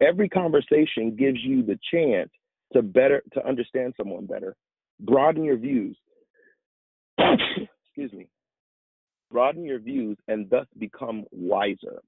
Every 0.00 0.28
conversation 0.28 1.14
gives 1.16 1.38
you 1.42 1.62
the 1.62 1.78
chance 1.92 2.30
to 2.72 2.82
better 2.82 3.22
to 3.34 3.46
understand 3.46 3.94
someone 3.96 4.26
better. 4.26 4.56
Broaden 5.00 5.44
your 5.44 5.56
views. 5.56 5.96
Excuse 7.18 8.12
me. 8.12 8.28
Broaden 9.36 9.66
your 9.66 9.80
views 9.80 10.16
and 10.28 10.48
thus 10.48 10.64
become 10.78 11.26
wiser. 11.30 12.00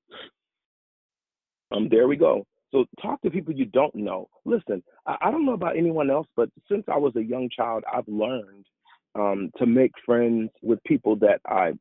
Um, 1.71 1.91
there 1.91 2.09
we 2.09 2.17
go. 2.17 2.47
So 2.73 2.87
talk 3.03 3.21
to 3.21 3.31
people 3.31 3.53
you 3.53 3.67
don't 3.67 3.95
know. 3.95 4.31
Listen, 4.47 4.83
I, 5.07 5.17
I 5.21 5.31
don't 5.31 5.45
know 5.45 5.53
about 5.53 5.77
anyone 5.77 6.11
else, 6.11 6.27
but 6.37 6.49
since 6.71 6.85
I 6.91 6.97
was 6.97 7.15
a 7.17 7.23
young 7.23 7.51
child, 7.55 7.85
I've 7.95 8.09
learned 8.09 8.65
um, 9.15 9.51
to 9.59 9.67
make 9.67 9.93
friends 10.07 10.49
with 10.63 10.83
people 10.85 11.17
that 11.17 11.41
I 11.47 11.73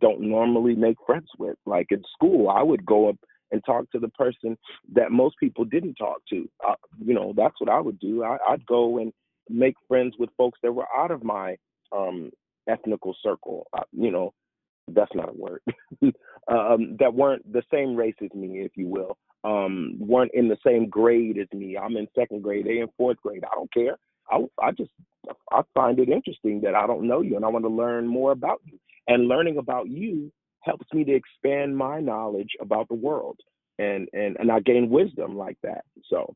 don't 0.00 0.20
normally 0.20 0.74
make 0.74 0.96
friends 1.06 1.28
with. 1.38 1.54
Like 1.64 1.86
in 1.92 2.02
school, 2.14 2.50
I 2.50 2.64
would 2.64 2.84
go 2.84 3.08
up 3.08 3.16
and 3.52 3.62
talk 3.64 3.88
to 3.92 4.00
the 4.00 4.08
person 4.08 4.58
that 4.94 5.12
most 5.12 5.36
people 5.38 5.64
didn't 5.64 5.94
talk 5.94 6.22
to. 6.30 6.48
Uh, 6.68 6.74
you 6.98 7.14
know, 7.14 7.32
that's 7.36 7.54
what 7.60 7.70
I 7.70 7.78
would 7.80 8.00
do. 8.00 8.24
I, 8.24 8.36
I'd 8.48 8.66
go 8.66 8.98
and 8.98 9.12
make 9.48 9.74
friends 9.86 10.16
with 10.18 10.30
folks 10.36 10.58
that 10.64 10.72
were 10.72 10.88
out 10.98 11.12
of 11.12 11.22
my 11.22 11.54
um, 11.96 12.32
ethnical 12.68 13.14
circle. 13.22 13.68
Uh, 13.72 13.84
you 13.92 14.10
know, 14.10 14.32
that's 14.94 15.14
not 15.14 15.28
a 15.28 15.32
word. 15.32 15.62
um, 16.48 16.96
that 16.98 17.14
weren't 17.14 17.50
the 17.52 17.62
same 17.72 17.94
race 17.96 18.14
as 18.22 18.32
me, 18.34 18.60
if 18.60 18.72
you 18.76 18.88
will. 18.88 19.16
Um, 19.44 19.96
weren't 19.98 20.32
in 20.34 20.48
the 20.48 20.56
same 20.66 20.88
grade 20.88 21.38
as 21.38 21.48
me. 21.56 21.76
I'm 21.76 21.96
in 21.96 22.08
second 22.14 22.42
grade, 22.42 22.66
they 22.66 22.78
in 22.78 22.88
fourth 22.96 23.18
grade. 23.22 23.44
I 23.44 23.54
don't 23.54 23.72
care. 23.72 23.96
I, 24.30 24.44
I 24.60 24.72
just 24.72 24.90
I 25.52 25.62
find 25.74 25.98
it 25.98 26.08
interesting 26.08 26.60
that 26.62 26.74
I 26.74 26.86
don't 26.86 27.06
know 27.06 27.22
you 27.22 27.36
and 27.36 27.44
I 27.44 27.48
want 27.48 27.64
to 27.64 27.70
learn 27.70 28.06
more 28.06 28.32
about 28.32 28.60
you. 28.64 28.78
And 29.06 29.28
learning 29.28 29.58
about 29.58 29.88
you 29.88 30.30
helps 30.60 30.86
me 30.92 31.04
to 31.04 31.14
expand 31.14 31.76
my 31.76 32.00
knowledge 32.00 32.50
about 32.60 32.88
the 32.88 32.94
world. 32.94 33.38
And 33.78 34.08
and 34.12 34.36
and 34.38 34.50
I 34.50 34.60
gain 34.60 34.90
wisdom 34.90 35.36
like 35.36 35.56
that. 35.62 35.84
So 36.10 36.34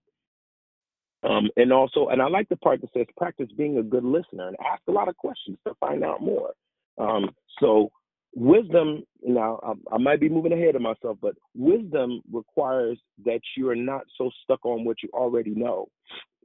um, 1.24 1.48
and 1.56 1.72
also, 1.72 2.08
and 2.08 2.20
I 2.20 2.28
like 2.28 2.48
the 2.48 2.56
part 2.56 2.80
that 2.80 2.90
says 2.92 3.06
practice 3.16 3.48
being 3.56 3.78
a 3.78 3.82
good 3.82 4.04
listener 4.04 4.48
and 4.48 4.56
ask 4.64 4.82
a 4.88 4.92
lot 4.92 5.08
of 5.08 5.16
questions 5.16 5.56
to 5.66 5.74
find 5.74 6.02
out 6.02 6.20
more. 6.20 6.52
Um, 6.98 7.30
so 7.60 7.90
wisdom 8.34 9.02
now 9.22 9.60
I, 9.62 9.94
I, 9.94 9.98
might 9.98 10.20
be 10.20 10.28
moving 10.28 10.52
ahead 10.52 10.74
of 10.74 10.82
myself 10.82 11.18
but 11.20 11.34
wisdom 11.54 12.22
requires 12.32 12.98
that 13.24 13.40
you 13.56 13.68
are 13.68 13.76
not 13.76 14.02
so 14.16 14.30
stuck 14.42 14.64
on 14.64 14.84
what 14.84 15.02
you 15.02 15.10
already 15.12 15.50
know 15.50 15.88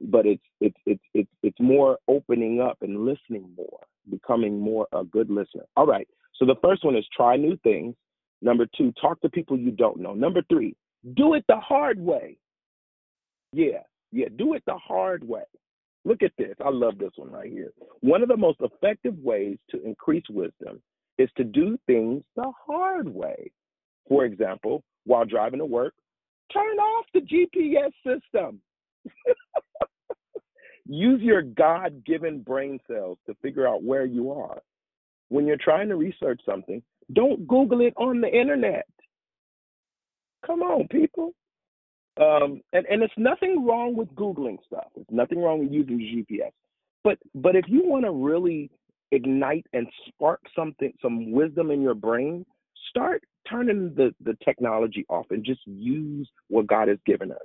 but 0.00 0.26
it's 0.26 0.42
it's 0.60 0.76
it's 0.86 1.02
it's, 1.14 1.30
it's 1.42 1.60
more 1.60 1.98
opening 2.08 2.60
up 2.60 2.78
and 2.82 3.04
listening 3.04 3.48
more 3.56 3.80
becoming 4.10 4.58
more 4.58 4.86
a 4.92 5.04
good 5.04 5.30
listener. 5.30 5.64
All 5.76 5.86
right 5.86 6.08
so 6.34 6.44
the 6.44 6.56
first 6.62 6.84
one 6.84 6.96
is 6.96 7.06
try 7.14 7.36
new 7.36 7.56
things. 7.62 7.94
Number 8.40 8.66
two 8.76 8.92
talk 9.00 9.20
to 9.22 9.28
people 9.28 9.58
you 9.58 9.70
don't 9.70 9.98
know. 9.98 10.14
Number 10.14 10.42
three 10.48 10.76
do 11.16 11.34
it 11.34 11.44
the 11.48 11.56
hard 11.56 11.98
way. 11.98 12.36
Yeah 13.52 13.82
yeah 14.12 14.28
do 14.36 14.54
it 14.54 14.62
the 14.66 14.76
hard 14.76 15.26
way. 15.26 15.44
Look 16.04 16.22
at 16.22 16.32
this. 16.38 16.54
I 16.64 16.70
love 16.70 16.98
this 16.98 17.10
one 17.16 17.30
right 17.30 17.50
here. 17.50 17.72
One 18.00 18.22
of 18.22 18.28
the 18.28 18.36
most 18.36 18.60
effective 18.60 19.18
ways 19.18 19.58
to 19.70 19.82
increase 19.84 20.24
wisdom 20.30 20.80
is 21.18 21.28
to 21.36 21.44
do 21.44 21.78
things 21.86 22.22
the 22.36 22.50
hard 22.66 23.08
way. 23.08 23.50
For 24.08 24.24
example, 24.24 24.82
while 25.04 25.24
driving 25.24 25.58
to 25.58 25.66
work, 25.66 25.94
turn 26.52 26.78
off 26.78 27.06
the 27.12 27.20
GPS 27.20 27.92
system. 28.06 28.60
Use 30.86 31.20
your 31.20 31.42
God 31.42 32.04
given 32.06 32.40
brain 32.40 32.78
cells 32.86 33.18
to 33.26 33.34
figure 33.42 33.68
out 33.68 33.82
where 33.82 34.06
you 34.06 34.32
are. 34.32 34.62
When 35.28 35.46
you're 35.46 35.58
trying 35.58 35.88
to 35.88 35.96
research 35.96 36.40
something, 36.46 36.82
don't 37.12 37.46
Google 37.46 37.82
it 37.82 37.92
on 37.96 38.22
the 38.22 38.28
internet. 38.28 38.86
Come 40.46 40.62
on, 40.62 40.88
people. 40.88 41.34
Um, 42.18 42.62
and, 42.72 42.86
and 42.86 43.02
it's 43.02 43.14
nothing 43.16 43.66
wrong 43.66 43.94
with 43.94 44.08
Googling 44.14 44.58
stuff. 44.66 44.86
There's 44.94 45.06
nothing 45.10 45.40
wrong 45.40 45.60
with 45.60 45.72
using 45.72 45.98
GPS. 45.98 46.52
But 47.04 47.18
but 47.34 47.54
if 47.54 47.64
you 47.68 47.84
want 47.84 48.04
to 48.04 48.10
really 48.10 48.70
ignite 49.12 49.66
and 49.72 49.86
spark 50.08 50.40
something, 50.54 50.92
some 51.00 51.32
wisdom 51.32 51.70
in 51.70 51.82
your 51.82 51.94
brain, 51.94 52.44
start 52.88 53.22
turning 53.48 53.94
the, 53.94 54.14
the 54.22 54.36
technology 54.44 55.04
off 55.08 55.26
and 55.30 55.44
just 55.44 55.60
use 55.66 56.28
what 56.48 56.66
God 56.66 56.88
has 56.88 56.98
given 57.06 57.30
us. 57.32 57.38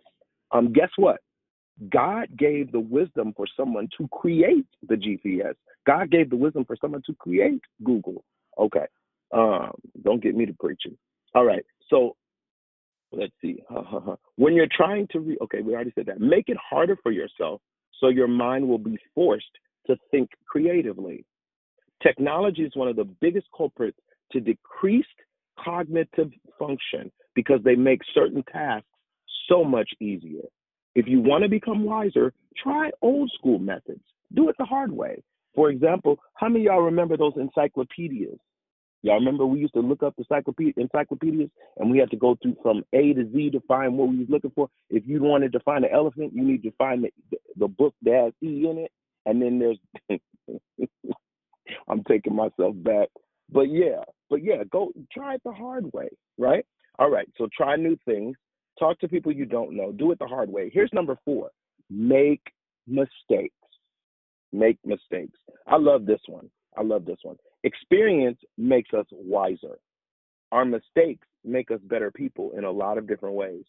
Um, 0.52 0.74
guess 0.74 0.90
what? 0.98 1.20
God 1.90 2.28
gave 2.38 2.72
the 2.72 2.80
wisdom 2.80 3.34
for 3.36 3.46
someone 3.58 3.88
to 3.98 4.08
create 4.10 4.68
the 4.88 4.96
GPS. 4.96 5.56
God 5.88 6.12
gave 6.12 6.30
the 6.30 6.36
wisdom 6.36 6.66
for 6.66 6.76
someone 6.80 7.02
to 7.06 7.14
create 7.16 7.62
Google. 7.84 8.24
Okay. 8.60 8.86
Um, 9.34 9.72
don't 10.04 10.22
get 10.22 10.36
me 10.36 10.46
to 10.46 10.54
preaching. 10.60 10.96
All 11.34 11.46
right. 11.46 11.66
So 11.90 12.16
let's 13.12 13.34
see. 13.42 13.64
when 14.36 14.54
you're 14.54 14.68
trying 14.72 15.08
to 15.12 15.20
re 15.20 15.38
okay, 15.42 15.62
we 15.62 15.74
already 15.74 15.92
said 15.96 16.06
that. 16.06 16.20
Make 16.20 16.46
it 16.48 16.58
harder 16.58 16.98
for 17.02 17.12
yourself 17.12 17.62
so 18.00 18.10
your 18.10 18.28
mind 18.28 18.68
will 18.68 18.78
be 18.78 18.98
forced 19.16 19.46
to 19.88 19.96
think 20.12 20.30
creatively. 20.48 21.26
Technology 22.04 22.64
is 22.64 22.76
one 22.76 22.90
of 22.90 22.98
the 22.98 23.08
biggest 23.22 23.48
culprits 23.56 23.98
to 24.34 24.42
decreased 24.42 25.08
cognitive 25.64 26.32
function 26.60 27.12
because 27.34 27.60
they 27.64 27.76
make 27.76 28.02
certain 28.14 28.44
tasks 28.52 28.88
so 29.50 29.64
much 29.64 29.90
easier. 30.02 30.44
If 30.96 31.08
you 31.08 31.22
want 31.22 31.44
to 31.44 31.50
become 31.50 31.86
wiser, 31.86 32.34
try 32.62 32.92
old 33.02 33.32
school 33.38 33.58
methods. 33.58 34.04
Do 34.34 34.50
it 34.50 34.56
the 34.60 34.66
hard 34.66 34.92
way. 34.92 35.24
For 35.56 35.70
example, 35.70 36.18
how 36.36 36.50
many 36.50 36.66
y'all 36.66 36.82
remember 36.82 37.16
those 37.16 37.34
encyclopedias? 37.38 38.38
Y'all 39.02 39.20
remember 39.20 39.46
we 39.46 39.60
used 39.60 39.74
to 39.74 39.82
look 39.82 40.02
up 40.02 40.16
the 40.18 40.74
encyclopedias 40.78 41.50
and 41.78 41.92
we 41.92 42.00
had 42.00 42.10
to 42.10 42.18
go 42.18 42.38
through 42.42 42.56
from 42.62 42.84
A 42.94 43.14
to 43.14 43.30
Z 43.32 43.50
to 43.52 43.60
find 43.68 43.98
what 43.98 44.10
we 44.10 44.20
was 44.20 44.30
looking 44.30 44.52
for. 44.56 44.70
If 44.90 45.04
you 45.06 45.22
wanted 45.22 45.52
to 45.54 45.60
find 45.60 45.84
an 45.84 45.92
elephant, 45.94 46.34
you 46.34 46.44
need 46.44 46.64
to 46.64 46.72
find 46.78 47.04
the, 47.04 47.38
the 47.58 47.68
book 47.68 47.94
that 48.04 48.14
has 48.14 48.34
E 48.42 48.68
in 48.70 48.78
it. 48.78 48.92
And 49.26 49.42
then 49.42 49.60
there's 49.60 49.78
I'm 51.88 52.04
taking 52.04 52.36
myself 52.36 52.76
back. 52.76 53.10
But 53.52 53.72
yeah, 53.72 54.04
but 54.30 54.44
yeah, 54.44 54.64
go 54.72 54.92
try 55.12 55.36
it 55.36 55.42
the 55.46 55.52
hard 55.52 55.86
way, 55.94 56.10
right? 56.38 56.66
All 57.00 57.10
right, 57.10 57.30
so 57.38 57.48
try 57.56 57.76
new 57.76 57.98
things. 58.06 58.36
Talk 58.80 59.00
to 59.00 59.08
people 59.08 59.32
you 59.32 59.46
don't 59.46 59.76
know. 59.76 59.92
Do 59.92 60.12
it 60.12 60.20
the 60.20 60.28
hard 60.28 60.50
way. 60.50 60.72
Here's 60.74 60.92
number 60.94 61.18
four 61.26 61.50
make 61.90 62.42
mistakes. 62.88 63.56
Make 64.52 64.78
mistakes. 64.86 65.38
I 65.68 65.78
love 65.78 66.06
this 66.06 66.22
one. 66.28 66.50
I 66.78 66.84
love 66.84 67.06
this 67.06 67.20
one. 67.24 67.38
Experience 67.64 68.40
makes 68.58 68.94
us 68.94 69.06
wiser. 69.12 69.80
Our 70.52 70.66
mistakes 70.66 71.28
make 71.44 71.72
us 71.72 71.80
better 71.84 72.12
people 72.12 72.52
in 72.58 72.64
a 72.64 72.72
lot 72.72 72.98
of 72.98 73.08
different 73.08 73.36
ways. 73.36 73.64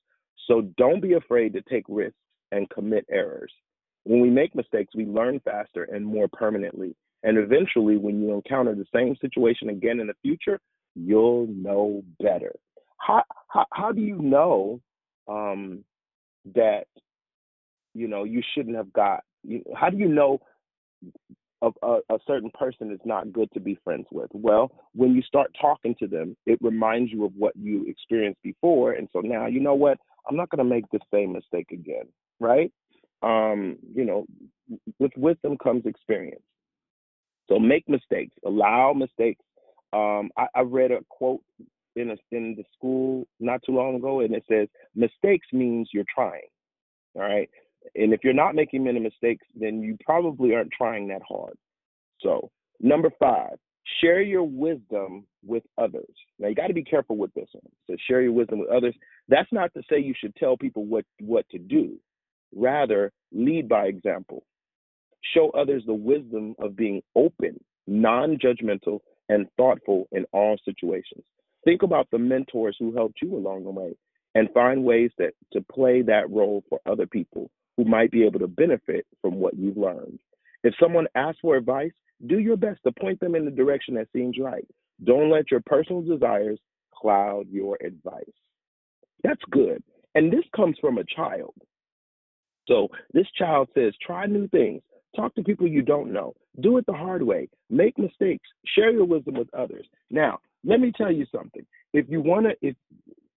So 0.47 0.63
don't 0.77 1.01
be 1.01 1.15
afraid 1.15 1.53
to 1.55 1.63
take 1.63 1.85
risks 1.89 2.19
and 2.53 2.69
commit 2.71 3.07
errors. 3.11 3.53
When 4.05 4.21
we 4.21 4.31
make 4.31 4.55
mistakes, 4.55 4.95
we 4.95 5.07
learn 5.07 5.41
faster 5.41 5.85
and 5.85 6.05
more 6.05 6.29
permanently. 6.29 6.95
And 7.25 7.39
eventually, 7.39 7.97
when 7.97 8.23
you 8.23 8.35
encounter 8.35 8.75
the 8.75 8.85
same 8.95 9.17
situation 9.21 9.71
again 9.71 9.99
in 9.99 10.07
the 10.07 10.15
future, 10.23 10.61
you'll 10.95 11.47
know 11.47 12.05
better. 12.21 12.53
How 12.99 13.25
how, 13.49 13.65
how 13.73 13.93
do 13.93 14.03
you 14.03 14.17
know 14.21 14.81
um, 15.27 15.85
that 16.55 16.85
you 17.95 18.09
know 18.09 18.25
you 18.25 18.43
shouldn't 18.55 18.77
have 18.77 18.93
got? 18.93 19.25
You, 19.43 19.63
how 19.75 19.89
do 19.89 19.97
you 19.97 20.09
know 20.09 20.41
a, 21.63 21.71
a, 21.83 21.99
a 22.11 22.19
certain 22.27 22.51
person 22.51 22.93
is 22.93 23.01
not 23.07 23.33
good 23.33 23.51
to 23.55 23.61
be 23.61 23.79
friends 23.83 24.07
with? 24.13 24.31
Well, 24.35 24.71
when 24.95 25.15
you 25.15 25.23
start 25.23 25.51
talking 25.59 25.95
to 26.01 26.07
them, 26.07 26.37
it 26.45 26.59
reminds 26.61 27.11
you 27.11 27.25
of 27.25 27.33
what 27.37 27.57
you 27.57 27.87
experienced 27.89 28.43
before, 28.43 28.93
and 28.93 29.09
so 29.15 29.21
now 29.21 29.47
you 29.47 29.61
know 29.61 29.75
what 29.75 29.97
I'm 30.29 30.37
not 30.37 30.51
going 30.51 30.59
to 30.59 30.75
make 30.75 30.85
the 30.93 31.01
same 31.13 31.33
mistake 31.33 31.71
again, 31.73 32.05
right? 32.39 32.71
Um, 33.23 33.79
you 33.95 34.05
know, 34.05 34.27
with 34.99 35.13
wisdom 35.17 35.57
comes 35.57 35.87
experience. 35.87 36.43
So 37.49 37.59
make 37.59 37.89
mistakes, 37.89 38.35
allow 38.45 38.93
mistakes. 38.93 39.43
Um, 39.93 40.31
I, 40.37 40.47
I 40.55 40.61
read 40.63 40.91
a 40.91 40.99
quote 41.09 41.43
in 41.97 42.11
a, 42.11 42.17
in 42.31 42.55
the 42.57 42.65
school 42.77 43.27
not 43.39 43.61
too 43.65 43.73
long 43.73 43.97
ago, 43.97 44.21
and 44.21 44.35
it 44.35 44.45
says 44.51 44.69
mistakes 44.95 45.47
means 45.53 45.91
you're 45.93 46.05
trying. 46.13 46.49
All 47.15 47.23
right, 47.23 47.49
and 47.95 48.13
if 48.13 48.21
you're 48.25 48.33
not 48.33 48.55
making 48.55 48.85
many 48.85 48.99
mistakes, 48.99 49.47
then 49.55 49.83
you 49.83 49.97
probably 50.05 50.55
aren't 50.55 50.73
trying 50.73 51.09
that 51.09 51.23
hard. 51.29 51.55
So 52.21 52.51
number 52.81 53.11
five, 53.21 53.57
share 54.01 54.23
your 54.23 54.45
wisdom 54.45 55.27
with 55.45 55.63
others. 55.79 56.15
Now 56.39 56.49
you 56.49 56.55
got 56.55 56.69
to 56.69 56.75
be 56.75 56.83
careful 56.83 57.17
with 57.17 57.33
this 57.35 57.49
one. 57.53 57.71
So 57.89 57.97
share 58.09 58.23
your 58.23 58.33
wisdom 58.33 58.61
with 58.61 58.71
others. 58.71 58.95
That's 59.29 59.53
not 59.53 59.73
to 59.75 59.83
say 59.89 60.01
you 60.01 60.15
should 60.19 60.35
tell 60.37 60.57
people 60.57 60.85
what 60.85 61.05
what 61.21 61.49
to 61.51 61.59
do. 61.59 61.99
Rather, 62.55 63.13
lead 63.33 63.69
by 63.69 63.87
example. 63.87 64.45
Show 65.33 65.51
others 65.51 65.83
the 65.87 65.95
wisdom 65.95 66.55
of 66.59 66.77
being 66.77 67.03
open, 67.15 67.59
non-judgmental, 67.87 69.01
and 69.29 69.47
thoughtful 69.57 70.07
in 70.13 70.27
all 70.33 70.59
situations. 70.65 71.25
Think 71.65 71.83
about 71.83 72.09
the 72.11 72.19
mentors 72.19 72.77
who 72.79 72.95
helped 72.95 73.23
you 73.23 73.35
along 73.35 73.65
the 73.65 73.71
way 73.71 73.97
and 74.35 74.51
find 74.53 74.85
ways 74.85 75.11
that 75.19 75.33
to 75.53 75.63
play 75.73 76.03
that 76.03 76.31
role 76.31 76.63
for 76.69 76.81
other 76.87 77.07
people 77.07 77.51
who 77.77 77.85
might 77.85 78.11
be 78.11 78.25
able 78.25 78.41
to 78.41 78.47
benefit 78.47 79.07
from 79.23 79.37
what 79.37 79.57
you've 79.57 79.79
learned. 79.79 80.19
If 80.63 80.75
someone 80.81 81.07
asks 81.15 81.41
for 81.41 81.57
advice, 81.57 81.93
do 82.27 82.39
your 82.39 82.57
best 82.57 82.81
to 82.85 82.93
point 82.93 83.21
them 83.21 83.35
in 83.35 83.45
the 83.45 83.51
direction 83.51 83.95
that 83.95 84.09
seems 84.13 84.39
right. 84.39 84.67
Don't 85.05 85.31
let 85.31 85.51
your 85.51 85.61
personal 85.65 86.03
desires 86.03 86.59
cloud 86.95 87.47
your 87.51 87.79
advice. 87.85 88.25
That's 89.23 89.43
good. 89.51 89.83
And 90.15 90.33
this 90.33 90.45
comes 90.55 90.77
from 90.81 90.99
a 90.99 91.05
child. 91.05 91.55
So 92.69 92.89
this 93.13 93.27
child 93.37 93.69
says, 93.75 93.93
try 94.01 94.27
new 94.27 94.49
things. 94.49 94.83
Talk 95.17 95.35
to 95.35 95.43
people 95.43 95.67
you 95.67 95.83
don't 95.83 96.13
know. 96.13 96.35
Do 96.61 96.79
it 96.79 96.87
the 96.87 96.93
hard 96.93 97.23
way. 97.23 97.49
Make 97.71 97.99
mistakes. 97.99 98.49
Share 98.75 98.91
your 98.91 99.05
wisdom 99.05 99.35
with 99.35 99.53
others. 99.55 99.87
Now, 100.11 100.39
let 100.65 100.81
me 100.81 100.93
tell 100.97 101.13
you 101.13 101.27
something. 101.33 101.65
If 101.93 102.07
you 102.09 102.21
want 102.21 102.47
to, 102.47 102.57
if 102.67 102.75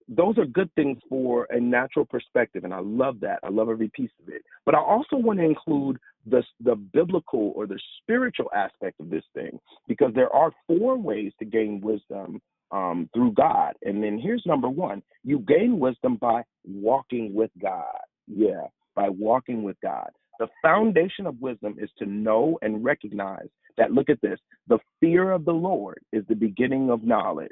those 0.07 0.37
are 0.37 0.45
good 0.45 0.73
things 0.75 0.97
for 1.09 1.45
a 1.49 1.59
natural 1.59 2.05
perspective, 2.05 2.63
and 2.63 2.73
I 2.73 2.79
love 2.79 3.19
that. 3.21 3.39
I 3.43 3.49
love 3.49 3.69
every 3.69 3.89
piece 3.89 4.11
of 4.21 4.33
it. 4.33 4.41
But 4.65 4.75
I 4.75 4.79
also 4.79 5.17
want 5.17 5.39
to 5.39 5.45
include 5.45 5.97
the 6.25 6.43
the 6.63 6.75
biblical 6.75 7.53
or 7.55 7.67
the 7.67 7.79
spiritual 8.01 8.49
aspect 8.55 8.99
of 8.99 9.09
this 9.09 9.23
thing, 9.33 9.59
because 9.87 10.13
there 10.15 10.33
are 10.33 10.51
four 10.65 10.97
ways 10.97 11.33
to 11.39 11.45
gain 11.45 11.81
wisdom 11.81 12.41
um, 12.71 13.09
through 13.13 13.33
God. 13.33 13.73
And 13.83 14.01
then 14.03 14.17
here's 14.17 14.43
number 14.45 14.69
one: 14.69 15.03
you 15.23 15.39
gain 15.39 15.79
wisdom 15.79 16.15
by 16.15 16.43
walking 16.65 17.33
with 17.33 17.51
God. 17.61 17.99
Yeah, 18.27 18.67
by 18.95 19.09
walking 19.09 19.63
with 19.63 19.77
God. 19.81 20.09
The 20.39 20.47
foundation 20.61 21.25
of 21.25 21.39
wisdom 21.41 21.75
is 21.79 21.89
to 21.97 22.05
know 22.05 22.57
and 22.61 22.83
recognize 22.83 23.47
that. 23.77 23.91
Look 23.91 24.09
at 24.09 24.21
this: 24.21 24.39
the 24.67 24.79
fear 24.99 25.31
of 25.31 25.45
the 25.45 25.53
Lord 25.53 25.99
is 26.11 26.23
the 26.27 26.35
beginning 26.35 26.89
of 26.89 27.03
knowledge 27.03 27.51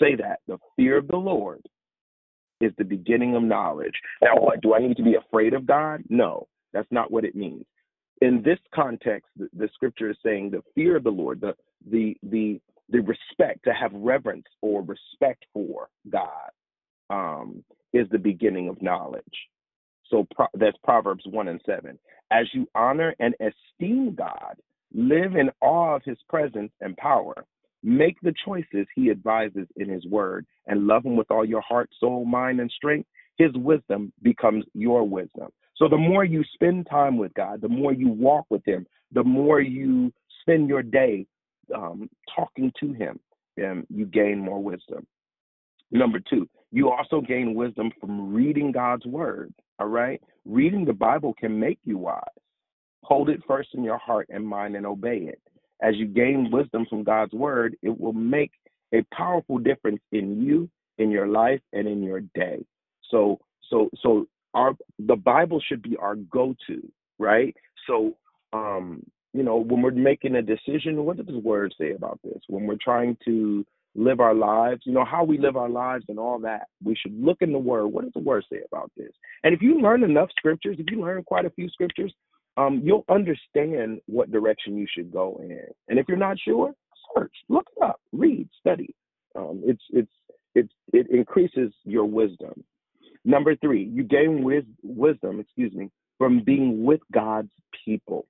say 0.00 0.14
that. 0.16 0.40
The 0.46 0.58
fear 0.76 0.98
of 0.98 1.08
the 1.08 1.16
Lord 1.16 1.62
is 2.60 2.72
the 2.78 2.84
beginning 2.84 3.36
of 3.36 3.42
knowledge. 3.42 3.94
Now, 4.22 4.36
what? 4.36 4.60
Do 4.60 4.74
I 4.74 4.78
need 4.78 4.96
to 4.96 5.02
be 5.02 5.14
afraid 5.14 5.54
of 5.54 5.66
God? 5.66 6.02
No, 6.08 6.46
that's 6.72 6.90
not 6.90 7.10
what 7.10 7.24
it 7.24 7.34
means. 7.34 7.64
In 8.22 8.42
this 8.42 8.58
context, 8.74 9.28
the, 9.36 9.48
the 9.56 9.68
scripture 9.74 10.10
is 10.10 10.16
saying 10.24 10.50
the 10.50 10.62
fear 10.74 10.96
of 10.96 11.04
the 11.04 11.10
Lord, 11.10 11.40
the 11.40 11.54
the 11.90 12.16
the 12.22 12.60
the 12.88 13.00
respect 13.00 13.64
to 13.64 13.74
have 13.74 13.92
reverence 13.92 14.46
or 14.62 14.82
respect 14.82 15.44
for 15.52 15.88
God 16.10 16.50
um, 17.10 17.64
is 17.92 18.08
the 18.10 18.18
beginning 18.18 18.68
of 18.68 18.80
knowledge. 18.80 19.24
So 20.10 20.26
pro- 20.34 20.46
that's 20.54 20.78
Proverbs 20.84 21.24
1 21.26 21.48
and 21.48 21.60
7. 21.66 21.98
As 22.30 22.46
you 22.52 22.68
honor 22.74 23.14
and 23.20 23.34
esteem 23.40 24.14
God, 24.14 24.56
live 24.94 25.36
in 25.36 25.50
awe 25.60 25.96
of 25.96 26.02
his 26.04 26.18
presence 26.28 26.72
and 26.80 26.96
power, 26.96 27.44
Make 27.82 28.20
the 28.20 28.34
choices 28.44 28.88
he 28.96 29.10
advises 29.10 29.68
in 29.76 29.88
his 29.88 30.04
word 30.06 30.44
and 30.66 30.88
love 30.88 31.06
him 31.06 31.16
with 31.16 31.30
all 31.30 31.44
your 31.44 31.60
heart, 31.60 31.88
soul, 32.00 32.24
mind, 32.24 32.60
and 32.60 32.70
strength. 32.70 33.08
His 33.38 33.52
wisdom 33.54 34.12
becomes 34.22 34.64
your 34.74 35.08
wisdom. 35.08 35.50
So 35.76 35.88
the 35.88 35.96
more 35.96 36.24
you 36.24 36.42
spend 36.54 36.88
time 36.90 37.16
with 37.16 37.32
God, 37.34 37.60
the 37.60 37.68
more 37.68 37.92
you 37.92 38.08
walk 38.08 38.46
with 38.50 38.66
him, 38.66 38.86
the 39.12 39.22
more 39.22 39.60
you 39.60 40.12
spend 40.40 40.68
your 40.68 40.82
day 40.82 41.26
um, 41.72 42.10
talking 42.34 42.72
to 42.80 42.92
him, 42.92 43.20
and 43.56 43.86
you 43.88 44.06
gain 44.06 44.40
more 44.40 44.62
wisdom. 44.62 45.06
Number 45.92 46.18
two, 46.18 46.48
you 46.72 46.90
also 46.90 47.20
gain 47.20 47.54
wisdom 47.54 47.90
from 48.00 48.32
reading 48.34 48.72
God's 48.72 49.06
word. 49.06 49.52
All 49.78 49.88
right? 49.88 50.20
Reading 50.44 50.84
the 50.84 50.92
Bible 50.92 51.34
can 51.34 51.58
make 51.58 51.78
you 51.84 51.98
wise. 51.98 52.22
Hold 53.02 53.28
it 53.28 53.40
first 53.46 53.70
in 53.74 53.84
your 53.84 53.98
heart 53.98 54.28
and 54.30 54.46
mind 54.46 54.74
and 54.74 54.86
obey 54.86 55.18
it 55.18 55.40
as 55.82 55.96
you 55.96 56.06
gain 56.06 56.50
wisdom 56.50 56.86
from 56.88 57.04
God's 57.04 57.32
word, 57.32 57.76
it 57.82 58.00
will 58.00 58.12
make 58.12 58.52
a 58.94 59.02
powerful 59.14 59.58
difference 59.58 60.00
in 60.12 60.42
you, 60.42 60.68
in 60.98 61.10
your 61.10 61.26
life, 61.26 61.60
and 61.72 61.86
in 61.86 62.02
your 62.02 62.20
day. 62.34 62.64
So, 63.10 63.38
so, 63.68 63.90
so 64.02 64.26
our 64.54 64.74
the 64.98 65.16
Bible 65.16 65.60
should 65.66 65.82
be 65.82 65.96
our 65.96 66.16
go-to, 66.16 66.80
right? 67.18 67.54
So, 67.86 68.16
um, 68.52 69.02
you 69.32 69.42
know, 69.42 69.58
when 69.58 69.82
we're 69.82 69.90
making 69.90 70.36
a 70.36 70.42
decision, 70.42 71.04
what 71.04 71.18
does 71.18 71.26
the 71.26 71.38
word 71.38 71.74
say 71.78 71.92
about 71.92 72.20
this? 72.24 72.40
When 72.48 72.66
we're 72.66 72.78
trying 72.82 73.18
to 73.26 73.66
live 73.96 74.20
our 74.20 74.34
lives, 74.34 74.82
you 74.84 74.92
know, 74.92 75.04
how 75.04 75.24
we 75.24 75.38
live 75.38 75.56
our 75.56 75.68
lives 75.68 76.04
and 76.08 76.18
all 76.18 76.38
that, 76.40 76.66
we 76.84 76.94
should 76.94 77.18
look 77.18 77.38
in 77.40 77.52
the 77.52 77.58
word. 77.58 77.86
What 77.86 78.04
does 78.04 78.12
the 78.12 78.20
word 78.20 78.44
say 78.50 78.60
about 78.70 78.90
this? 78.96 79.12
And 79.42 79.54
if 79.54 79.62
you 79.62 79.80
learn 79.80 80.04
enough 80.04 80.28
scriptures, 80.36 80.76
if 80.78 80.86
you 80.90 81.00
learn 81.00 81.22
quite 81.24 81.46
a 81.46 81.50
few 81.50 81.68
scriptures, 81.68 82.12
um, 82.56 82.80
you'll 82.82 83.04
understand 83.08 84.00
what 84.06 84.30
direction 84.30 84.76
you 84.76 84.86
should 84.90 85.12
go 85.12 85.40
in. 85.42 85.66
And 85.88 85.98
if 85.98 86.06
you're 86.08 86.16
not 86.16 86.38
sure, 86.38 86.72
search, 87.14 87.32
look 87.48 87.66
it 87.76 87.82
up, 87.82 88.00
read, 88.12 88.48
study. 88.60 88.94
Um, 89.34 89.62
it's 89.64 89.82
it's 89.90 90.12
it's 90.54 90.72
it 90.92 91.10
increases 91.10 91.72
your 91.84 92.06
wisdom. 92.06 92.64
Number 93.24 93.56
three, 93.56 93.84
you 93.84 94.04
gain 94.04 94.42
wis- 94.42 94.64
wisdom, 94.82 95.40
excuse 95.40 95.72
me, 95.74 95.90
from 96.16 96.42
being 96.42 96.84
with 96.84 97.00
God's 97.12 97.50
people. 97.84 98.26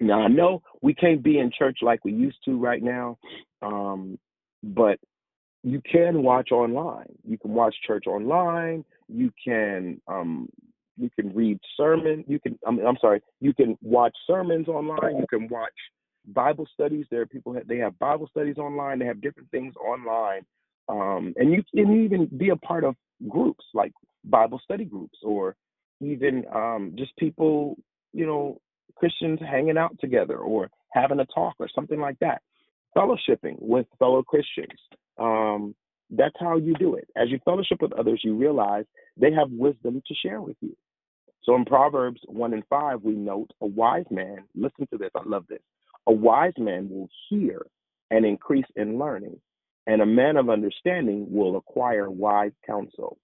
Now 0.00 0.22
I 0.22 0.28
know 0.28 0.62
we 0.80 0.94
can't 0.94 1.22
be 1.22 1.38
in 1.38 1.50
church 1.56 1.78
like 1.82 2.04
we 2.04 2.12
used 2.12 2.38
to 2.46 2.58
right 2.58 2.82
now, 2.82 3.18
um, 3.60 4.18
but 4.62 4.98
you 5.62 5.80
can 5.90 6.22
watch 6.22 6.50
online. 6.50 7.12
You 7.24 7.38
can 7.38 7.52
watch 7.52 7.74
church 7.86 8.06
online. 8.06 8.84
You 9.08 9.30
can 9.44 10.00
um, 10.08 10.48
you 10.96 11.10
can 11.18 11.34
read 11.34 11.58
sermon. 11.76 12.24
You 12.26 12.40
can 12.40 12.58
I'm, 12.66 12.78
I'm 12.80 12.96
sorry. 13.00 13.20
You 13.40 13.54
can 13.54 13.76
watch 13.82 14.16
sermons 14.26 14.68
online. 14.68 15.18
You 15.18 15.26
can 15.28 15.48
watch 15.48 15.72
Bible 16.26 16.66
studies. 16.72 17.06
There 17.10 17.20
are 17.22 17.26
people 17.26 17.52
that 17.54 17.68
they 17.68 17.78
have 17.78 17.98
Bible 17.98 18.28
studies 18.28 18.58
online. 18.58 18.98
They 18.98 19.06
have 19.06 19.20
different 19.20 19.50
things 19.50 19.74
online, 19.76 20.42
um, 20.88 21.32
and 21.36 21.52
you 21.52 21.62
can 21.74 22.04
even 22.04 22.28
be 22.36 22.50
a 22.50 22.56
part 22.56 22.84
of 22.84 22.96
groups 23.28 23.64
like 23.74 23.92
Bible 24.24 24.60
study 24.64 24.84
groups 24.84 25.18
or 25.22 25.54
even 26.00 26.44
um, 26.54 26.92
just 26.96 27.16
people 27.16 27.76
you 28.12 28.26
know 28.26 28.58
Christians 28.96 29.38
hanging 29.40 29.78
out 29.78 29.96
together 30.00 30.38
or 30.38 30.70
having 30.92 31.20
a 31.20 31.26
talk 31.26 31.54
or 31.58 31.68
something 31.74 32.00
like 32.00 32.18
that. 32.20 32.42
Fellowshipping 32.96 33.56
with 33.58 33.86
fellow 33.98 34.22
Christians. 34.22 34.78
Um, 35.18 35.74
that's 36.10 36.34
how 36.38 36.56
you 36.58 36.74
do 36.74 36.94
it. 36.96 37.08
As 37.16 37.30
you 37.30 37.38
fellowship 37.44 37.80
with 37.80 37.92
others, 37.94 38.20
you 38.22 38.36
realize 38.36 38.84
they 39.16 39.32
have 39.32 39.50
wisdom 39.50 40.02
to 40.06 40.14
share 40.14 40.42
with 40.42 40.56
you. 40.60 40.76
So 41.44 41.56
in 41.56 41.64
Proverbs 41.64 42.20
1 42.26 42.52
and 42.52 42.62
5, 42.68 43.02
we 43.02 43.14
note 43.14 43.50
a 43.60 43.66
wise 43.66 44.04
man, 44.10 44.44
listen 44.54 44.86
to 44.92 44.98
this, 44.98 45.10
I 45.16 45.22
love 45.24 45.44
this. 45.48 45.62
A 46.06 46.12
wise 46.12 46.52
man 46.58 46.88
will 46.88 47.08
hear 47.28 47.66
and 48.10 48.24
increase 48.26 48.66
in 48.76 48.98
learning, 48.98 49.40
and 49.86 50.02
a 50.02 50.06
man 50.06 50.36
of 50.36 50.50
understanding 50.50 51.26
will 51.30 51.56
acquire 51.56 52.10
wise 52.10 52.52
counsel. 52.66 53.18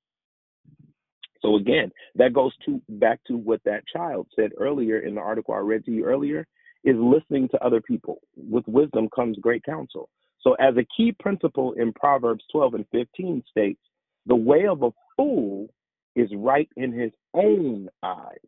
So 1.40 1.56
again, 1.56 1.92
that 2.16 2.32
goes 2.32 2.52
to 2.66 2.80
back 2.88 3.20
to 3.26 3.36
what 3.36 3.60
that 3.64 3.86
child 3.86 4.26
said 4.34 4.50
earlier 4.58 4.98
in 4.98 5.14
the 5.14 5.20
article 5.20 5.54
I 5.54 5.58
read 5.58 5.84
to 5.84 5.92
you 5.92 6.04
earlier, 6.04 6.46
is 6.84 6.96
listening 6.96 7.48
to 7.48 7.64
other 7.64 7.80
people. 7.80 8.20
With 8.36 8.66
wisdom 8.68 9.08
comes 9.14 9.36
great 9.38 9.64
counsel. 9.64 10.08
So 10.40 10.54
as 10.54 10.76
a 10.76 10.86
key 10.96 11.12
principle 11.18 11.72
in 11.72 11.92
Proverbs 11.92 12.44
12 12.52 12.74
and 12.74 12.86
15 12.92 13.42
states, 13.50 13.80
the 14.26 14.36
way 14.36 14.66
of 14.66 14.82
a 14.82 14.90
fool 15.16 15.68
is 16.14 16.28
right 16.34 16.68
in 16.76 16.92
his 16.92 17.10
own 17.34 17.88
eyes, 18.02 18.38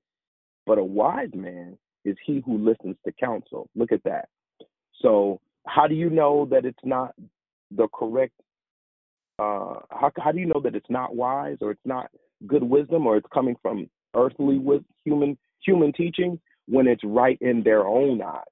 but 0.66 0.78
a 0.78 0.84
wise 0.84 1.30
man 1.34 1.78
is 2.04 2.16
he 2.24 2.42
who 2.44 2.58
listens 2.58 2.96
to 3.04 3.12
counsel. 3.12 3.68
Look 3.74 3.92
at 3.92 4.02
that. 4.04 4.28
So, 5.02 5.40
how 5.66 5.86
do 5.86 5.94
you 5.94 6.10
know 6.10 6.46
that 6.50 6.64
it's 6.64 6.78
not 6.84 7.14
the 7.70 7.88
correct? 7.88 8.34
Uh, 9.38 9.80
how 9.90 10.10
how 10.18 10.32
do 10.32 10.38
you 10.38 10.46
know 10.46 10.60
that 10.62 10.74
it's 10.74 10.90
not 10.90 11.14
wise 11.14 11.58
or 11.60 11.70
it's 11.70 11.86
not 11.86 12.10
good 12.46 12.62
wisdom 12.62 13.06
or 13.06 13.16
it's 13.16 13.28
coming 13.32 13.56
from 13.62 13.88
earthly 14.14 14.58
with 14.58 14.82
human 15.04 15.38
human 15.64 15.92
teaching 15.92 16.38
when 16.70 16.86
it's 16.86 17.04
right 17.04 17.38
in 17.40 17.62
their 17.62 17.86
own 17.86 18.22
eyes? 18.22 18.44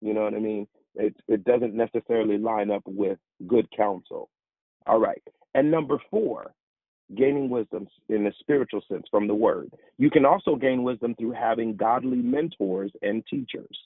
You 0.00 0.14
know 0.14 0.22
what 0.22 0.34
I 0.34 0.38
mean? 0.38 0.66
It 0.94 1.14
it 1.26 1.44
doesn't 1.44 1.74
necessarily 1.74 2.38
line 2.38 2.70
up 2.70 2.82
with 2.86 3.18
good 3.46 3.66
counsel. 3.76 4.28
All 4.86 5.00
right. 5.00 5.22
And 5.54 5.70
number 5.70 5.98
four, 6.10 6.52
gaining 7.16 7.48
wisdom 7.48 7.88
in 8.08 8.24
the 8.24 8.32
spiritual 8.40 8.82
sense 8.90 9.04
from 9.10 9.26
the 9.26 9.34
word. 9.34 9.70
You 9.98 10.10
can 10.10 10.24
also 10.24 10.56
gain 10.56 10.82
wisdom 10.82 11.14
through 11.14 11.32
having 11.32 11.76
godly 11.76 12.18
mentors 12.18 12.92
and 13.02 13.24
teachers. 13.26 13.76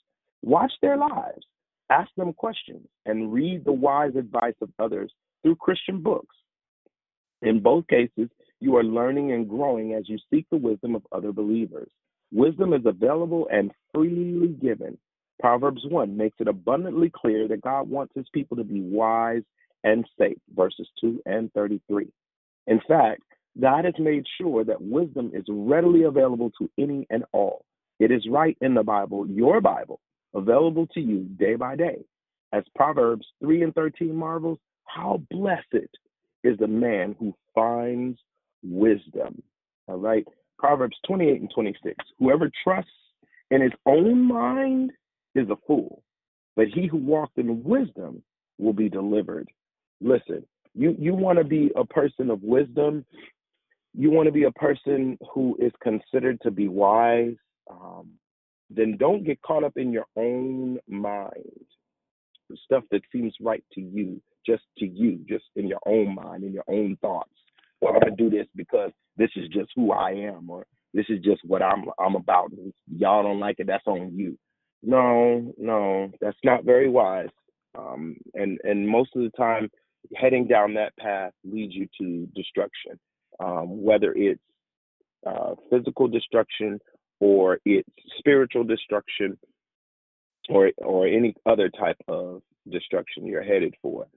Watch 0.43 0.71
their 0.81 0.97
lives, 0.97 1.45
ask 1.89 2.09
them 2.15 2.33
questions, 2.33 2.87
and 3.05 3.33
read 3.33 3.65
the 3.65 3.71
wise 3.71 4.15
advice 4.15 4.55
of 4.61 4.69
others 4.79 5.11
through 5.43 5.55
Christian 5.55 6.01
books. 6.01 6.35
In 7.41 7.59
both 7.59 7.87
cases, 7.87 8.29
you 8.59 8.75
are 8.77 8.83
learning 8.83 9.31
and 9.31 9.47
growing 9.47 9.93
as 9.93 10.09
you 10.09 10.17
seek 10.29 10.45
the 10.49 10.57
wisdom 10.57 10.95
of 10.95 11.05
other 11.11 11.31
believers. 11.31 11.89
Wisdom 12.31 12.73
is 12.73 12.85
available 12.85 13.47
and 13.51 13.71
freely 13.93 14.49
given. 14.49 14.97
Proverbs 15.39 15.81
1 15.89 16.15
makes 16.17 16.37
it 16.39 16.47
abundantly 16.47 17.11
clear 17.15 17.47
that 17.47 17.61
God 17.61 17.89
wants 17.89 18.13
his 18.15 18.27
people 18.33 18.57
to 18.57 18.63
be 18.63 18.81
wise 18.81 19.43
and 19.83 20.05
safe, 20.19 20.37
verses 20.55 20.87
2 21.01 21.21
and 21.25 21.51
33. 21.53 22.07
In 22.67 22.81
fact, 22.87 23.21
God 23.59 23.85
has 23.85 23.93
made 23.99 24.25
sure 24.39 24.63
that 24.63 24.81
wisdom 24.81 25.31
is 25.33 25.43
readily 25.47 26.03
available 26.03 26.51
to 26.59 26.69
any 26.77 27.07
and 27.09 27.23
all. 27.31 27.65
It 27.99 28.11
is 28.11 28.27
right 28.29 28.57
in 28.61 28.73
the 28.73 28.83
Bible, 28.83 29.27
your 29.27 29.61
Bible, 29.61 29.99
available 30.35 30.87
to 30.87 30.99
you 30.99 31.23
day 31.39 31.55
by 31.55 31.75
day. 31.75 32.03
As 32.53 32.63
Proverbs 32.75 33.25
3 33.41 33.63
and 33.63 33.75
13 33.75 34.15
marvels, 34.15 34.59
how 34.85 35.21
blessed 35.31 35.87
is 36.43 36.57
the 36.59 36.67
man 36.67 37.15
who 37.19 37.33
finds 37.55 38.19
wisdom. 38.63 39.41
All 39.87 39.97
right. 39.97 40.25
Proverbs 40.57 40.97
28 41.07 41.41
and 41.41 41.51
26. 41.53 41.95
Whoever 42.19 42.51
trusts 42.63 42.91
in 43.51 43.61
his 43.61 43.71
own 43.85 44.21
mind 44.21 44.91
is 45.35 45.49
a 45.49 45.57
fool, 45.67 46.03
but 46.55 46.67
he 46.67 46.87
who 46.87 46.97
walks 46.97 47.33
in 47.37 47.63
wisdom 47.63 48.23
will 48.57 48.73
be 48.73 48.89
delivered. 48.89 49.49
Listen, 50.01 50.45
you, 50.75 50.95
you 50.99 51.13
want 51.13 51.37
to 51.39 51.43
be 51.43 51.71
a 51.75 51.85
person 51.85 52.29
of 52.29 52.41
wisdom. 52.43 53.05
You 53.93 54.11
want 54.11 54.27
to 54.27 54.31
be 54.31 54.43
a 54.43 54.51
person 54.51 55.17
who 55.33 55.57
is 55.59 55.71
considered 55.81 56.39
to 56.41 56.51
be 56.51 56.67
wise. 56.67 57.35
Um, 57.69 58.11
then 58.69 58.97
don't 58.97 59.25
get 59.25 59.41
caught 59.41 59.63
up 59.63 59.77
in 59.77 59.91
your 59.91 60.05
own 60.15 60.79
mind, 60.87 61.65
stuff 62.65 62.83
that 62.91 63.01
seems 63.11 63.33
right 63.41 63.63
to 63.73 63.81
you, 63.81 64.21
just 64.45 64.63
to 64.79 64.87
you, 64.87 65.19
just 65.27 65.45
in 65.55 65.67
your 65.67 65.79
own 65.85 66.15
mind, 66.15 66.43
in 66.43 66.53
your 66.53 66.65
own 66.67 66.97
thoughts. 67.01 67.29
Well, 67.81 67.93
I'm 67.93 67.99
gonna 68.01 68.15
do 68.15 68.29
this 68.29 68.47
because 68.55 68.91
this 69.17 69.29
is 69.35 69.47
just 69.49 69.69
who 69.75 69.91
I 69.91 70.11
am, 70.11 70.49
or 70.49 70.65
this 70.93 71.05
is 71.09 71.19
just 71.23 71.41
what 71.45 71.61
I'm 71.61 71.85
I'm 71.99 72.15
about. 72.15 72.51
y'all 72.95 73.23
don't 73.23 73.39
like 73.39 73.57
it, 73.59 73.67
that's 73.67 73.87
on 73.87 74.17
you. 74.17 74.37
No, 74.83 75.53
no, 75.57 76.11
that's 76.21 76.37
not 76.43 76.63
very 76.65 76.89
wise. 76.89 77.29
Um, 77.77 78.17
and 78.33 78.59
and 78.63 78.87
most 78.87 79.11
of 79.15 79.21
the 79.23 79.31
time, 79.37 79.69
heading 80.15 80.47
down 80.47 80.73
that 80.75 80.95
path 80.97 81.33
leads 81.43 81.73
you 81.75 81.87
to 82.01 82.27
destruction, 82.35 82.99
um, 83.39 83.83
whether 83.83 84.13
it's 84.13 84.41
uh, 85.25 85.55
physical 85.69 86.07
destruction 86.07 86.79
or 87.19 87.59
it's 87.65 87.89
spiritual 88.17 88.63
destruction 88.63 89.37
or 90.49 90.71
or 90.79 91.07
any 91.07 91.35
other 91.45 91.69
type 91.69 91.97
of 92.07 92.41
destruction 92.71 93.25
you're 93.25 93.43
headed 93.43 93.73
for. 93.81 94.07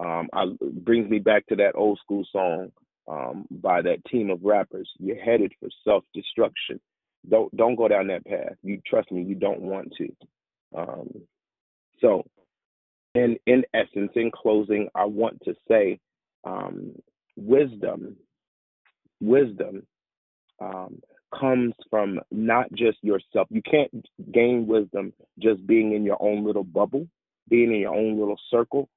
Um, 0.00 0.28
I, 0.32 0.46
brings 0.60 1.10
me 1.10 1.18
back 1.18 1.46
to 1.48 1.56
that 1.56 1.74
old 1.74 1.98
school 2.02 2.24
song 2.32 2.70
um, 3.08 3.46
by 3.50 3.82
that 3.82 4.04
team 4.06 4.30
of 4.30 4.42
rappers. 4.42 4.88
You're 4.98 5.22
headed 5.22 5.52
for 5.60 5.68
self 5.84 6.04
destruction. 6.14 6.80
Don't 7.28 7.54
don't 7.56 7.76
go 7.76 7.88
down 7.88 8.06
that 8.08 8.24
path. 8.24 8.54
You 8.62 8.80
trust 8.86 9.10
me. 9.12 9.22
You 9.22 9.34
don't 9.34 9.60
want 9.60 9.92
to. 9.98 10.08
Um, 10.76 11.08
so, 12.00 12.24
in 13.14 13.36
in 13.46 13.64
essence, 13.74 14.12
in 14.14 14.30
closing, 14.30 14.88
I 14.94 15.04
want 15.04 15.42
to 15.44 15.54
say, 15.68 15.98
um, 16.44 16.92
wisdom, 17.36 18.16
wisdom 19.20 19.86
um, 20.60 21.00
comes 21.38 21.74
from 21.90 22.20
not 22.30 22.72
just 22.72 22.98
yourself. 23.02 23.48
You 23.50 23.62
can't 23.62 23.90
gain 24.32 24.66
wisdom 24.66 25.12
just 25.38 25.66
being 25.66 25.94
in 25.94 26.04
your 26.04 26.20
own 26.20 26.44
little 26.44 26.64
bubble, 26.64 27.06
being 27.48 27.72
in 27.72 27.80
your 27.80 27.94
own 27.94 28.18
little 28.18 28.38
circle. 28.50 28.88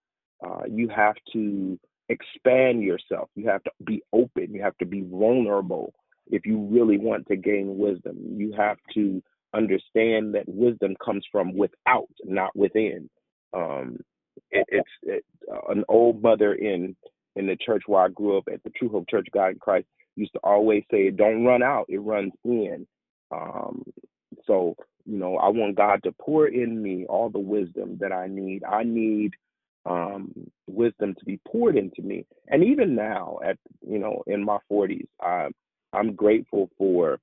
Uh, 0.45 0.63
you 0.69 0.89
have 0.89 1.15
to 1.33 1.79
expand 2.09 2.83
yourself. 2.83 3.29
You 3.35 3.47
have 3.49 3.63
to 3.63 3.71
be 3.85 4.03
open. 4.13 4.53
You 4.53 4.61
have 4.61 4.77
to 4.79 4.85
be 4.85 5.01
vulnerable 5.01 5.93
if 6.29 6.45
you 6.45 6.59
really 6.59 6.97
want 6.97 7.27
to 7.27 7.35
gain 7.35 7.77
wisdom. 7.77 8.17
You 8.37 8.53
have 8.53 8.77
to 8.95 9.21
understand 9.53 10.33
that 10.35 10.47
wisdom 10.47 10.95
comes 11.03 11.25
from 11.31 11.55
without, 11.55 12.09
not 12.23 12.55
within. 12.55 13.09
Um, 13.53 13.97
it, 14.51 14.65
it's 14.69 14.89
it, 15.03 15.25
uh, 15.51 15.71
an 15.71 15.83
old 15.89 16.21
mother 16.21 16.53
in 16.53 16.95
in 17.35 17.47
the 17.47 17.57
church 17.57 17.83
where 17.87 18.03
I 18.03 18.09
grew 18.09 18.37
up 18.37 18.45
at 18.51 18.63
the 18.63 18.69
True 18.71 18.89
Hope 18.89 19.09
Church 19.09 19.27
God 19.33 19.53
in 19.53 19.59
Christ 19.59 19.87
used 20.15 20.33
to 20.33 20.39
always 20.43 20.83
say, 20.91 21.09
"Don't 21.09 21.45
run 21.45 21.63
out; 21.63 21.85
it 21.89 21.99
runs 21.99 22.33
in." 22.43 22.87
Um, 23.31 23.83
so 24.45 24.75
you 25.05 25.17
know, 25.17 25.37
I 25.37 25.49
want 25.49 25.75
God 25.75 26.01
to 26.03 26.11
pour 26.13 26.47
in 26.47 26.81
me 26.81 27.05
all 27.07 27.29
the 27.29 27.39
wisdom 27.39 27.97
that 27.99 28.11
I 28.11 28.27
need. 28.27 28.63
I 28.63 28.83
need 28.83 29.33
um, 29.85 30.31
wisdom 30.67 31.15
to 31.17 31.25
be 31.25 31.39
poured 31.47 31.77
into 31.77 32.01
me. 32.01 32.25
And 32.47 32.63
even 32.63 32.95
now, 32.95 33.39
at 33.45 33.57
you 33.87 33.99
know, 33.99 34.23
in 34.27 34.43
my 34.43 34.57
40s, 34.71 35.07
I, 35.21 35.49
I'm 35.91 36.13
grateful 36.15 36.69
for 36.77 37.19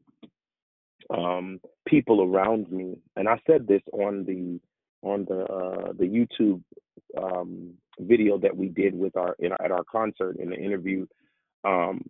um, 1.11 1.61
people 1.87 2.23
around 2.23 2.71
me. 2.71 2.99
And 3.17 3.29
I 3.29 3.41
said 3.47 3.67
this 3.67 3.83
on 3.93 4.25
the 4.25 4.61
on 5.03 5.27
the 5.29 5.45
uh, 5.45 5.93
the 5.99 6.05
YouTube 6.05 6.63
um, 7.21 7.75
video 7.99 8.39
that 8.39 8.57
we 8.57 8.69
did 8.69 8.95
with 8.95 9.17
our 9.17 9.35
in, 9.39 9.53
at 9.53 9.71
our 9.71 9.85
concert 9.85 10.37
in 10.39 10.51
the 10.51 10.57
interview. 10.57 11.07
Um, 11.65 12.03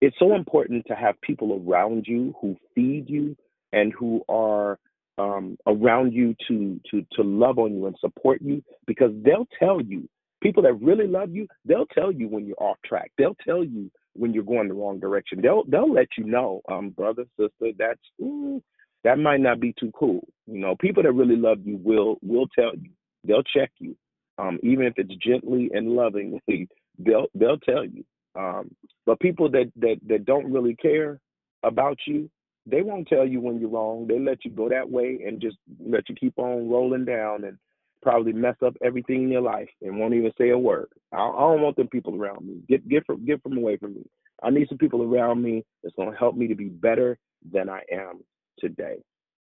it's 0.00 0.16
so 0.18 0.34
important 0.34 0.86
to 0.86 0.94
have 0.94 1.20
people 1.22 1.62
around 1.66 2.06
you 2.06 2.34
who 2.40 2.56
feed 2.74 3.08
you 3.08 3.36
and 3.72 3.92
who 3.92 4.22
are 4.28 4.78
um, 5.18 5.56
around 5.66 6.12
you 6.12 6.34
to 6.48 6.80
to 6.90 7.04
to 7.12 7.22
love 7.22 7.58
on 7.58 7.74
you 7.74 7.86
and 7.86 7.96
support 8.00 8.40
you 8.42 8.62
because 8.86 9.12
they'll 9.24 9.48
tell 9.58 9.80
you 9.80 10.08
people 10.42 10.62
that 10.62 10.74
really 10.74 11.06
love 11.06 11.30
you 11.30 11.46
they'll 11.64 11.86
tell 11.86 12.12
you 12.12 12.28
when 12.28 12.46
you're 12.46 12.62
off 12.62 12.76
track. 12.84 13.10
They'll 13.16 13.36
tell 13.44 13.64
you 13.64 13.90
when 14.14 14.32
you're 14.32 14.44
going 14.44 14.68
the 14.68 14.74
wrong 14.74 15.00
direction. 15.00 15.40
They'll 15.40 15.64
they'll 15.68 15.92
let 15.92 16.08
you 16.18 16.24
know 16.24 16.62
um 16.70 16.90
brother 16.90 17.24
sister 17.38 17.72
that's 17.78 18.00
ooh, 18.20 18.62
that 19.04 19.18
might 19.18 19.40
not 19.40 19.60
be 19.60 19.74
too 19.78 19.90
cool. 19.98 20.26
You 20.46 20.60
know 20.60 20.76
people 20.76 21.02
that 21.02 21.12
really 21.12 21.36
love 21.36 21.58
you 21.64 21.78
will 21.82 22.18
will 22.22 22.46
tell 22.48 22.74
you. 22.74 22.90
They'll 23.24 23.42
check 23.42 23.70
you. 23.78 23.96
Um 24.38 24.58
even 24.62 24.86
if 24.86 24.94
it's 24.96 25.14
gently 25.16 25.70
and 25.72 25.88
lovingly 25.90 26.68
they'll 26.98 27.28
they'll 27.34 27.58
tell 27.58 27.84
you. 27.84 28.04
Um 28.38 28.70
but 29.06 29.20
people 29.20 29.50
that 29.50 29.72
that 29.76 29.96
that 30.06 30.26
don't 30.26 30.52
really 30.52 30.76
care 30.76 31.20
about 31.62 31.98
you 32.06 32.30
they 32.66 32.82
won't 32.82 33.08
tell 33.08 33.26
you 33.26 33.40
when 33.40 33.60
you're 33.60 33.70
wrong. 33.70 34.06
They 34.06 34.18
let 34.18 34.44
you 34.44 34.50
go 34.50 34.68
that 34.68 34.90
way 34.90 35.20
and 35.26 35.40
just 35.40 35.56
let 35.84 36.08
you 36.08 36.14
keep 36.14 36.38
on 36.38 36.68
rolling 36.68 37.04
down 37.04 37.44
and 37.44 37.58
probably 38.02 38.32
mess 38.32 38.56
up 38.64 38.76
everything 38.84 39.24
in 39.24 39.30
your 39.30 39.40
life 39.40 39.68
and 39.82 39.98
won't 39.98 40.14
even 40.14 40.32
say 40.38 40.50
a 40.50 40.58
word. 40.58 40.88
I, 41.12 41.16
I 41.16 41.40
don't 41.40 41.62
want 41.62 41.76
them 41.76 41.88
people 41.88 42.14
around 42.14 42.46
me. 42.46 42.60
Get 42.68 42.88
get 42.88 43.06
from 43.06 43.24
get 43.24 43.42
from 43.42 43.56
away 43.56 43.76
from 43.76 43.94
me. 43.94 44.02
I 44.42 44.50
need 44.50 44.68
some 44.68 44.78
people 44.78 45.02
around 45.02 45.42
me 45.42 45.64
that's 45.82 45.94
going 45.96 46.10
to 46.10 46.18
help 46.18 46.36
me 46.36 46.46
to 46.48 46.54
be 46.54 46.68
better 46.68 47.18
than 47.52 47.68
I 47.68 47.80
am 47.90 48.22
today. 48.58 48.96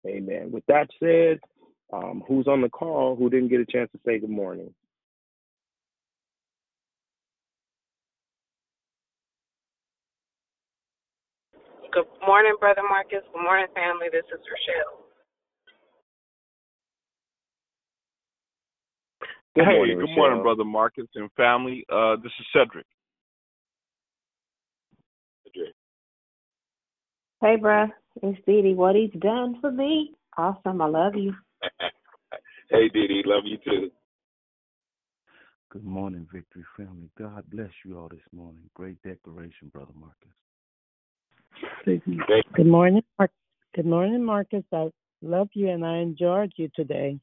Amen. 0.06 0.50
With 0.50 0.64
that 0.66 0.88
said, 1.00 1.40
um, 1.92 2.22
who's 2.28 2.46
on 2.46 2.60
the 2.60 2.68
call 2.68 3.16
who 3.16 3.30
didn't 3.30 3.48
get 3.48 3.60
a 3.60 3.66
chance 3.66 3.90
to 3.92 4.00
say 4.04 4.18
good 4.18 4.30
morning? 4.30 4.74
Good 11.94 12.06
morning, 12.26 12.56
Brother 12.58 12.82
Marcus. 12.88 13.22
Good 13.32 13.42
morning, 13.42 13.68
family. 13.72 14.08
This 14.10 14.24
is 14.34 14.40
Rochelle. 14.50 15.04
Good 19.54 19.64
hey, 19.64 19.76
morning, 19.76 19.98
good 20.00 20.16
morning, 20.16 20.42
Brother 20.42 20.64
Marcus 20.64 21.06
and 21.14 21.30
family. 21.36 21.84
Uh, 21.88 22.16
this 22.16 22.32
is 22.40 22.46
Cedric. 22.52 22.86
Hey, 27.40 27.56
bruh. 27.56 27.88
It's 28.24 28.38
Didi. 28.44 28.74
What 28.74 28.96
he's 28.96 29.12
done 29.20 29.58
for 29.60 29.70
me. 29.70 30.14
Awesome. 30.36 30.82
I 30.82 30.86
love 30.86 31.14
you. 31.14 31.32
hey, 32.70 32.88
Didi. 32.88 33.22
Love 33.24 33.44
you 33.44 33.58
too. 33.58 33.90
Good 35.70 35.84
morning, 35.84 36.26
Victory 36.32 36.64
family. 36.76 37.08
God 37.16 37.44
bless 37.52 37.70
you 37.84 37.96
all 37.98 38.08
this 38.08 38.18
morning. 38.32 38.62
Great 38.74 39.00
declaration, 39.02 39.70
Brother 39.72 39.94
Marcus. 39.96 40.34
Good 41.84 42.66
morning, 42.66 43.02
Mark. 43.18 43.30
Good 43.74 43.84
morning, 43.84 44.24
Marcus. 44.24 44.64
I 44.72 44.88
love 45.20 45.48
you 45.52 45.68
and 45.68 45.84
I 45.84 45.98
enjoyed 45.98 46.52
you 46.56 46.70
today. 46.74 47.18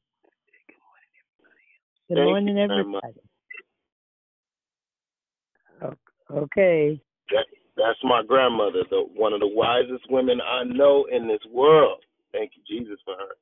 Good 2.08 2.18
morning, 2.18 2.58
everybody. 2.58 3.20
Okay. 6.30 7.00
That, 7.30 7.46
that's 7.76 7.98
my 8.04 8.22
grandmother, 8.26 8.84
the 8.88 9.04
one 9.14 9.32
of 9.32 9.40
the 9.40 9.48
wisest 9.48 10.08
women 10.10 10.40
I 10.40 10.62
know 10.64 11.06
in 11.10 11.26
this 11.26 11.40
world. 11.50 11.98
Thank 12.32 12.52
you, 12.54 12.62
Jesus, 12.68 12.98
for 13.04 13.14
her. 13.14 13.34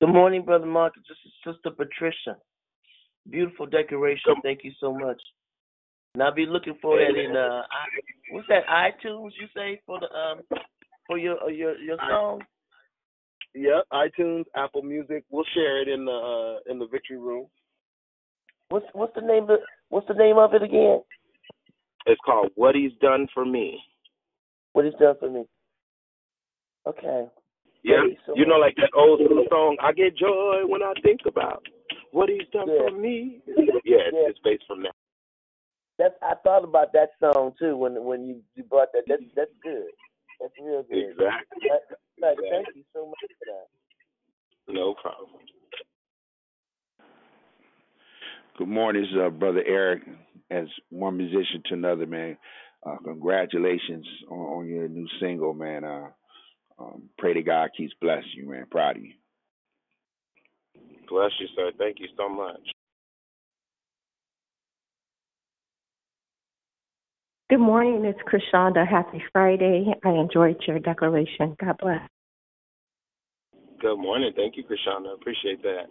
Good 0.00 0.12
morning, 0.12 0.44
Brother 0.44 0.66
Marcus. 0.66 1.02
This 1.08 1.18
is 1.24 1.54
Sister 1.54 1.70
Patricia. 1.70 2.36
Beautiful 3.30 3.66
decoration. 3.66 4.34
Thank 4.42 4.60
you 4.62 4.72
so 4.80 4.92
much. 4.92 5.20
And 6.14 6.22
I'll 6.22 6.34
be 6.34 6.46
looking 6.46 6.78
for 6.80 6.96
that 6.98 7.18
in 7.18 7.36
uh, 7.36 7.62
what's 8.30 8.48
that 8.48 8.66
iTunes 8.66 9.32
you 9.40 9.48
say 9.54 9.80
for 9.84 10.00
the 10.00 10.06
um 10.16 10.40
for 11.06 11.18
your 11.18 11.42
uh, 11.42 11.48
your 11.48 11.76
your 11.76 11.98
song? 11.98 12.42
Yep, 13.54 13.84
iTunes, 13.92 14.44
Apple 14.54 14.82
Music. 14.82 15.24
We'll 15.30 15.44
share 15.54 15.82
it 15.82 15.88
in 15.88 16.04
the 16.04 16.58
uh, 16.66 16.72
in 16.72 16.78
the 16.78 16.86
victory 16.86 17.18
room. 17.18 17.46
What's 18.68 18.86
what's 18.92 19.14
the 19.14 19.20
name 19.20 19.44
of 19.44 19.58
what's 19.88 20.08
the 20.08 20.14
name 20.14 20.38
of 20.38 20.54
it 20.54 20.62
again? 20.62 21.02
It's 22.06 22.20
called 22.24 22.50
What 22.54 22.74
He's 22.74 22.92
Done 23.00 23.26
for 23.34 23.44
Me. 23.44 23.78
What 24.72 24.84
he's 24.84 24.94
done 25.00 25.14
for 25.18 25.30
me. 25.30 25.44
Okay. 26.86 27.26
Yeah, 27.82 28.04
you 28.04 28.16
so 28.26 28.34
you 28.36 28.46
know, 28.46 28.56
like 28.56 28.76
that 28.76 28.90
old 28.96 29.20
song. 29.48 29.76
I 29.82 29.92
get 29.92 30.16
joy 30.16 30.62
when 30.66 30.82
I 30.82 30.92
think 31.02 31.20
about 31.26 31.62
what 32.16 32.28
He's 32.30 32.48
done 32.52 32.68
Yeah. 32.68 32.88
for 32.88 32.90
me. 32.96 33.42
Yeah, 33.84 34.08
it's, 34.08 34.16
it's 34.30 34.38
based 34.44 34.64
from 34.66 34.82
that. 34.82 34.94
That's 35.98 36.14
I 36.22 36.34
thought 36.44 36.64
about 36.64 36.92
that 36.94 37.10
song 37.20 37.52
too 37.58 37.76
when 37.76 38.02
when 38.04 38.26
you 38.26 38.42
you 38.54 38.64
brought 38.64 38.92
that. 38.92 39.04
That's 39.08 39.22
that's 39.36 39.52
good. 39.62 39.92
That's 40.40 40.52
real 40.60 40.82
good. 40.84 41.10
Exactly. 41.12 41.68
Right, 41.70 41.80
right, 42.22 42.32
Exactly. 42.32 42.48
Thank 42.50 42.68
you 42.76 42.84
so 42.94 43.06
much 43.06 43.20
for 43.38 43.46
that. 43.46 44.74
No 44.74 44.94
problem. 44.94 45.30
Good 48.58 48.68
morning, 48.68 49.02
this 49.02 49.10
is, 49.10 49.18
uh, 49.18 49.30
brother 49.30 49.62
Eric. 49.66 50.02
As 50.50 50.66
one 50.90 51.16
musician 51.16 51.62
to 51.66 51.74
another, 51.74 52.06
man. 52.06 52.36
Uh, 52.86 52.96
congratulations 53.04 54.06
on, 54.30 54.38
on 54.38 54.68
your 54.68 54.88
new 54.88 55.06
single, 55.20 55.54
man. 55.54 55.84
Uh, 55.84 56.08
um, 56.78 57.04
pray 57.18 57.34
to 57.34 57.42
God 57.42 57.70
keeps 57.76 57.94
blessing 58.00 58.30
you, 58.36 58.50
man. 58.50 58.66
Proud 58.70 58.96
of 58.96 59.02
you. 59.04 59.12
Bless 61.08 61.30
you, 61.38 61.46
sir. 61.54 61.70
Thank 61.78 62.00
you 62.00 62.08
so 62.16 62.28
much. 62.28 62.60
Good 67.48 67.60
morning, 67.60 68.04
it's 68.04 68.18
Krishanda. 68.26 68.86
Happy 68.86 69.22
Friday. 69.32 69.86
I 70.04 70.10
enjoyed 70.10 70.56
your 70.66 70.80
declaration. 70.80 71.56
God 71.60 71.76
bless. 71.78 72.00
Good 73.80 73.98
morning. 73.98 74.32
Thank 74.34 74.56
you, 74.56 74.64
Krishana. 74.64 75.14
Appreciate 75.14 75.62
that. 75.62 75.84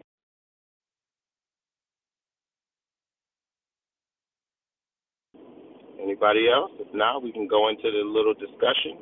Anybody 6.01 6.49
else? 6.49 6.71
If 6.79 6.93
not, 6.93 7.23
we 7.23 7.31
can 7.31 7.47
go 7.47 7.69
into 7.69 7.83
the 7.83 8.03
little 8.03 8.33
discussion. 8.33 8.99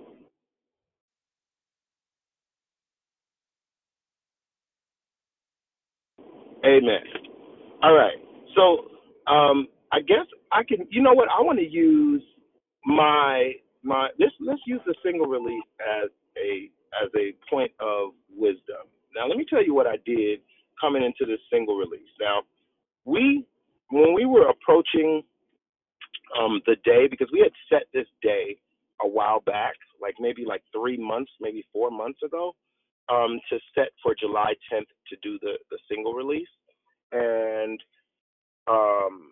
Amen. 6.65 7.01
All 7.83 7.93
right. 7.93 8.17
So 8.55 9.31
um, 9.31 9.67
I 9.91 10.01
guess 10.01 10.27
I 10.51 10.63
can. 10.63 10.87
You 10.89 11.03
know 11.03 11.13
what? 11.13 11.29
I 11.29 11.41
want 11.41 11.59
to 11.59 11.69
use 11.69 12.23
my 12.85 13.53
my. 13.83 14.09
Let's 14.19 14.33
let's 14.41 14.61
use 14.67 14.81
the 14.85 14.95
single 15.03 15.27
release 15.27 15.63
as 15.81 16.09
a 16.37 16.71
as 17.03 17.09
a 17.15 17.33
point 17.49 17.71
of 17.79 18.11
wisdom. 18.35 18.87
Now, 19.15 19.27
let 19.27 19.37
me 19.37 19.45
tell 19.49 19.63
you 19.65 19.75
what 19.75 19.87
I 19.87 19.97
did 20.05 20.41
coming 20.81 21.03
into 21.03 21.29
this 21.31 21.41
single 21.51 21.77
release. 21.77 22.09
Now, 22.19 22.41
we 23.05 23.45
when 23.91 24.13
we 24.13 24.25
were 24.25 24.49
approaching 24.49 25.23
um, 26.39 26.61
the 26.65 26.75
day 26.85 27.07
because 27.09 27.29
we 27.33 27.39
had 27.41 27.53
set 27.69 27.87
this 27.93 28.07
day 28.21 28.57
a 29.01 29.07
while 29.07 29.41
back, 29.41 29.75
like 30.01 30.15
maybe 30.19 30.45
like 30.45 30.63
three 30.75 30.97
months, 30.97 31.31
maybe 31.41 31.65
four 31.73 31.91
months 31.91 32.19
ago, 32.23 32.55
um, 33.09 33.39
to 33.49 33.59
set 33.75 33.89
for 34.01 34.15
July 34.19 34.53
10th 34.71 34.89
to 35.09 35.15
do 35.21 35.37
the 35.41 35.53
the 35.71 35.77
single 35.89 36.13
release, 36.13 36.47
and 37.11 37.79
um, 38.67 39.31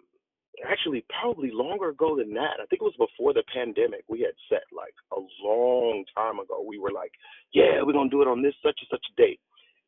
actually 0.70 1.06
probably 1.22 1.52
longer 1.52 1.90
ago 1.90 2.18
than 2.18 2.34
that. 2.34 2.60
I 2.62 2.66
think 2.68 2.82
it 2.82 2.92
was 2.92 3.10
before 3.10 3.34
the 3.34 3.44
pandemic. 3.54 4.04
We 4.08 4.22
had 4.22 4.36
set 4.50 4.64
like 4.76 4.96
a 5.14 5.20
long 5.44 6.04
time 6.16 6.40
ago. 6.40 6.64
We 6.68 6.80
were 6.80 6.92
like, 6.92 7.12
yeah, 7.54 7.82
we're 7.84 7.94
gonna 7.94 8.10
do 8.10 8.22
it 8.22 8.28
on 8.28 8.42
this 8.42 8.56
such 8.64 8.80
and 8.80 8.90
such 8.92 9.06
a 9.12 9.22
date, 9.22 9.40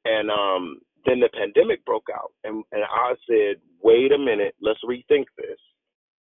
and 0.06 0.32
um, 0.32 0.80
then 1.06 1.20
the 1.20 1.30
pandemic 1.30 1.86
broke 1.86 2.08
out, 2.14 2.32
and 2.44 2.64
and 2.72 2.84
I 2.84 3.16
said, 3.28 3.62
wait 3.82 4.12
a 4.12 4.18
minute, 4.18 4.56
let's 4.62 4.80
rethink 4.84 5.26
this 5.38 5.60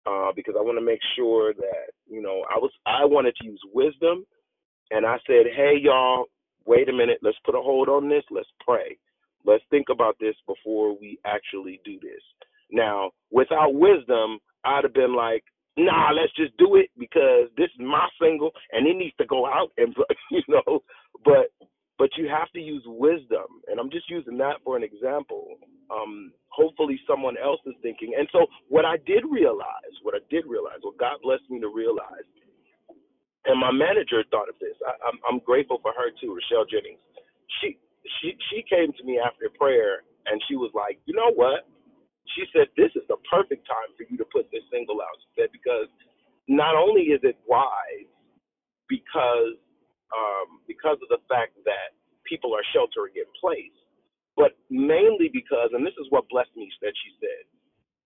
uh, 0.06 0.32
because 0.36 0.56
I 0.58 0.64
want 0.64 0.78
to 0.78 0.86
make 0.86 1.02
sure 1.16 1.54
that 1.54 1.91
you 2.10 2.22
know 2.22 2.43
I 2.49 2.58
was 2.58 2.72
I 2.86 3.06
wanted 3.06 3.36
to 3.38 3.45
use 3.45 3.62
wisdom, 3.74 4.26
and 4.91 5.06
I 5.06 5.18
said, 5.28 5.47
hey 5.56 5.76
y'all, 5.82 6.26
wait 6.66 6.89
a 6.89 6.93
minute, 6.93 7.20
let's 7.22 7.38
put 7.45 7.55
a 7.55 7.62
hold 7.62 7.89
on 7.89 8.09
this, 8.09 8.24
let's 8.32 8.49
pray, 8.66 8.97
let's 9.45 9.64
think 9.70 9.88
about 9.89 10.18
this 10.20 10.36
before 10.47 10.97
we 10.99 11.20
actually 11.26 11.80
do 11.86 11.99
this. 12.01 12.22
Now, 12.72 13.12
without 13.32 13.74
wisdom, 13.74 14.39
I'd 14.64 14.84
have 14.84 14.93
been 14.93 15.16
like, 15.16 15.43
nah, 15.78 16.12
let's 16.12 16.34
just 16.36 16.55
do 16.57 16.76
it 16.76 16.89
because 16.97 17.49
this 17.57 17.70
is 17.74 17.80
my 17.86 18.07
single 18.22 18.51
and 18.72 18.88
it 18.88 18.95
needs 18.95 19.16
to 19.18 19.26
go 19.26 19.45
out 19.45 19.72
and 19.78 19.95
you 20.32 20.41
know, 20.47 20.84
but 21.26 21.51
but 22.01 22.09
you 22.18 22.28
have 22.28 22.49
to 22.53 22.59
use 22.59 22.82
wisdom, 22.88 23.45
and 23.68 23.80
I'm 23.80 23.91
just 23.91 24.09
using 24.09 24.36
that 24.39 24.57
for 24.64 24.76
an 24.76 24.82
example. 24.82 25.53
Um, 25.93 26.32
hopefully, 26.49 26.99
someone 27.07 27.36
else 27.38 27.59
is 27.68 27.76
thinking. 27.84 28.14
And 28.18 28.28
so, 28.32 28.47
what 28.70 28.86
I 28.86 28.97
did 29.05 29.22
realize, 29.30 29.93
what 30.01 30.16
I 30.16 30.26
did 30.32 30.45
realize, 30.47 30.82
what 30.82 30.97
God 30.97 31.22
blessed 31.22 31.45
me 31.51 31.59
to 31.59 31.70
realize, 31.70 32.26
and 33.45 33.59
my 33.59 33.71
manager 33.71 34.23
thought 34.31 34.49
of 34.49 34.57
this. 34.61 34.75
I, 34.85 34.93
I'm, 35.07 35.17
I'm 35.29 35.39
grateful 35.41 35.79
for 35.81 35.93
her 35.97 36.11
too, 36.21 36.35
Rochelle 36.35 36.67
Jennings. 36.69 37.01
She 37.61 37.79
she 38.21 38.35
she 38.51 38.65
came 38.69 38.93
to 38.93 39.03
me 39.05 39.19
after 39.19 39.49
prayer, 39.57 40.03
and 40.27 40.41
she 40.47 40.55
was 40.57 40.71
like, 40.75 40.99
you 41.05 41.15
know 41.15 41.31
what? 41.35 41.65
She 42.37 42.45
said 42.53 42.69
this 42.77 42.91
is 42.95 43.03
the 43.09 43.17
perfect 43.29 43.67
time 43.67 43.91
for 43.97 44.05
you 44.09 44.17
to 44.17 44.27
put 44.31 44.49
this 44.51 44.65
single 44.71 45.01
out. 45.01 45.15
She 45.23 45.41
said 45.41 45.49
because 45.53 45.89
not 46.47 46.75
only 46.75 47.13
is 47.13 47.21
it 47.23 47.37
wise 47.47 48.09
because 48.89 49.57
um, 50.13 50.61
because 50.67 50.99
of 51.01 51.09
the 51.09 51.21
fact 51.29 51.55
that 51.65 51.95
people 52.27 52.53
are 52.55 52.65
sheltering 52.73 53.15
in 53.17 53.27
place, 53.41 53.73
but 54.37 54.57
mainly 54.69 55.29
because, 55.33 55.71
and 55.73 55.85
this 55.85 55.97
is 55.99 56.07
what 56.09 56.29
blessed 56.29 56.53
me 56.55 56.69
that 56.81 56.93
she 57.03 57.11
said, 57.21 57.43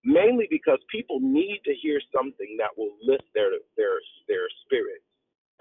mainly 0.05 0.47
because 0.51 0.79
people 0.91 1.19
need 1.21 1.61
to 1.65 1.73
hear 1.81 2.01
something 2.15 2.57
that 2.59 2.73
will 2.77 2.95
lift 3.03 3.27
their 3.36 3.51
their 3.77 3.99
their 4.27 4.47
spirits 4.65 5.05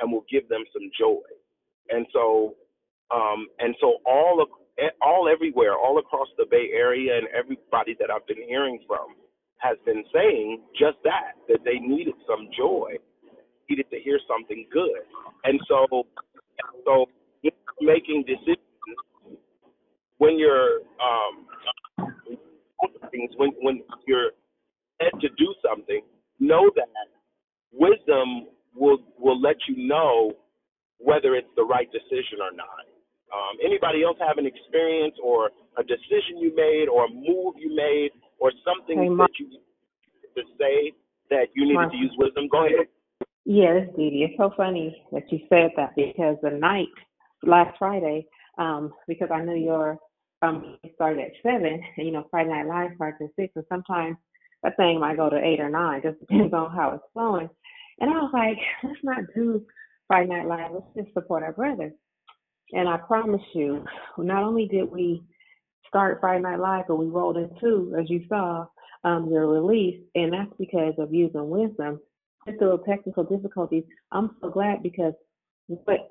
and 0.00 0.12
will 0.12 0.24
give 0.30 0.48
them 0.48 0.64
some 0.72 0.90
joy. 0.98 1.22
And 1.90 2.06
so, 2.12 2.54
um, 3.14 3.46
and 3.58 3.74
so 3.80 3.98
all 4.06 4.46
all 5.02 5.28
everywhere, 5.28 5.74
all 5.76 5.98
across 5.98 6.28
the 6.38 6.46
Bay 6.50 6.70
Area, 6.74 7.16
and 7.16 7.28
everybody 7.28 7.96
that 8.00 8.10
I've 8.10 8.26
been 8.26 8.42
hearing 8.48 8.80
from 8.86 9.14
has 9.58 9.76
been 9.84 10.04
saying 10.12 10.62
just 10.78 10.98
that 11.04 11.32
that 11.48 11.60
they 11.64 11.78
needed 11.78 12.14
some 12.26 12.48
joy, 12.56 12.96
needed 13.68 13.86
to 13.90 13.98
hear 14.00 14.18
something 14.28 14.66
good. 14.72 15.02
And 15.44 15.60
so, 15.68 16.04
so 16.84 17.06
making 17.80 18.24
decisions 18.26 18.58
when 20.18 20.38
you're 20.38 20.80
um, 21.00 21.46
things 23.10 23.30
when 23.36 23.50
when 23.60 23.82
you're 24.06 24.30
led 25.00 25.20
to 25.20 25.28
do 25.30 25.54
something, 25.66 26.02
know 26.40 26.70
that 26.76 26.88
wisdom 27.72 28.48
will 28.74 28.98
will 29.18 29.40
let 29.40 29.56
you 29.68 29.86
know 29.86 30.32
whether 30.98 31.34
it's 31.34 31.48
the 31.56 31.64
right 31.64 31.90
decision 31.92 32.40
or 32.40 32.52
not. 32.54 32.86
Um, 33.32 33.58
anybody 33.64 34.04
else 34.04 34.16
have 34.20 34.38
an 34.38 34.46
experience 34.46 35.16
or 35.22 35.50
a 35.76 35.82
decision 35.82 36.38
you 36.38 36.54
made 36.54 36.86
or 36.88 37.06
a 37.06 37.10
move 37.10 37.54
you 37.58 37.74
made 37.74 38.10
or 38.38 38.52
something 38.64 38.98
Hey, 38.98 39.08
that 39.08 39.30
you 39.38 39.58
to 40.34 40.42
say 40.58 40.92
that 41.30 41.46
you 41.54 41.64
needed 41.64 41.90
to 41.90 41.96
use 41.96 42.14
wisdom? 42.18 42.48
Go 42.48 42.66
ahead. 42.66 42.86
Yeah, 43.44 43.84
it's 43.84 43.96
Dee 43.96 44.10
Dee. 44.10 44.26
It's 44.30 44.36
so 44.38 44.52
funny 44.56 45.04
that 45.12 45.30
you 45.30 45.40
said 45.48 45.70
that 45.76 45.94
because 45.96 46.36
the 46.42 46.50
night 46.50 46.88
last 47.42 47.76
Friday, 47.78 48.26
um, 48.58 48.92
because 49.06 49.28
I 49.32 49.42
knew 49.42 49.56
your 49.56 49.98
um 50.42 50.78
started 50.94 51.20
at 51.20 51.32
seven, 51.42 51.80
and 51.96 52.06
you 52.06 52.12
know 52.12 52.26
Friday 52.30 52.50
Night 52.50 52.66
Live 52.66 52.90
starts 52.96 53.18
at 53.20 53.30
six, 53.36 53.52
and 53.56 53.64
sometimes 53.68 54.16
that 54.62 54.76
thing 54.76 54.98
might 54.98 55.16
go 55.16 55.28
to 55.28 55.36
eight 55.36 55.60
or 55.60 55.70
nine, 55.70 56.02
just 56.02 56.20
depends 56.28 56.54
on 56.54 56.74
how 56.74 56.92
it's 56.92 57.04
flowing. 57.12 57.50
And 58.00 58.10
I 58.10 58.14
was 58.14 58.30
like, 58.32 58.58
let's 58.82 59.02
not 59.02 59.24
do 59.34 59.64
Friday 60.06 60.28
Night 60.28 60.46
Live. 60.46 60.72
Let's 60.72 60.86
just 60.96 61.14
support 61.14 61.42
our 61.42 61.52
brothers. 61.52 61.92
And 62.72 62.88
I 62.88 62.96
promise 62.96 63.42
you, 63.54 63.84
not 64.18 64.42
only 64.42 64.66
did 64.66 64.90
we 64.90 65.22
start 65.88 66.18
Friday 66.20 66.42
Night 66.42 66.58
Live, 66.58 66.86
but 66.88 66.96
we 66.96 67.06
rolled 67.06 67.36
into, 67.36 67.94
as 67.98 68.10
you 68.10 68.24
saw, 68.28 68.66
um, 69.04 69.28
your 69.30 69.46
release, 69.46 70.00
and 70.14 70.32
that's 70.32 70.52
because 70.58 70.94
of 70.98 71.14
using 71.14 71.50
wisdom 71.50 72.00
through 72.58 72.82
technical 72.88 73.24
difficulties. 73.24 73.84
I'm 74.12 74.30
so 74.40 74.50
glad 74.50 74.82
because 74.82 75.12
what 75.66 76.08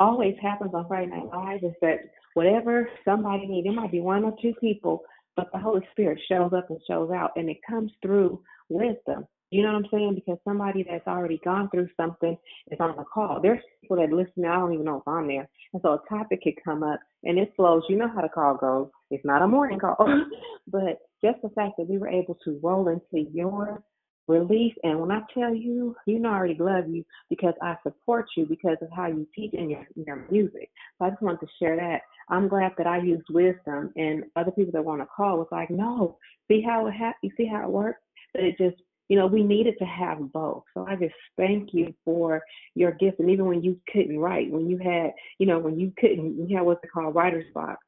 always 0.00 0.34
happens 0.40 0.72
on 0.74 0.86
Friday 0.88 1.10
Night 1.10 1.26
Live 1.26 1.64
is 1.64 1.74
that 1.82 1.98
whatever 2.34 2.88
somebody 3.04 3.46
needs, 3.46 3.66
it 3.66 3.74
might 3.74 3.92
be 3.92 4.00
one 4.00 4.24
or 4.24 4.34
two 4.40 4.54
people, 4.60 5.02
but 5.36 5.48
the 5.52 5.58
Holy 5.58 5.86
Spirit 5.92 6.20
shows 6.28 6.52
up 6.56 6.70
and 6.70 6.80
shows 6.88 7.10
out, 7.10 7.32
and 7.36 7.50
it 7.50 7.58
comes 7.68 7.92
through 8.02 8.40
wisdom. 8.68 9.26
You 9.50 9.62
know 9.62 9.72
what 9.72 9.84
I'm 9.84 9.90
saying? 9.92 10.14
Because 10.16 10.38
somebody 10.44 10.84
that's 10.88 11.06
already 11.06 11.40
gone 11.44 11.70
through 11.70 11.88
something 11.96 12.36
is 12.70 12.80
on 12.80 12.96
the 12.96 13.04
call. 13.04 13.40
There's 13.40 13.62
people 13.80 13.96
that 13.96 14.12
listen. 14.12 14.44
I 14.44 14.56
don't 14.56 14.72
even 14.72 14.84
know 14.84 14.98
if 14.98 15.08
I'm 15.08 15.28
there, 15.28 15.48
and 15.72 15.82
so 15.82 15.94
a 15.94 16.00
topic 16.08 16.42
could 16.42 16.62
come 16.64 16.82
up, 16.82 16.98
and 17.22 17.38
it 17.38 17.52
flows. 17.56 17.84
You 17.88 17.96
know 17.96 18.10
how 18.12 18.22
the 18.22 18.28
call 18.28 18.56
goes. 18.56 18.88
It's 19.10 19.24
not 19.24 19.42
a 19.42 19.48
morning 19.48 19.78
call, 19.78 19.96
but 20.68 20.98
just 21.24 21.40
the 21.42 21.50
fact 21.50 21.74
that 21.78 21.88
we 21.88 21.98
were 21.98 22.08
able 22.08 22.36
to 22.44 22.58
roll 22.62 22.88
into 22.88 23.30
your 23.32 23.82
release. 24.28 24.74
And 24.82 25.00
when 25.00 25.12
I 25.12 25.20
tell 25.32 25.54
you, 25.54 25.94
you 26.06 26.18
know 26.18 26.30
I 26.30 26.34
already 26.34 26.56
love 26.58 26.88
you 26.88 27.04
because 27.30 27.54
I 27.62 27.76
support 27.84 28.26
you 28.36 28.46
because 28.46 28.76
of 28.82 28.88
how 28.94 29.06
you 29.06 29.26
teach 29.34 29.54
in 29.54 29.70
your 29.70 29.86
your 29.94 30.26
music. 30.30 30.70
So 30.98 31.06
I 31.06 31.10
just 31.10 31.22
wanted 31.22 31.40
to 31.40 31.48
share 31.60 31.76
that. 31.76 32.00
I'm 32.28 32.48
glad 32.48 32.72
that 32.78 32.88
I 32.88 32.98
used 32.98 33.26
wisdom, 33.30 33.92
and 33.96 34.24
other 34.34 34.50
people 34.50 34.72
that 34.72 34.84
want 34.84 35.00
to 35.02 35.06
call 35.06 35.38
was 35.38 35.48
like, 35.52 35.70
no, 35.70 36.18
see 36.48 36.62
how 36.62 36.88
it 36.88 36.94
ha- 36.98 37.14
you 37.22 37.30
see 37.36 37.46
how 37.46 37.62
it 37.62 37.70
works. 37.70 38.00
But 38.34 38.42
it 38.44 38.58
just 38.58 38.76
you 39.08 39.16
know, 39.16 39.26
we 39.26 39.42
needed 39.42 39.74
to 39.78 39.84
have 39.84 40.32
both. 40.32 40.64
So 40.74 40.86
I 40.86 40.96
just 40.96 41.14
thank 41.36 41.72
you 41.72 41.94
for 42.04 42.42
your 42.74 42.92
gift. 42.92 43.20
And 43.20 43.30
even 43.30 43.46
when 43.46 43.62
you 43.62 43.78
couldn't 43.92 44.18
write, 44.18 44.50
when 44.50 44.68
you 44.68 44.78
had, 44.78 45.12
you 45.38 45.46
know, 45.46 45.58
when 45.58 45.78
you 45.78 45.92
couldn't, 45.98 46.48
you 46.48 46.56
had 46.56 46.64
what's 46.66 46.80
called, 46.92 47.14
writer's 47.14 47.46
block, 47.54 47.78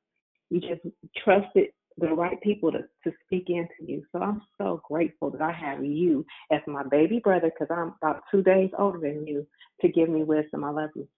you 0.51 0.61
just 0.61 0.81
trusted 1.25 1.69
the 1.99 2.09
right 2.09 2.41
people 2.43 2.71
to, 2.71 2.79
to 3.05 3.13
speak 3.25 3.47
into 3.49 3.69
you. 3.81 4.05
So 4.13 4.21
I'm 4.21 4.43
so 4.57 4.81
grateful 4.89 5.31
that 5.31 5.43
I 5.43 5.53
have 5.53 5.85
you 5.85 6.25
as 6.53 6.61
my 6.67 6.85
baby 6.85 7.21
brother 7.23 7.51
because 7.51 7.75
I'm 7.77 7.95
about 8.01 8.23
two 8.31 8.43
days 8.43 8.71
older 8.79 9.01
than 9.01 9.27
you 9.27 9.47
to 9.81 9.89
give 9.89 10.09
me 10.09 10.23
wisdom. 10.23 10.63
I 10.65 10.71
love 10.71 10.91
you. 10.95 11.09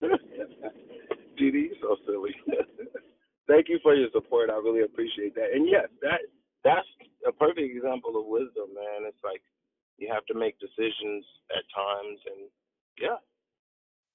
Didi, 1.36 1.70
so 1.82 1.96
silly. 2.06 2.34
Thank 3.48 3.68
you 3.68 3.80
for 3.82 3.94
your 3.94 4.08
support. 4.12 4.50
I 4.50 4.54
really 4.54 4.82
appreciate 4.82 5.34
that. 5.34 5.48
And 5.52 5.68
yes, 5.68 5.88
that 6.02 6.20
that's 6.62 6.86
a 7.26 7.32
perfect 7.32 7.60
example 7.74 8.18
of 8.18 8.26
wisdom, 8.26 8.74
man. 8.74 9.08
It's 9.08 9.22
like 9.24 9.42
you 9.98 10.08
have 10.12 10.24
to 10.26 10.34
make 10.34 10.58
decisions 10.60 11.24
at 11.52 11.64
times, 11.74 12.18
and 12.26 12.48
yeah, 13.00 13.16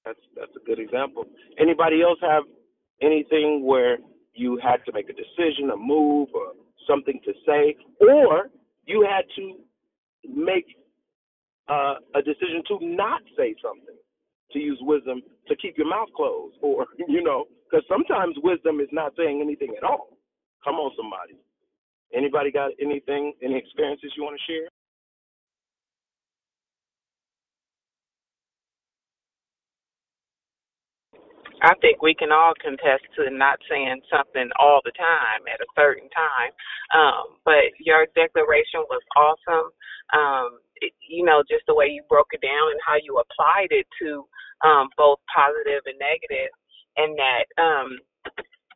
that's 0.04 0.20
that's 0.36 0.52
a 0.56 0.64
good 0.66 0.78
example. 0.78 1.24
Anybody 1.58 2.02
else 2.02 2.18
have 2.22 2.44
anything 3.02 3.64
where 3.66 3.98
you 4.34 4.58
had 4.62 4.84
to 4.86 4.92
make 4.92 5.08
a 5.08 5.14
decision, 5.14 5.70
a 5.72 5.76
move, 5.76 6.28
or 6.34 6.52
something 6.88 7.20
to 7.24 7.32
say, 7.46 7.76
or 8.00 8.50
you 8.86 9.06
had 9.08 9.24
to 9.36 9.58
make 10.28 10.66
uh, 11.68 11.94
a 12.14 12.22
decision 12.22 12.62
to 12.68 12.78
not 12.82 13.22
say 13.36 13.54
something, 13.62 13.96
to 14.52 14.58
use 14.58 14.78
wisdom 14.82 15.22
to 15.48 15.56
keep 15.56 15.78
your 15.78 15.88
mouth 15.88 16.08
closed, 16.16 16.56
or 16.62 16.86
you 17.08 17.22
know, 17.22 17.44
because 17.70 17.84
sometimes 17.88 18.36
wisdom 18.42 18.80
is 18.80 18.88
not 18.92 19.12
saying 19.16 19.40
anything 19.42 19.74
at 19.76 19.84
all. 19.84 20.16
Come 20.64 20.76
on, 20.76 20.92
somebody. 20.96 21.38
Anybody 22.14 22.50
got 22.52 22.72
anything, 22.80 23.34
any 23.42 23.56
experiences 23.58 24.12
you 24.16 24.24
want 24.24 24.38
to 24.38 24.52
share? 24.52 24.68
I 31.62 31.74
think 31.82 32.02
we 32.02 32.14
can 32.14 32.32
all 32.32 32.54
contest 32.62 33.04
to 33.16 33.30
not 33.30 33.58
saying 33.70 34.02
something 34.12 34.50
all 34.60 34.80
the 34.84 34.92
time 34.92 35.42
at 35.52 35.60
a 35.62 35.68
certain 35.76 36.08
time. 36.14 36.52
Um, 36.94 37.38
but 37.44 37.74
your 37.80 38.06
declaration 38.14 38.86
was 38.90 39.02
awesome. 39.16 39.68
Um, 40.14 40.60
it, 40.82 40.94
you 41.08 41.24
know, 41.24 41.42
just 41.50 41.66
the 41.66 41.74
way 41.74 41.88
you 41.88 42.04
broke 42.08 42.30
it 42.32 42.42
down 42.42 42.70
and 42.72 42.80
how 42.86 42.96
you 43.02 43.18
applied 43.18 43.70
it 43.72 43.86
to 44.02 44.26
um, 44.66 44.88
both 44.96 45.18
positive 45.34 45.82
and 45.86 45.98
negative, 45.98 46.52
and 46.96 47.18
that 47.18 47.46
um, 47.62 47.98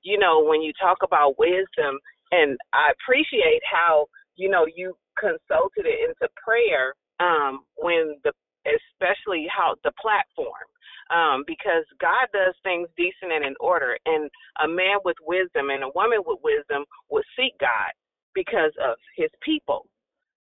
you 0.05 0.19
know 0.19 0.45
when 0.45 0.63
you 0.63 0.73
talk 0.81 0.99
about 1.05 1.39
wisdom, 1.39 1.99
and 2.33 2.59
I 2.73 2.93
appreciate 2.93 3.63
how 3.71 4.07
you 4.37 4.49
know 4.49 4.67
you 4.67 4.97
consulted 5.19 5.87
it 5.87 6.09
into 6.09 6.29
prayer 6.43 6.95
um, 7.21 7.61
when 7.77 8.17
the 8.25 8.33
especially 8.67 9.47
how 9.51 9.75
the 9.85 9.93
platform 10.01 10.69
um, 11.11 11.45
because 11.47 11.85
God 12.01 12.31
does 12.33 12.55
things 12.63 12.89
decent 12.97 13.33
and 13.33 13.45
in 13.45 13.55
order. 13.61 13.99
And 14.07 14.31
a 14.63 14.69
man 14.69 15.03
with 15.05 15.17
wisdom 15.27 15.71
and 15.71 15.83
a 15.85 15.93
woman 15.95 16.21
with 16.25 16.39
wisdom 16.43 16.85
would 17.11 17.25
seek 17.37 17.59
God 17.59 17.93
because 18.35 18.73
of 18.83 18.97
his 19.17 19.31
people. 19.43 19.87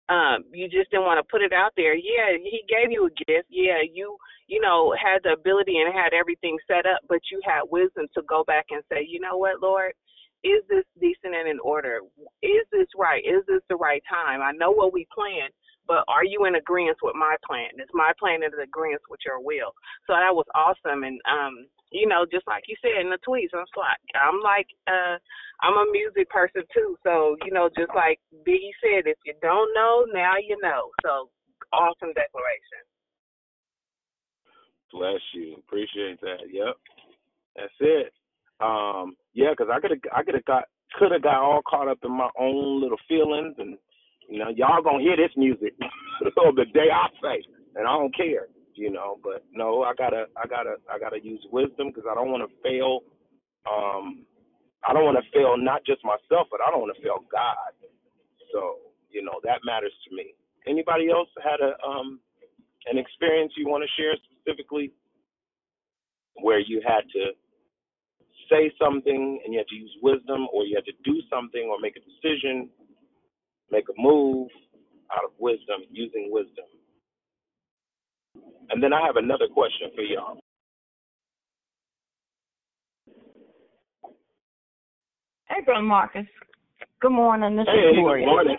Um, 0.08 0.42
you 0.52 0.66
just 0.68 0.90
didn't 0.90 1.06
want 1.06 1.22
to 1.22 1.30
put 1.30 1.42
it 1.42 1.52
out 1.52 1.72
there. 1.76 1.94
Yeah, 1.94 2.34
he 2.42 2.62
gave 2.66 2.90
you 2.90 3.06
a 3.06 3.14
gift. 3.24 3.46
Yeah, 3.48 3.78
you 3.86 4.16
you 4.48 4.60
know 4.60 4.92
had 4.98 5.22
the 5.22 5.38
ability 5.38 5.78
and 5.78 5.94
had 5.94 6.12
everything 6.12 6.58
set 6.66 6.86
up, 6.86 7.00
but 7.08 7.20
you 7.30 7.40
had 7.44 7.70
wisdom 7.70 8.06
to 8.14 8.22
go 8.28 8.42
back 8.42 8.66
and 8.70 8.82
say, 8.90 9.06
you 9.06 9.20
know 9.20 9.36
what, 9.36 9.62
Lord, 9.62 9.92
is 10.44 10.62
this 10.68 10.84
decent 11.00 11.34
and 11.34 11.48
in 11.48 11.60
order? 11.60 12.00
Is 12.42 12.64
this 12.72 12.88
right? 12.96 13.22
Is 13.24 13.44
this 13.46 13.62
the 13.68 13.76
right 13.76 14.02
time? 14.08 14.40
I 14.42 14.52
know 14.52 14.70
what 14.70 14.92
we 14.92 15.06
planned, 15.12 15.52
but 15.86 16.04
are 16.08 16.24
you 16.24 16.46
in 16.46 16.54
agreement 16.54 16.98
with 17.02 17.14
my 17.14 17.36
plan? 17.46 17.76
Is 17.76 17.90
my 17.92 18.12
plan 18.18 18.42
in 18.42 18.52
agreement 18.56 19.02
with 19.10 19.20
your 19.24 19.40
will? 19.40 19.74
So 20.06 20.14
that 20.14 20.32
was 20.32 20.46
awesome. 20.54 21.04
And 21.04 21.20
um, 21.28 21.66
you 21.92 22.06
know, 22.06 22.24
just 22.30 22.46
like 22.46 22.64
you 22.68 22.76
said 22.80 23.00
in 23.00 23.10
the 23.10 23.18
tweets, 23.26 23.52
I'm 23.52 23.66
like 23.76 24.00
I'm 24.14 24.40
like 24.40 24.68
uh 24.88 25.18
I'm 25.62 25.76
a 25.76 25.92
music 25.92 26.30
person 26.30 26.62
too. 26.72 26.96
So, 27.02 27.36
you 27.44 27.52
know, 27.52 27.68
just 27.76 27.92
like 27.94 28.18
Biggie 28.48 28.72
said, 28.80 29.04
if 29.04 29.18
you 29.26 29.34
don't 29.42 29.74
know, 29.74 30.06
now 30.12 30.34
you 30.40 30.56
know. 30.62 30.88
So 31.02 31.28
awesome 31.72 32.14
declaration. 32.16 32.80
Bless 34.92 35.20
you. 35.34 35.56
Appreciate 35.58 36.20
that. 36.20 36.48
Yep. 36.50 36.74
That's 37.56 37.78
it. 37.80 38.12
Um, 38.60 39.16
yeah, 39.34 39.50
because 39.50 39.68
I 39.72 39.80
could 39.80 39.90
have 39.92 40.00
I 40.14 40.22
could 40.22 40.34
have 40.34 40.44
got 40.44 40.64
could 40.98 41.12
have 41.12 41.22
got 41.22 41.36
all 41.42 41.62
caught 41.68 41.88
up 41.88 41.98
in 42.04 42.12
my 42.12 42.30
own 42.38 42.80
little 42.82 42.98
feelings 43.08 43.54
and 43.58 43.78
you 44.30 44.38
know, 44.38 44.48
y'all 44.54 44.82
gonna 44.82 45.02
hear 45.02 45.16
this 45.16 45.34
music 45.36 45.74
the 46.22 46.66
day 46.72 46.86
I 46.94 47.08
say, 47.20 47.42
and 47.74 47.86
I 47.88 47.92
don't 47.92 48.14
care, 48.16 48.46
you 48.74 48.90
know. 48.90 49.18
But 49.22 49.44
no, 49.52 49.82
I 49.82 49.92
gotta, 49.98 50.26
I 50.36 50.46
gotta, 50.46 50.76
I 50.90 50.98
gotta 51.00 51.18
use 51.22 51.44
wisdom 51.50 51.88
because 51.88 52.04
I 52.10 52.14
don't 52.14 52.30
want 52.30 52.48
to 52.48 52.56
fail. 52.62 53.00
Um, 53.66 54.24
I 54.86 54.92
don't 54.94 55.04
want 55.04 55.18
to 55.18 55.30
fail 55.36 55.56
not 55.58 55.84
just 55.84 56.04
myself, 56.04 56.48
but 56.50 56.60
I 56.66 56.70
don't 56.70 56.80
want 56.80 56.96
to 56.96 57.02
fail 57.02 57.24
God. 57.30 57.74
So 58.54 58.78
you 59.10 59.22
know 59.24 59.40
that 59.44 59.60
matters 59.64 59.92
to 60.08 60.14
me. 60.16 60.34
Anybody 60.66 61.10
else 61.10 61.28
had 61.42 61.60
a 61.60 61.74
um 61.86 62.20
an 62.86 62.98
experience 62.98 63.52
you 63.56 63.68
want 63.68 63.84
to 63.84 64.02
share 64.02 64.14
specifically 64.30 64.92
where 66.42 66.60
you 66.60 66.82
had 66.86 67.02
to 67.14 67.32
say 68.50 68.72
something 68.82 69.40
and 69.44 69.54
you 69.54 69.58
have 69.58 69.68
to 69.68 69.76
use 69.76 69.94
wisdom, 70.02 70.48
or 70.52 70.64
you 70.64 70.74
have 70.76 70.84
to 70.84 70.92
do 71.04 71.20
something 71.30 71.68
or 71.70 71.78
make 71.80 71.96
a 71.96 72.00
decision 72.00 72.68
make 73.70 73.84
a 73.88 74.00
move 74.00 74.48
out 75.12 75.24
of 75.24 75.30
wisdom, 75.38 75.82
using 75.90 76.28
wisdom. 76.30 76.64
And 78.70 78.82
then 78.82 78.92
I 78.92 79.04
have 79.04 79.16
another 79.16 79.48
question 79.52 79.90
for 79.94 80.02
y'all. 80.02 80.38
Hey, 85.48 85.62
Brother 85.64 85.82
Marcus. 85.82 86.26
Good 87.00 87.10
morning. 87.10 87.56
This 87.56 87.66
hey, 87.66 87.80
is 87.80 87.96
Gloria. 87.96 88.24
Good 88.24 88.30
morning. 88.30 88.56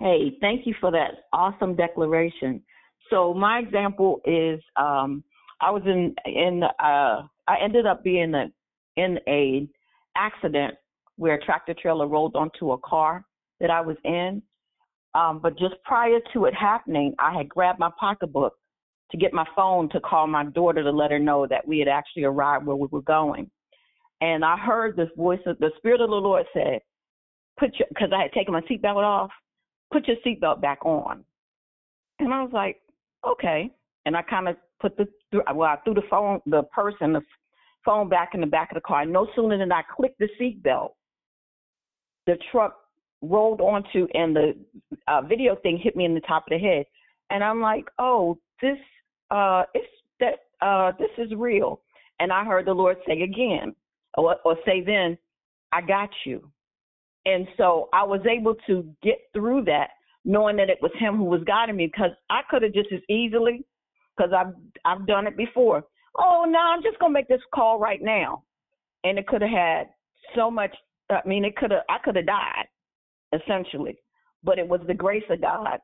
Hey, 0.00 0.36
thank 0.40 0.66
you 0.66 0.74
for 0.80 0.90
that 0.90 1.26
awesome 1.32 1.76
declaration. 1.76 2.62
So 3.08 3.32
my 3.32 3.60
example 3.60 4.20
is 4.24 4.60
um, 4.74 5.22
I 5.60 5.70
was 5.70 5.82
in 5.86 6.14
in 6.26 6.62
uh, 6.64 7.22
I 7.46 7.56
ended 7.62 7.86
up 7.86 8.02
being 8.02 8.34
a, 8.34 8.46
in 8.96 9.18
a 9.28 9.68
accident 10.16 10.74
where 11.16 11.34
a 11.34 11.44
tractor 11.44 11.74
trailer 11.74 12.06
rolled 12.06 12.36
onto 12.36 12.72
a 12.72 12.78
car 12.78 13.24
that 13.60 13.70
I 13.70 13.80
was 13.80 13.96
in. 14.04 14.42
Um, 15.14 15.38
but 15.42 15.58
just 15.58 15.74
prior 15.84 16.18
to 16.34 16.44
it 16.44 16.54
happening, 16.54 17.14
I 17.18 17.34
had 17.34 17.48
grabbed 17.48 17.78
my 17.78 17.90
pocketbook 17.98 18.54
to 19.10 19.16
get 19.16 19.32
my 19.32 19.46
phone 19.54 19.88
to 19.90 20.00
call 20.00 20.26
my 20.26 20.44
daughter 20.44 20.82
to 20.82 20.90
let 20.90 21.10
her 21.10 21.18
know 21.18 21.46
that 21.46 21.66
we 21.66 21.78
had 21.78 21.88
actually 21.88 22.24
arrived 22.24 22.66
where 22.66 22.76
we 22.76 22.88
were 22.90 23.02
going. 23.02 23.50
And 24.20 24.44
I 24.44 24.56
heard 24.56 24.96
this 24.96 25.08
voice 25.16 25.40
of 25.46 25.58
the 25.58 25.70
Spirit 25.78 26.00
of 26.00 26.10
the 26.10 26.16
Lord 26.16 26.46
said, 26.52 26.80
"Put 27.58 27.78
your," 27.78 27.88
because 27.88 28.12
I 28.12 28.22
had 28.22 28.32
taken 28.32 28.52
my 28.52 28.62
seatbelt 28.62 28.96
off, 28.96 29.30
"Put 29.92 30.08
your 30.08 30.16
seatbelt 30.18 30.60
back 30.60 30.84
on." 30.84 31.24
And 32.18 32.32
I 32.32 32.42
was 32.42 32.52
like, 32.52 32.80
"Okay." 33.24 33.70
And 34.06 34.16
I 34.16 34.22
kind 34.22 34.48
of 34.48 34.56
put 34.80 34.96
the 34.96 35.08
well, 35.54 35.68
I 35.68 35.76
threw 35.76 35.94
the 35.94 36.02
phone, 36.10 36.40
the 36.46 36.62
purse 36.64 36.94
person, 36.94 37.12
the 37.12 37.22
phone 37.86 38.08
back 38.10 38.30
in 38.34 38.40
the 38.42 38.46
back 38.46 38.70
of 38.70 38.74
the 38.74 38.82
car. 38.82 39.06
No 39.06 39.26
sooner 39.34 39.56
than 39.56 39.72
I 39.72 39.82
clicked 39.96 40.18
the 40.18 40.28
seatbelt, 40.38 40.90
the 42.26 42.36
truck 42.52 42.76
rolled 43.22 43.60
onto 43.60 44.06
and 44.12 44.36
the 44.36 44.54
uh, 45.08 45.22
video 45.22 45.56
thing 45.56 45.78
hit 45.82 45.96
me 45.96 46.04
in 46.04 46.14
the 46.14 46.20
top 46.20 46.44
of 46.46 46.50
the 46.50 46.58
head. 46.58 46.84
And 47.30 47.42
i'm 47.42 47.60
like 47.60 47.86
oh 47.98 48.38
this 48.60 48.76
uh 49.30 49.62
it's 49.74 49.86
that 50.20 50.34
uh 50.60 50.92
this 50.98 51.10
is 51.18 51.32
real. 51.34 51.80
And 52.20 52.32
i 52.32 52.44
heard 52.44 52.66
the 52.66 52.72
lord 52.72 52.98
say 53.06 53.22
again 53.22 53.74
or, 54.18 54.36
or 54.44 54.56
say 54.66 54.82
then 54.84 55.16
i 55.72 55.80
got 55.80 56.10
you. 56.24 56.50
And 57.24 57.48
so 57.56 57.88
i 57.92 58.04
was 58.04 58.20
able 58.30 58.54
to 58.66 58.84
get 59.02 59.18
through 59.32 59.64
that 59.64 59.90
knowing 60.24 60.56
that 60.56 60.68
it 60.68 60.78
was 60.82 60.92
him 60.98 61.16
who 61.16 61.24
was 61.24 61.42
guiding 61.44 61.76
me 61.76 61.86
because 61.86 62.10
i 62.30 62.40
could 62.50 62.62
have 62.62 62.74
just 62.74 62.92
as 62.92 63.00
easily 63.08 63.64
because 64.16 64.32
i've 64.32 64.54
i've 64.84 65.06
done 65.06 65.26
it 65.26 65.36
before 65.36 65.84
oh 66.18 66.44
no 66.48 66.58
i'm 66.58 66.82
just 66.82 66.98
going 66.98 67.10
to 67.10 67.14
make 67.14 67.28
this 67.28 67.40
call 67.54 67.78
right 67.78 68.02
now 68.02 68.42
and 69.04 69.18
it 69.18 69.26
could 69.26 69.42
have 69.42 69.50
had 69.50 69.86
so 70.34 70.50
much 70.50 70.74
i 71.10 71.20
mean 71.26 71.44
it 71.44 71.56
could 71.56 71.70
have 71.70 71.82
i 71.88 71.98
could 72.02 72.16
have 72.16 72.26
died 72.26 72.66
essentially. 73.32 73.96
But 74.42 74.58
it 74.58 74.68
was 74.68 74.80
the 74.86 74.94
grace 74.94 75.24
of 75.30 75.40
God. 75.40 75.78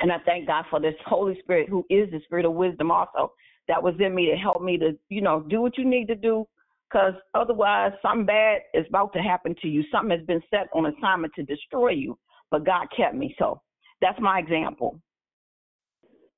And 0.00 0.12
I 0.12 0.18
thank 0.24 0.46
God 0.46 0.64
for 0.70 0.80
this 0.80 0.94
Holy 1.06 1.38
Spirit 1.40 1.68
who 1.68 1.84
is 1.90 2.10
the 2.10 2.20
spirit 2.24 2.44
of 2.44 2.52
wisdom 2.52 2.90
also 2.90 3.32
that 3.66 3.82
was 3.82 3.94
in 4.00 4.14
me 4.14 4.30
to 4.30 4.36
help 4.36 4.62
me 4.62 4.78
to, 4.78 4.96
you 5.08 5.20
know, 5.20 5.44
do 5.48 5.60
what 5.60 5.76
you 5.76 5.84
need 5.84 6.06
to 6.08 6.14
do 6.14 6.46
because 6.88 7.14
otherwise 7.34 7.92
something 8.00 8.26
bad 8.26 8.60
is 8.74 8.86
about 8.88 9.12
to 9.12 9.18
happen 9.18 9.54
to 9.60 9.68
you. 9.68 9.82
Something 9.92 10.16
has 10.16 10.26
been 10.26 10.42
set 10.50 10.68
on 10.74 10.86
assignment 10.86 11.34
to 11.34 11.42
destroy 11.42 11.90
you, 11.90 12.18
but 12.50 12.64
God 12.64 12.86
kept 12.96 13.14
me. 13.14 13.34
So 13.38 13.60
that's 14.00 14.18
my 14.20 14.38
example. 14.38 15.00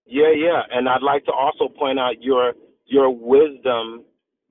Yeah, 0.07 0.33
yeah, 0.35 0.63
and 0.73 0.89
I'd 0.89 1.03
like 1.03 1.25
to 1.27 1.33
also 1.33 1.69
point 1.69 2.01
out 2.01 2.21
your 2.21 2.55
your 2.91 3.09
wisdom 3.15 4.05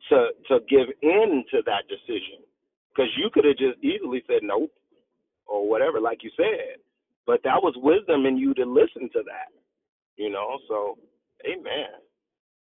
to 0.10 0.30
to 0.48 0.60
give 0.70 0.88
in 1.02 1.44
to 1.52 1.62
that 1.66 1.84
decision, 1.88 2.40
because 2.90 3.12
you 3.18 3.30
could 3.34 3.46
have 3.46 3.58
just 3.58 3.78
easily 3.84 4.24
said 4.28 4.40
nope 4.42 4.72
or 5.46 5.70
whatever, 5.70 6.00
like 6.00 6.24
you 6.24 6.32
said, 6.38 6.80
but 7.28 7.42
that 7.44 7.62
was 7.62 7.74
wisdom 7.78 8.26
in 8.26 8.38
you 8.38 8.54
to 8.54 8.64
listen 8.66 9.10
to 9.14 9.22
that, 9.26 9.52
you 10.16 10.30
know. 10.30 10.58
So, 10.68 10.98
amen, 11.46 12.00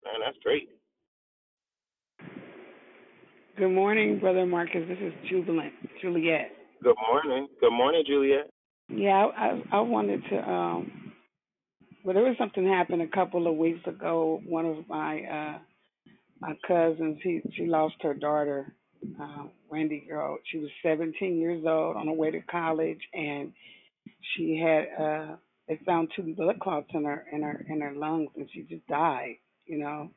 man, 0.04 0.20
that's 0.24 0.38
great. 0.42 0.70
Good 3.56 3.70
morning, 3.70 4.20
Brother 4.20 4.46
Marcus. 4.46 4.82
This 4.88 4.98
is 5.00 5.12
Jubilant, 5.28 5.72
Juliet. 6.00 6.50
Good 6.82 6.96
morning. 7.10 7.48
Good 7.60 7.72
morning, 7.72 8.04
Juliet. 8.06 8.48
Yeah, 8.88 9.26
I, 9.36 9.46
I, 9.46 9.62
I 9.72 9.80
wanted 9.80 10.22
to. 10.30 10.50
um 10.50 11.07
Well, 12.08 12.14
there 12.14 12.24
was 12.24 12.38
something 12.38 12.66
happened 12.66 13.02
a 13.02 13.06
couple 13.06 13.46
of 13.46 13.56
weeks 13.56 13.86
ago. 13.86 14.40
One 14.46 14.64
of 14.64 14.88
my 14.88 15.20
uh 15.24 15.58
my 16.40 16.54
cousins, 16.66 17.18
he 17.22 17.42
she 17.54 17.66
lost 17.66 17.96
her 18.00 18.14
daughter, 18.14 18.72
uh, 19.20 19.42
Wendy 19.68 20.06
girl. 20.08 20.38
She 20.50 20.56
was 20.56 20.70
17 20.82 21.36
years 21.36 21.62
old 21.66 21.98
on 21.98 22.06
her 22.06 22.14
way 22.14 22.30
to 22.30 22.40
college, 22.50 23.00
and 23.12 23.52
she 24.32 24.56
had 24.56 24.86
uh 24.98 25.36
they 25.68 25.78
found 25.84 26.10
two 26.16 26.34
blood 26.34 26.58
clots 26.60 26.88
in 26.94 27.04
her 27.04 27.26
in 27.30 27.42
her 27.42 27.66
in 27.68 27.82
her 27.82 27.92
lungs, 27.92 28.30
and 28.36 28.48
she 28.54 28.62
just 28.62 28.86
died. 28.86 29.34
You 29.66 29.76
know. 29.76 30.10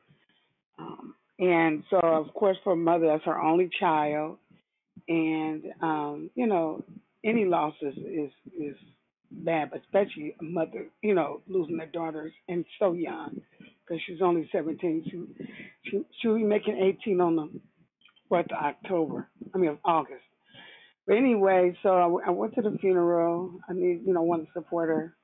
Um, 0.78 1.14
and 1.38 1.82
so, 1.90 1.98
of 1.98 2.32
course, 2.32 2.56
for 2.64 2.72
a 2.72 2.76
mother, 2.76 3.08
that's 3.08 3.26
her 3.26 3.38
only 3.38 3.68
child, 3.78 4.38
and 5.08 5.64
um, 5.82 6.30
you 6.36 6.46
know, 6.46 6.82
any 7.22 7.44
loss 7.44 7.74
is 7.82 7.98
is, 7.98 8.30
is 8.58 8.76
bad, 9.32 9.70
but 9.70 9.80
especially 9.80 10.34
a 10.40 10.44
mother, 10.44 10.86
you 11.02 11.14
know, 11.14 11.40
losing 11.46 11.76
their 11.76 11.86
daughters 11.86 12.32
and 12.48 12.64
so 12.78 12.92
young, 12.92 13.40
because 13.58 14.02
she's 14.06 14.22
only 14.22 14.48
17. 14.52 15.04
She 15.10 15.90
she 15.90 16.02
she'll 16.20 16.36
be 16.36 16.44
making 16.44 16.76
18 17.02 17.20
on 17.20 17.36
the 17.36 17.60
fourth 18.28 18.46
of 18.46 18.64
October. 18.64 19.28
I 19.54 19.58
mean, 19.58 19.70
of 19.70 19.78
August. 19.84 20.22
But 21.06 21.16
anyway, 21.16 21.76
so 21.82 21.90
I, 21.90 22.28
I 22.28 22.30
went 22.30 22.54
to 22.54 22.62
the 22.62 22.78
funeral. 22.80 23.58
I 23.68 23.72
need, 23.72 24.02
you 24.06 24.12
know, 24.14 24.22
want 24.22 24.46
to 24.46 24.52
support 24.52 24.88
her, 24.88 25.14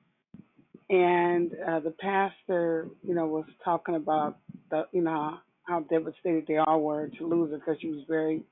and 0.89 1.51
uh, 1.67 1.79
the 1.79 1.91
pastor, 1.91 2.87
you 3.03 3.13
know, 3.13 3.27
was 3.27 3.45
talking 3.63 3.95
about 3.95 4.39
the, 4.71 4.83
you 4.91 5.01
know, 5.01 5.37
how 5.63 5.81
devastated 5.81 6.45
they 6.47 6.57
all 6.57 6.81
were 6.81 7.09
to 7.19 7.27
lose 7.27 7.51
her 7.51 7.57
because 7.57 7.77
she 7.79 7.89
was 7.89 8.03
very, 8.07 8.43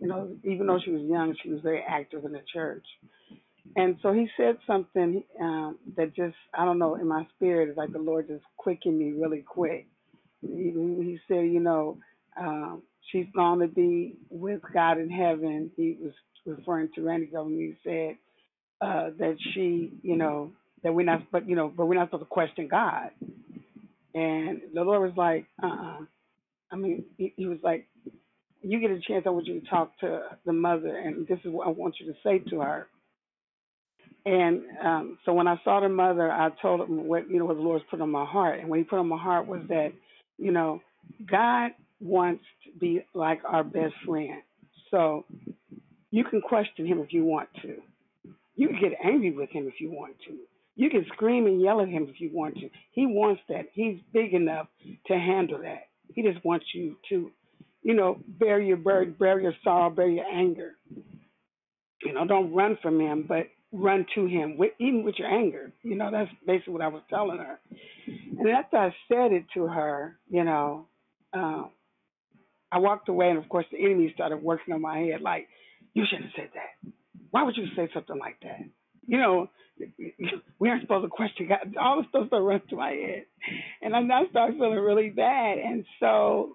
you 0.00 0.06
know, 0.06 0.30
even 0.44 0.66
though 0.66 0.78
she 0.82 0.92
was 0.92 1.02
young, 1.02 1.34
she 1.42 1.50
was 1.50 1.60
very 1.62 1.82
active 1.86 2.24
in 2.24 2.32
the 2.32 2.42
church. 2.52 2.84
And 3.76 3.96
so 4.02 4.12
he 4.12 4.28
said 4.36 4.58
something 4.66 5.24
um, 5.40 5.78
that 5.96 6.14
just, 6.14 6.36
I 6.58 6.64
don't 6.64 6.78
know, 6.78 6.96
in 6.96 7.08
my 7.08 7.26
spirit, 7.36 7.68
it's 7.70 7.78
like 7.78 7.92
the 7.92 7.98
Lord 7.98 8.28
just 8.28 8.44
quickened 8.56 8.98
me 8.98 9.12
really 9.12 9.42
quick. 9.42 9.86
He, 10.42 10.72
he 10.74 11.18
said, 11.28 11.46
you 11.46 11.60
know, 11.60 11.98
um, 12.40 12.82
she's 13.12 13.26
going 13.34 13.60
to 13.60 13.68
be 13.68 14.16
with 14.30 14.60
God 14.74 14.98
in 14.98 15.10
heaven. 15.10 15.70
He 15.76 15.96
was 16.00 16.12
referring 16.46 16.90
to 16.96 17.02
Randy 17.02 17.26
Government. 17.26 17.60
He 17.60 17.90
said 17.90 18.16
uh, 18.80 19.10
that 19.18 19.36
she, 19.54 19.92
you 20.02 20.16
know, 20.16 20.52
that 20.84 20.94
we're 20.94 21.06
not, 21.06 21.30
but 21.32 21.48
you 21.48 21.56
know, 21.56 21.72
but 21.74 21.86
we're 21.86 21.94
not 21.96 22.08
supposed 22.08 22.24
to 22.24 22.28
question 22.30 22.68
God. 22.70 23.10
And 24.14 24.62
the 24.74 24.82
Lord 24.82 25.02
was 25.02 25.16
like, 25.16 25.46
uh-uh. 25.62 26.00
I 26.72 26.76
mean, 26.76 27.04
he, 27.18 27.34
he 27.36 27.46
was 27.46 27.58
like, 27.62 27.88
you 28.62 28.80
get 28.80 28.90
a 28.90 29.00
chance, 29.00 29.24
I 29.26 29.30
want 29.30 29.46
you 29.46 29.60
to 29.60 29.66
talk 29.68 29.98
to 30.00 30.22
the 30.46 30.52
mother, 30.52 30.96
and 30.96 31.26
this 31.28 31.38
is 31.44 31.52
what 31.52 31.68
I 31.68 31.70
want 31.70 31.96
you 32.00 32.06
to 32.08 32.18
say 32.24 32.40
to 32.50 32.60
her. 32.60 32.88
And 34.26 34.62
um, 34.82 35.18
so 35.24 35.34
when 35.34 35.46
I 35.46 35.60
saw 35.64 35.80
the 35.80 35.88
mother, 35.88 36.30
I 36.30 36.50
told 36.62 36.80
him 36.80 37.06
what 37.06 37.28
you 37.28 37.38
know 37.38 37.44
what 37.44 37.56
the 37.56 37.62
Lord's 37.62 37.84
put 37.90 38.00
on 38.00 38.10
my 38.10 38.24
heart, 38.24 38.60
and 38.60 38.68
what 38.68 38.78
He 38.78 38.84
put 38.84 38.98
on 38.98 39.08
my 39.08 39.18
heart 39.18 39.46
was 39.46 39.60
that, 39.68 39.92
you 40.38 40.50
know, 40.50 40.80
God 41.30 41.72
wants 42.00 42.44
to 42.64 42.78
be 42.78 43.04
like 43.14 43.40
our 43.46 43.62
best 43.62 43.94
friend. 44.06 44.42
So 44.90 45.26
you 46.10 46.24
can 46.24 46.40
question 46.40 46.86
Him 46.86 47.00
if 47.00 47.12
you 47.12 47.24
want 47.24 47.48
to. 47.62 47.76
You 48.56 48.68
can 48.68 48.80
get 48.80 48.92
angry 49.04 49.32
with 49.32 49.50
Him 49.50 49.66
if 49.66 49.80
you 49.80 49.90
want 49.90 50.14
to. 50.26 50.36
You 50.76 50.88
can 50.88 51.04
scream 51.12 51.46
and 51.46 51.60
yell 51.60 51.80
at 51.80 51.88
Him 51.88 52.06
if 52.08 52.20
you 52.20 52.30
want 52.32 52.54
to. 52.56 52.70
He 52.92 53.06
wants 53.06 53.42
that. 53.48 53.66
He's 53.74 53.98
big 54.12 54.32
enough 54.32 54.68
to 55.06 55.14
handle 55.14 55.58
that. 55.62 55.88
He 56.14 56.22
just 56.22 56.42
wants 56.44 56.66
you 56.74 56.96
to, 57.10 57.30
you 57.82 57.94
know, 57.94 58.18
bear 58.26 58.60
your 58.60 58.76
burden, 58.76 59.14
bear 59.18 59.38
your 59.40 59.54
sorrow, 59.62 59.90
bear 59.90 60.08
your 60.08 60.24
anger. 60.26 60.72
You 62.02 62.12
know, 62.12 62.26
don't 62.26 62.52
run 62.54 62.78
from 62.82 63.00
him, 63.00 63.24
but 63.26 63.48
run 63.74 64.06
to 64.14 64.26
him, 64.26 64.56
with, 64.56 64.72
even 64.78 65.02
with 65.02 65.16
your 65.18 65.28
anger. 65.28 65.72
You 65.82 65.96
know, 65.96 66.10
that's 66.10 66.30
basically 66.46 66.74
what 66.74 66.82
I 66.82 66.88
was 66.88 67.02
telling 67.10 67.38
her. 67.38 67.58
And 68.06 68.48
after 68.48 68.76
I 68.76 68.94
said 69.08 69.32
it 69.32 69.44
to 69.54 69.66
her, 69.66 70.16
you 70.28 70.44
know, 70.44 70.86
um, 71.32 71.70
I 72.70 72.78
walked 72.78 73.08
away, 73.08 73.30
and 73.30 73.38
of 73.38 73.48
course, 73.48 73.66
the 73.70 73.84
enemy 73.84 74.10
started 74.14 74.42
working 74.42 74.74
on 74.74 74.80
my 74.80 74.98
head 74.98 75.20
like, 75.20 75.48
you 75.92 76.04
shouldn't 76.08 76.30
have 76.30 76.34
said 76.36 76.50
that. 76.54 76.92
Why 77.30 77.42
would 77.42 77.56
you 77.56 77.66
say 77.76 77.88
something 77.92 78.18
like 78.18 78.36
that? 78.42 78.60
You 79.06 79.18
know, 79.18 79.50
we 80.58 80.68
aren't 80.68 80.82
supposed 80.82 81.04
to 81.04 81.08
question 81.08 81.48
God. 81.48 81.74
All 81.80 82.02
the 82.02 82.08
stuff 82.08 82.30
that 82.30 82.40
runs 82.40 82.62
to 82.70 82.76
my 82.76 82.90
head, 82.90 83.24
and 83.82 83.94
I 83.94 84.00
now 84.00 84.22
started 84.30 84.56
feeling 84.56 84.78
really 84.78 85.10
bad. 85.10 85.58
And 85.58 85.84
so, 86.00 86.54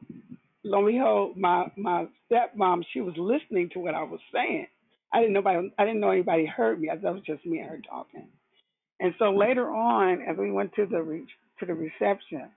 lo 0.63 0.79
and 0.79 0.87
behold, 0.87 1.37
my 1.37 1.71
my 1.77 2.07
stepmom, 2.31 2.83
she 2.93 3.01
was 3.01 3.15
listening 3.17 3.69
to 3.73 3.79
what 3.79 3.93
I 3.93 4.03
was 4.03 4.19
saying. 4.33 4.67
I 5.11 5.19
didn't 5.19 5.33
know 5.33 5.41
nobody, 5.41 5.71
I 5.77 5.85
didn't 5.85 6.01
know 6.01 6.11
anybody 6.11 6.45
heard 6.45 6.79
me. 6.79 6.89
I 6.89 6.97
thought 6.97 7.09
it 7.09 7.13
was 7.13 7.23
just 7.25 7.45
me 7.45 7.59
and 7.59 7.69
her 7.69 7.81
talking. 7.89 8.27
And 8.99 9.13
so 9.17 9.25
mm-hmm. 9.25 9.39
later 9.39 9.69
on, 9.69 10.21
as 10.21 10.37
we 10.37 10.51
went 10.51 10.73
to 10.75 10.85
the 10.85 11.01
re, 11.01 11.25
to 11.59 11.65
the 11.65 11.73
reception, 11.73 12.49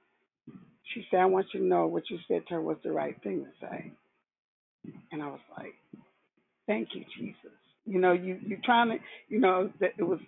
she 0.92 1.06
said, 1.10 1.20
"I 1.20 1.26
want 1.26 1.46
you 1.54 1.60
to 1.60 1.66
know 1.66 1.86
what 1.86 2.10
you 2.10 2.18
said 2.28 2.42
to 2.48 2.54
her 2.54 2.60
was 2.60 2.76
the 2.84 2.92
right 2.92 3.16
thing 3.22 3.44
to 3.44 3.66
say." 3.66 3.92
And 5.12 5.22
I 5.22 5.26
was 5.28 5.40
like, 5.56 5.74
"Thank 6.66 6.88
you, 6.94 7.04
Jesus." 7.18 7.52
You 7.86 8.00
know, 8.00 8.12
you 8.12 8.38
you 8.44 8.58
trying 8.64 8.90
to, 8.90 8.96
you 9.28 9.40
know, 9.40 9.70
that 9.80 9.92
it 9.98 10.02
was, 10.02 10.18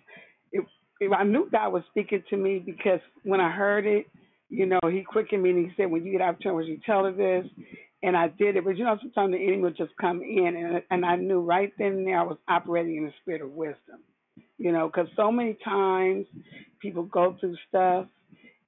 it, 0.51 0.65
it. 0.99 1.11
I 1.11 1.23
knew 1.23 1.49
God 1.51 1.73
was 1.73 1.83
speaking 1.91 2.23
to 2.29 2.37
me 2.37 2.59
because 2.59 2.99
when 3.23 3.39
I 3.39 3.51
heard 3.51 3.85
it, 3.85 4.07
you 4.49 4.65
know, 4.65 4.79
He 4.89 5.03
quickened 5.03 5.43
me 5.43 5.51
and 5.51 5.69
He 5.69 5.73
said, 5.77 5.91
"When 5.91 6.05
you 6.05 6.13
get 6.13 6.21
opportunity, 6.21 6.71
you 6.71 6.79
tell 6.85 7.03
her 7.03 7.11
this." 7.11 7.45
And 8.05 8.15
I 8.15 8.27
did 8.27 8.55
it, 8.55 8.63
but 8.63 8.77
you 8.77 8.83
know, 8.83 8.97
sometimes 9.01 9.33
the 9.33 9.39
enemy 9.39 9.63
would 9.63 9.77
just 9.77 9.97
come 9.99 10.21
in, 10.21 10.55
and 10.55 10.83
and 10.91 11.03
I 11.03 11.15
knew 11.15 11.41
right 11.41 11.73
then 11.79 11.93
and 11.93 12.07
there 12.07 12.19
I 12.19 12.23
was 12.23 12.37
operating 12.47 12.97
in 12.97 13.05
the 13.05 13.13
spirit 13.21 13.41
of 13.41 13.51
wisdom. 13.51 14.01
You 14.59 14.71
know, 14.71 14.87
because 14.87 15.07
so 15.15 15.31
many 15.31 15.57
times 15.65 16.27
people 16.79 17.03
go 17.03 17.35
through 17.39 17.55
stuff 17.67 18.05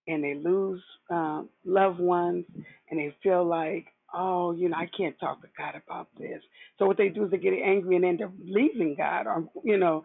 and 0.07 0.23
they 0.23 0.35
lose 0.35 0.81
um, 1.11 1.49
loved 1.65 1.99
ones, 1.99 2.45
and 2.89 2.99
they 2.99 3.15
feel 3.21 3.45
like, 3.45 3.85
oh, 4.13 4.53
you 4.53 4.69
know, 4.69 4.77
I 4.77 4.89
can't 4.97 5.19
talk 5.19 5.41
to 5.43 5.49
God 5.57 5.75
about 5.85 6.07
this. 6.17 6.41
So 6.79 6.87
what 6.87 6.97
they 6.97 7.09
do 7.09 7.25
is 7.25 7.31
they 7.31 7.37
get 7.37 7.53
angry 7.53 7.95
and 7.97 8.05
end 8.05 8.23
up 8.23 8.31
leaving 8.43 8.95
God, 8.97 9.27
or 9.27 9.49
you 9.63 9.77
know, 9.77 10.03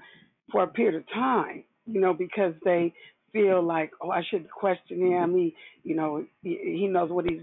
for 0.53 0.65
a 0.65 0.69
period 0.69 0.97
of 0.97 1.09
time, 1.09 1.65
you 1.87 2.01
know, 2.03 2.13
because 2.15 2.55
they 2.67 2.93
feel 3.33 3.63
like, 3.63 3.93
oh, 4.03 4.11
I 4.11 4.23
should 4.31 4.51
question 4.51 5.01
him. 5.07 5.35
He, 5.37 5.57
you 5.85 5.97
know, 5.97 6.27
he, 6.43 6.59
he 6.81 6.87
knows 6.87 7.11
what 7.11 7.25
he's 7.31 7.43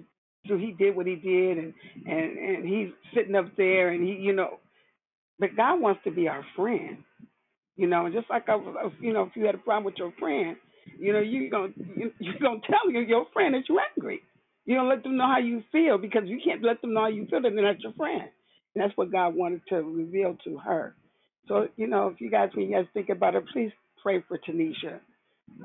he 0.57 0.71
did 0.71 0.95
what 0.95 1.07
he 1.07 1.15
did, 1.15 1.57
and 1.57 1.73
and 2.05 2.37
and 2.37 2.67
he's 2.67 2.89
sitting 3.15 3.35
up 3.35 3.55
there, 3.57 3.89
and 3.89 4.03
he, 4.07 4.13
you 4.15 4.33
know, 4.33 4.59
but 5.39 5.55
God 5.55 5.81
wants 5.81 6.01
to 6.05 6.11
be 6.11 6.27
our 6.27 6.45
friend, 6.55 6.99
you 7.77 7.87
know, 7.87 8.05
and 8.05 8.13
just 8.15 8.29
like 8.29 8.49
I 8.49 8.55
was, 8.55 8.93
you 9.01 9.13
know, 9.13 9.23
if 9.23 9.35
you 9.35 9.45
had 9.45 9.55
a 9.55 9.59
problem 9.59 9.85
with 9.85 9.95
your 9.97 10.13
friend, 10.19 10.57
you 10.99 11.13
know, 11.13 11.19
you 11.21 11.49
gonna 11.49 11.73
you, 11.77 12.11
gonna 12.41 12.59
tell 12.69 12.91
your 12.91 13.03
your 13.03 13.27
friend 13.33 13.55
that 13.55 13.63
you're 13.69 13.81
angry. 13.97 14.21
You 14.65 14.75
don't 14.75 14.89
let 14.89 15.03
them 15.03 15.17
know 15.17 15.27
how 15.27 15.39
you 15.39 15.63
feel 15.71 15.97
because 15.97 16.23
you 16.25 16.39
can't 16.43 16.63
let 16.63 16.81
them 16.81 16.93
know 16.93 17.01
how 17.01 17.07
you 17.07 17.25
feel, 17.27 17.41
then 17.41 17.55
they're 17.55 17.65
not 17.65 17.81
your 17.81 17.93
friend. 17.93 18.23
And 18.75 18.83
that's 18.83 18.95
what 18.97 19.11
God 19.11 19.35
wanted 19.35 19.61
to 19.69 19.77
reveal 19.77 20.37
to 20.45 20.57
her. 20.59 20.95
So, 21.47 21.67
you 21.77 21.87
know, 21.87 22.07
if 22.09 22.21
you 22.21 22.29
guys, 22.29 22.51
when 22.53 22.67
you 22.67 22.75
guys 22.75 22.85
think 22.93 23.09
about 23.09 23.35
it, 23.35 23.45
please 23.51 23.71
pray 24.03 24.23
for 24.27 24.37
Tanisha. 24.37 24.99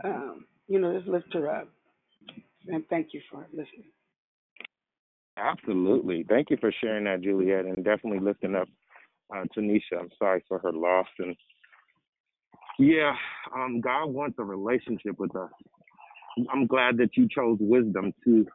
Um, 0.04 0.46
you 0.68 0.80
know, 0.80 0.96
just 0.96 1.08
lift 1.08 1.32
her 1.34 1.50
up. 1.50 1.68
And 2.68 2.84
thank 2.88 3.08
you 3.12 3.20
for 3.30 3.46
listening. 3.52 3.92
Absolutely. 5.36 6.24
Thank 6.28 6.50
you 6.50 6.56
for 6.60 6.72
sharing 6.80 7.04
that, 7.04 7.22
Juliet, 7.22 7.64
and 7.64 7.84
definitely 7.84 8.20
lifting 8.20 8.54
up 8.54 8.68
uh, 9.34 9.44
Tanisha. 9.56 9.98
I'm 9.98 10.10
sorry 10.18 10.44
for 10.48 10.58
her 10.60 10.72
loss. 10.72 11.06
And 11.18 11.36
yeah, 12.78 13.12
um, 13.54 13.80
God 13.80 14.06
wants 14.06 14.36
a 14.38 14.44
relationship 14.44 15.18
with 15.18 15.34
us. 15.34 15.50
I'm 16.52 16.66
glad 16.66 16.96
that 16.98 17.16
you 17.16 17.28
chose 17.34 17.58
wisdom 17.60 18.12
to 18.24 18.46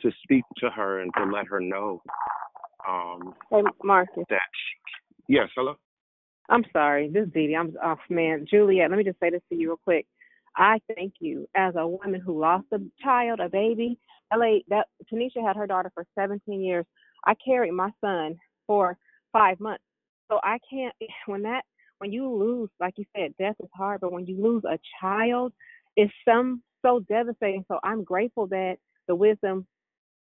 to 0.00 0.10
speak 0.22 0.44
to 0.58 0.68
her 0.70 1.00
and 1.00 1.10
to 1.16 1.24
let 1.24 1.46
her 1.46 1.60
know 1.60 2.02
um, 2.86 3.34
Hey, 3.50 3.62
Marcus. 3.82 4.24
that 4.28 4.40
she. 4.52 4.94
Yes, 5.28 5.48
hello. 5.56 5.76
I'm 6.50 6.64
sorry. 6.72 7.08
This 7.08 7.26
is 7.26 7.32
Dee. 7.32 7.56
I'm 7.58 7.74
off, 7.82 8.00
man. 8.10 8.44
Juliet, 8.48 8.90
let 8.90 8.98
me 8.98 9.04
just 9.04 9.18
say 9.18 9.30
this 9.30 9.40
to 9.48 9.56
you 9.56 9.68
real 9.68 9.80
quick. 9.82 10.06
I 10.56 10.78
thank 10.94 11.14
you 11.20 11.48
as 11.56 11.74
a 11.76 11.86
woman 11.86 12.20
who 12.20 12.38
lost 12.38 12.66
a 12.72 12.78
child, 13.02 13.40
a 13.40 13.48
baby. 13.48 13.98
LA, 14.36 14.58
that 14.68 14.86
Tanisha 15.12 15.46
had 15.46 15.56
her 15.56 15.66
daughter 15.66 15.90
for 15.94 16.04
17 16.18 16.60
years. 16.60 16.84
I 17.26 17.34
carried 17.44 17.72
my 17.72 17.90
son 18.00 18.36
for 18.66 18.96
five 19.32 19.60
months. 19.60 19.84
So 20.30 20.40
I 20.42 20.58
can't 20.70 20.94
when 21.26 21.42
that 21.42 21.64
when 21.98 22.12
you 22.12 22.28
lose, 22.28 22.68
like 22.80 22.94
you 22.96 23.04
said, 23.16 23.34
death 23.38 23.54
is 23.62 23.68
hard, 23.74 24.00
but 24.00 24.12
when 24.12 24.26
you 24.26 24.42
lose 24.42 24.64
a 24.64 24.78
child, 25.00 25.52
it's 25.96 26.12
some 26.28 26.62
so 26.82 27.00
devastating. 27.08 27.64
So 27.68 27.78
I'm 27.84 28.04
grateful 28.04 28.46
that 28.48 28.76
the 29.06 29.14
wisdom 29.14 29.66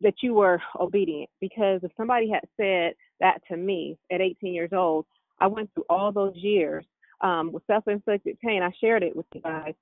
that 0.01 0.15
you 0.23 0.35
were 0.35 0.61
obedient 0.79 1.31
because 1.41 1.81
if 1.83 1.91
somebody 1.97 2.29
had 2.29 2.43
said 2.57 2.95
that 3.21 3.41
to 3.49 3.57
me 3.57 3.97
at 4.11 4.21
18 4.21 4.53
years 4.53 4.71
old, 4.73 5.07
I 5.41 5.47
went 5.47 5.71
through 5.75 5.85
all 5.89 6.13
those 6.13 6.37
years 6.37 6.85
um, 7.21 7.53
with 7.53 7.63
self-inflicted 7.67 8.39
pain. 8.41 8.63
I 8.63 8.71
shared 8.81 9.03
it 9.03 9.17
with 9.17 9.27
you 9.35 9.41
guys, 9.41 9.75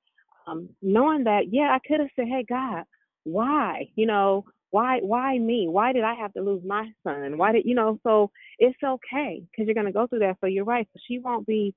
um, 0.46 0.68
knowing 0.82 1.24
that 1.24 1.52
yeah, 1.52 1.74
I 1.74 1.78
could 1.86 2.00
have 2.00 2.10
said, 2.16 2.28
"Hey 2.28 2.44
God, 2.48 2.84
why? 3.24 3.90
You 3.94 4.06
know, 4.06 4.44
why? 4.70 5.00
Why 5.00 5.38
me? 5.38 5.68
Why 5.68 5.92
did 5.92 6.04
I 6.04 6.14
have 6.14 6.32
to 6.34 6.42
lose 6.42 6.62
my 6.64 6.90
son? 7.04 7.38
Why 7.38 7.52
did 7.52 7.64
you 7.64 7.74
know?" 7.74 7.98
So 8.04 8.30
it's 8.58 8.78
okay 8.82 9.42
because 9.50 9.66
you're 9.66 9.74
gonna 9.74 9.92
go 9.92 10.06
through 10.06 10.20
that. 10.20 10.38
So 10.40 10.46
you're 10.46 10.64
right. 10.64 10.88
So 10.92 11.00
she 11.06 11.18
won't 11.18 11.46
be 11.46 11.74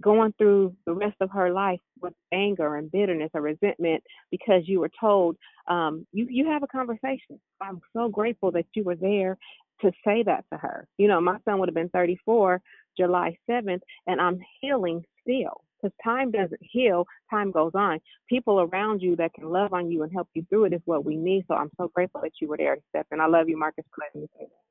going 0.00 0.32
through 0.38 0.74
the 0.86 0.92
rest 0.92 1.16
of 1.20 1.30
her 1.30 1.50
life 1.50 1.80
with 2.00 2.14
anger 2.32 2.76
and 2.76 2.90
bitterness 2.90 3.30
or 3.34 3.40
resentment 3.40 4.02
because 4.30 4.62
you 4.66 4.80
were 4.80 4.90
told 5.00 5.36
um 5.68 6.06
you 6.12 6.26
you 6.30 6.46
have 6.46 6.62
a 6.62 6.66
conversation 6.68 7.38
i'm 7.60 7.80
so 7.92 8.08
grateful 8.08 8.50
that 8.50 8.64
you 8.74 8.84
were 8.84 8.94
there 8.94 9.36
to 9.80 9.90
say 10.04 10.22
that 10.22 10.44
to 10.52 10.58
her 10.58 10.86
you 10.98 11.08
know 11.08 11.20
my 11.20 11.36
son 11.44 11.58
would 11.58 11.68
have 11.68 11.74
been 11.74 11.88
34 11.90 12.60
july 12.96 13.36
7th 13.50 13.80
and 14.06 14.20
i'm 14.20 14.40
healing 14.60 15.04
still 15.20 15.62
because 15.82 15.94
time 16.04 16.30
doesn't 16.30 16.60
heal 16.62 17.04
time 17.30 17.50
goes 17.50 17.72
on 17.74 17.98
people 18.28 18.60
around 18.60 19.00
you 19.02 19.16
that 19.16 19.32
can 19.34 19.50
love 19.50 19.72
on 19.72 19.90
you 19.90 20.02
and 20.02 20.12
help 20.12 20.28
you 20.34 20.44
through 20.48 20.64
it 20.64 20.72
is 20.72 20.80
what 20.84 21.04
we 21.04 21.16
need 21.16 21.44
so 21.48 21.54
i'm 21.54 21.70
so 21.76 21.90
grateful 21.94 22.20
that 22.20 22.32
you 22.40 22.48
were 22.48 22.56
there 22.56 22.76
to 22.76 22.82
step 22.90 23.06
in 23.10 23.20
i 23.20 23.26
love 23.26 23.48
you 23.48 23.58
marcus 23.58 23.84
for 23.94 24.04
letting 24.04 24.22
me 24.22 24.28
say 24.38 24.44
that 24.44 24.62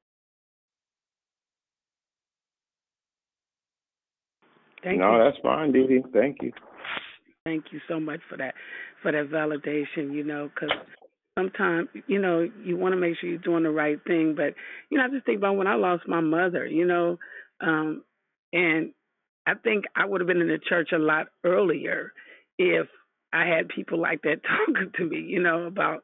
Thank 4.84 4.96
you. 4.96 5.02
no, 5.02 5.18
you. 5.18 5.24
that's 5.24 5.38
fine, 5.44 5.72
Dee 5.72 5.88
Dee. 5.88 6.04
Thank 6.14 6.38
you. 6.42 6.52
Thank 7.46 7.66
you 7.72 7.80
so 7.88 8.00
much 8.00 8.20
for 8.30 8.38
that, 8.38 8.54
for 9.02 9.12
that 9.12 9.30
validation. 9.30 10.14
You 10.14 10.24
know, 10.24 10.50
because 10.54 10.76
sometimes 11.38 11.90
you 12.08 12.20
know 12.20 12.48
you 12.64 12.78
want 12.78 12.94
to 12.94 13.00
make 13.00 13.18
sure 13.20 13.30
you're 13.30 13.40
doing 13.40 13.64
the 13.64 13.72
right 13.72 13.98
thing, 14.06 14.36
but 14.36 14.54
you 14.90 14.98
know 14.98 15.06
I 15.06 15.10
just 15.10 15.26
think 15.26 15.38
about 15.38 15.58
when 15.58 15.68
I 15.68 15.76
lost 15.76 16.08
my 16.08 16.22
mother. 16.22 16.66
You 16.66 16.86
know, 16.86 17.18
um, 17.62 18.04
and 18.54 18.92
I 19.46 19.56
think 19.56 19.86
I 19.96 20.06
would 20.06 20.22
have 20.22 20.28
been 20.28 20.42
in 20.42 20.48
the 20.48 20.60
church 20.60 20.90
a 20.94 21.00
lot 21.00 21.28
earlier 21.44 22.14
if 22.58 22.88
I 23.34 23.46
had 23.46 23.70
people 23.70 24.00
like 24.00 24.22
that 24.24 24.42
talking 24.68 24.92
to 24.98 25.06
me. 25.06 25.22
You 25.22 25.42
know 25.42 25.66
about 25.66 26.04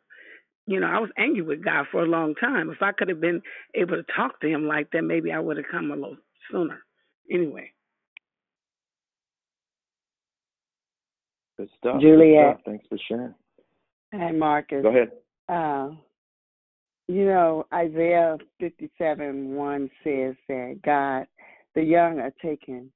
you 0.68 0.82
know, 0.82 0.88
I 0.88 1.00
was 1.00 1.10
angry 1.18 1.42
with 1.42 1.64
God 1.64 1.86
for 1.92 2.04
a 2.04 2.06
long 2.06 2.36
time. 2.36 2.70
If 2.70 2.82
I 2.82 2.92
could 2.92 3.08
have 3.08 3.22
been 3.22 3.42
able 3.74 3.96
to 3.96 4.04
talk 4.14 4.42
to 4.42 4.48
him 4.48 4.68
like 4.68 4.92
that, 4.92 5.02
maybe 5.02 5.32
I 5.32 5.40
would 5.40 5.56
have 5.56 5.66
come 5.72 5.92
a 5.92 5.96
little 5.96 6.18
sooner. 6.52 6.84
Anyway. 7.32 7.72
Good 11.58 11.70
stuff. 11.78 12.02
Juliet. 12.02 12.46
Good 12.46 12.54
stuff. 12.54 12.62
Thanks 12.66 12.86
for 12.90 12.98
sharing. 13.08 13.34
Hey, 14.12 14.38
Marcus. 14.38 14.84
Go 14.84 14.90
ahead. 14.90 15.12
Uh, 15.48 15.96
you 17.08 17.26
know, 17.26 17.66
Isaiah 17.74 18.38
57 18.60 19.56
1 19.56 19.90
says 20.04 20.36
that 20.50 20.80
God, 20.84 21.28
the 21.76 21.82
young 21.82 22.20
are 22.20 22.34
taken 22.42 22.92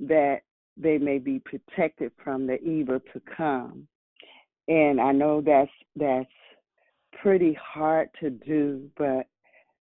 that 0.00 0.40
they 0.76 0.98
may 0.98 1.18
be 1.18 1.40
protected 1.40 2.12
from 2.22 2.46
the 2.46 2.60
evil 2.62 3.00
to 3.12 3.22
come. 3.36 3.86
And 4.68 5.00
I 5.00 5.12
know 5.12 5.40
that's 5.40 5.70
that's 5.96 6.28
pretty 7.22 7.56
hard 7.60 8.08
to 8.20 8.30
do, 8.30 8.88
but 8.96 9.26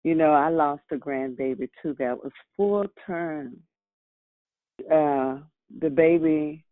you 0.05 0.15
know, 0.15 0.33
I 0.33 0.51
lost 0.51 0.83
a 0.93 0.97
grandbaby 0.97 1.69
too 1.83 1.97
that 1.99 2.23
was 2.23 2.33
full 2.57 2.85
term. 3.07 3.57
Uh, 4.81 5.39
the 5.81 5.89
baby 5.91 6.65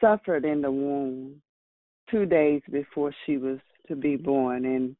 suffered 0.00 0.44
in 0.44 0.60
the 0.60 0.70
womb 0.70 1.40
two 2.10 2.26
days 2.26 2.60
before 2.70 3.12
she 3.24 3.38
was 3.38 3.58
to 3.88 3.96
be 3.96 4.16
born 4.16 4.64
and 4.64 4.96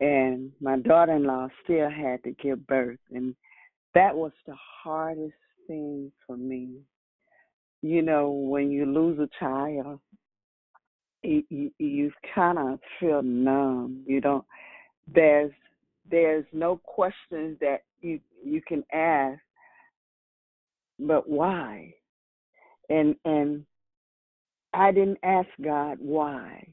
and 0.00 0.52
my 0.60 0.78
daughter 0.78 1.12
in 1.12 1.24
law 1.24 1.48
still 1.64 1.90
had 1.90 2.22
to 2.22 2.30
give 2.32 2.66
birth 2.66 2.98
and 3.10 3.34
that 3.94 4.14
was 4.14 4.32
the 4.46 4.54
hardest 4.82 5.34
thing 5.66 6.10
for 6.26 6.36
me 6.36 6.78
you 7.82 8.02
know 8.02 8.30
when 8.30 8.70
you 8.70 8.86
lose 8.86 9.18
a 9.18 9.28
child 9.38 10.00
you, 11.22 11.42
you, 11.50 11.70
you 11.78 12.12
kind 12.34 12.58
of 12.58 12.78
feel 12.98 13.22
numb 13.22 14.02
you 14.06 14.20
don't 14.20 14.44
there's 15.12 15.52
there's 16.10 16.44
no 16.52 16.80
questions 16.84 17.56
that 17.60 17.82
you 18.00 18.20
you 18.44 18.60
can 18.66 18.82
ask 18.92 19.40
but 20.98 21.28
why 21.28 21.92
and 22.88 23.14
and 23.24 23.64
I 24.72 24.92
didn't 24.92 25.18
ask 25.22 25.48
God 25.62 25.98
why. 26.00 26.66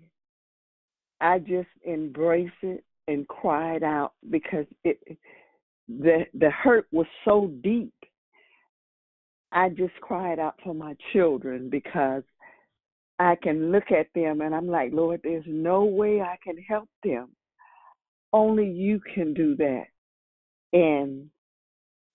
I 1.22 1.40
just 1.40 1.70
embraced 1.88 2.54
it 2.62 2.84
and 3.08 3.28
cried 3.28 3.84
out 3.84 4.14
because 4.30 4.66
it 4.84 5.00
the 5.88 6.26
the 6.34 6.50
hurt 6.50 6.88
was 6.92 7.08
so 7.24 7.52
deep. 7.64 7.94
I 9.52 9.70
just 9.70 9.94
cried 10.02 10.40
out 10.40 10.56
for 10.64 10.74
my 10.74 10.96
children 11.14 11.70
because 11.70 12.24
I 13.20 13.36
can 13.42 13.72
look 13.72 13.92
at 13.92 14.08
them 14.14 14.42
and 14.42 14.54
I'm 14.54 14.68
like, 14.68 14.92
Lord, 14.92 15.22
there's 15.24 15.46
no 15.48 15.86
way 15.86 16.22
I 16.22 16.38
can 16.44 16.58
help 16.58 16.90
them. 17.04 17.30
Only 18.34 18.70
you 18.70 19.00
can 19.14 19.34
do 19.34 19.56
that. 19.56 19.86
And 20.74 21.30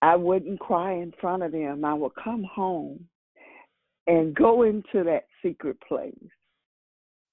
I 0.02 0.16
wouldn't 0.16 0.60
cry 0.60 0.92
in 0.94 1.12
front 1.20 1.42
of 1.42 1.52
them. 1.52 1.84
I 1.84 1.94
would 1.94 2.12
come 2.22 2.44
home 2.44 3.06
and 4.06 4.34
go 4.34 4.62
into 4.62 5.04
that 5.04 5.24
secret 5.42 5.78
place 5.86 6.14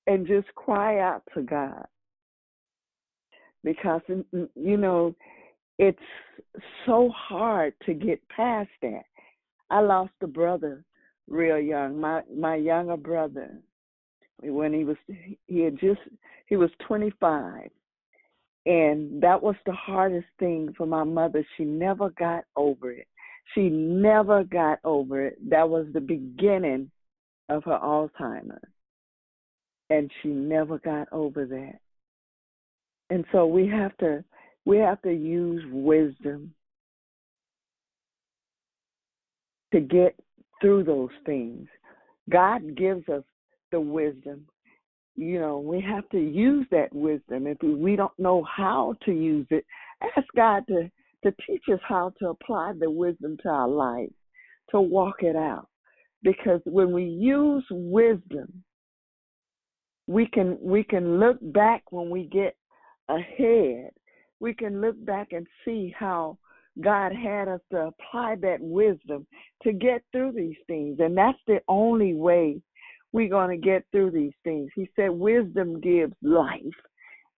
and 0.05 0.25
just 0.27 0.47
cry 0.55 0.99
out 0.99 1.23
to 1.33 1.41
God. 1.41 1.85
Because, 3.63 4.01
you 4.07 4.77
know, 4.77 5.13
it's 5.79 5.97
so 6.85 7.09
hard 7.13 7.73
to 7.85 7.93
get 7.93 8.21
past 8.29 8.69
that. 8.81 9.03
I 9.69 9.79
lost 9.79 10.13
a 10.21 10.27
brother 10.27 10.83
real 11.27 11.59
young, 11.59 11.99
my 11.99 12.21
my 12.33 12.55
younger 12.55 12.97
brother, 12.97 13.59
when 14.41 14.73
he 14.73 14.83
was 14.83 14.97
he 15.47 15.59
had 15.59 15.79
just 15.79 15.99
he 16.47 16.55
was 16.55 16.69
25, 16.87 17.69
and 18.65 19.21
that 19.21 19.41
was 19.41 19.55
the 19.65 19.73
hardest 19.73 20.27
thing 20.39 20.73
for 20.77 20.85
my 20.85 21.03
mother. 21.03 21.45
She 21.57 21.65
never 21.65 22.09
got 22.11 22.45
over 22.55 22.91
it. 22.91 23.07
She 23.53 23.69
never 23.69 24.43
got 24.43 24.79
over 24.83 25.25
it. 25.25 25.37
That 25.49 25.69
was 25.69 25.87
the 25.93 26.01
beginning 26.01 26.91
of 27.49 27.63
her 27.63 27.79
Alzheimer's. 27.81 28.59
And 29.89 30.11
she 30.21 30.29
never 30.29 30.79
got 30.79 31.07
over 31.13 31.45
that. 31.45 31.79
And 33.09 33.23
so 33.31 33.45
we 33.45 33.67
have 33.67 33.95
to 33.97 34.23
we 34.65 34.77
have 34.77 35.01
to 35.03 35.13
use 35.13 35.63
wisdom 35.71 36.53
to 39.73 39.79
get 39.79 40.15
through 40.61 40.83
those 40.83 41.09
things. 41.25 41.67
God 42.29 42.75
gives 42.75 43.07
us 43.09 43.23
the 43.71 43.79
wisdom. 43.79 44.45
You 45.15 45.39
know, 45.39 45.59
we 45.59 45.81
have 45.81 46.07
to 46.09 46.19
use 46.19 46.67
that 46.71 46.93
wisdom. 46.93 47.47
If 47.47 47.57
we 47.61 47.95
don't 47.95 48.17
know 48.19 48.43
how 48.43 48.95
to 49.05 49.11
use 49.11 49.47
it, 49.49 49.65
ask 50.15 50.27
God 50.35 50.63
to 50.67 50.89
to 51.23 51.33
teach 51.47 51.63
us 51.73 51.79
how 51.87 52.13
to 52.19 52.29
apply 52.29 52.73
the 52.79 52.89
wisdom 52.89 53.37
to 53.41 53.49
our 53.49 53.67
life, 53.67 54.11
to 54.69 54.79
walk 54.79 55.23
it 55.23 55.35
out. 55.35 55.67
Because 56.21 56.61
when 56.65 56.91
we 56.91 57.03
use 57.05 57.63
wisdom, 57.71 58.63
we 60.07 60.27
can 60.27 60.57
we 60.61 60.83
can 60.83 61.19
look 61.19 61.37
back 61.53 61.83
when 61.91 62.09
we 62.09 62.25
get 62.25 62.55
ahead. 63.09 63.89
We 64.39 64.53
can 64.53 64.81
look 64.81 65.03
back 65.03 65.29
and 65.31 65.47
see 65.65 65.93
how 65.97 66.37
God 66.81 67.11
had 67.13 67.47
us 67.47 67.61
to 67.71 67.87
apply 67.87 68.35
that 68.41 68.59
wisdom 68.61 69.25
to 69.63 69.71
get 69.71 70.03
through 70.11 70.33
these 70.33 70.57
things. 70.67 70.99
And 70.99 71.17
that's 71.17 71.39
the 71.47 71.59
only 71.67 72.13
way 72.13 72.61
we're 73.11 73.29
going 73.29 73.49
to 73.49 73.65
get 73.65 73.83
through 73.91 74.11
these 74.11 74.33
things. 74.43 74.69
He 74.75 74.89
said 74.95 75.09
wisdom 75.09 75.79
gives 75.81 76.13
life. 76.21 76.61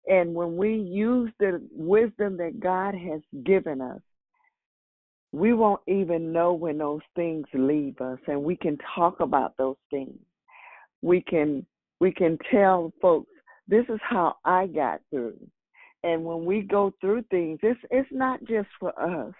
And 0.06 0.34
when 0.34 0.56
we 0.56 0.74
use 0.74 1.30
the 1.38 1.62
wisdom 1.70 2.36
that 2.38 2.60
God 2.60 2.94
has 2.94 3.20
given 3.44 3.80
us, 3.80 4.00
we 5.32 5.52
won't 5.52 5.82
even 5.86 6.32
know 6.32 6.54
when 6.54 6.78
those 6.78 7.02
things 7.14 7.44
leave 7.52 8.00
us 8.00 8.18
and 8.26 8.42
we 8.42 8.56
can 8.56 8.78
talk 8.94 9.20
about 9.20 9.56
those 9.58 9.76
things. 9.90 10.18
We 11.02 11.20
can 11.20 11.66
we 12.00 12.12
can 12.12 12.38
tell 12.50 12.92
folks 13.02 13.30
this 13.66 13.84
is 13.90 14.00
how 14.02 14.36
I 14.44 14.66
got 14.68 15.00
through. 15.10 15.36
And 16.04 16.24
when 16.24 16.44
we 16.44 16.62
go 16.62 16.92
through 17.00 17.22
things, 17.30 17.58
it's 17.62 17.80
it's 17.90 18.08
not 18.12 18.40
just 18.44 18.68
for 18.78 18.98
us. 19.00 19.34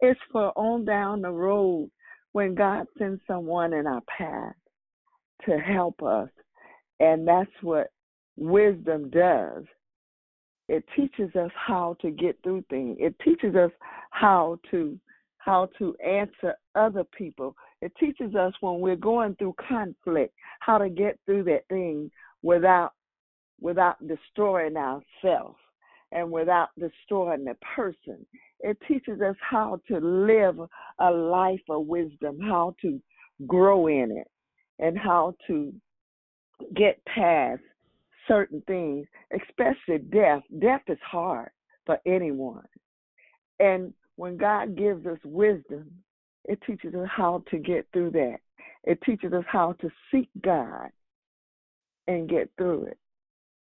It's 0.00 0.20
for 0.30 0.52
on 0.56 0.84
down 0.84 1.22
the 1.22 1.30
road 1.30 1.90
when 2.32 2.54
God 2.54 2.86
sends 2.98 3.20
someone 3.26 3.72
in 3.72 3.86
our 3.86 4.02
path 4.18 4.54
to 5.46 5.58
help 5.58 6.02
us. 6.02 6.28
And 7.00 7.26
that's 7.26 7.50
what 7.62 7.88
wisdom 8.36 9.10
does. 9.10 9.64
It 10.68 10.84
teaches 10.96 11.34
us 11.34 11.50
how 11.54 11.96
to 12.00 12.10
get 12.10 12.38
through 12.42 12.64
things. 12.70 12.96
It 13.00 13.14
teaches 13.24 13.54
us 13.54 13.70
how 14.10 14.58
to 14.70 14.98
how 15.38 15.68
to 15.76 15.96
answer 15.96 16.54
other 16.76 17.02
people. 17.04 17.56
It 17.80 17.92
teaches 17.98 18.34
us 18.36 18.52
when 18.60 18.78
we're 18.80 18.94
going 18.94 19.34
through 19.36 19.56
conflict 19.68 20.34
how 20.60 20.78
to 20.78 20.88
get 20.88 21.18
through 21.26 21.44
that 21.44 21.66
thing 21.68 22.10
without 22.42 22.92
without 23.60 23.96
destroying 24.06 24.76
ourselves 24.76 25.58
and 26.12 26.30
without 26.30 26.68
destroying 26.78 27.44
the 27.44 27.56
person. 27.74 28.24
It 28.60 28.78
teaches 28.86 29.20
us 29.20 29.36
how 29.40 29.80
to 29.88 29.98
live 29.98 30.58
a 30.98 31.10
life 31.10 31.62
of 31.68 31.86
wisdom, 31.86 32.38
how 32.40 32.74
to 32.82 33.00
grow 33.46 33.88
in 33.88 34.10
it, 34.12 34.28
and 34.78 34.96
how 34.96 35.34
to 35.46 35.72
get 36.74 37.04
past 37.06 37.62
certain 38.28 38.62
things, 38.66 39.06
especially 39.34 39.98
death. 39.98 40.42
Death 40.60 40.82
is 40.88 40.98
hard 41.04 41.50
for 41.86 41.98
anyone. 42.06 42.66
And 43.58 43.92
when 44.16 44.36
God 44.36 44.76
gives 44.76 45.06
us 45.06 45.18
wisdom, 45.24 45.90
it 46.44 46.58
teaches 46.66 46.94
us 46.94 47.08
how 47.10 47.42
to 47.50 47.58
get 47.58 47.86
through 47.92 48.10
that. 48.12 48.38
It 48.84 49.00
teaches 49.02 49.32
us 49.32 49.44
how 49.46 49.74
to 49.80 49.88
seek 50.10 50.28
God 50.42 50.90
and 52.08 52.28
get 52.28 52.50
through 52.56 52.84
it. 52.86 52.98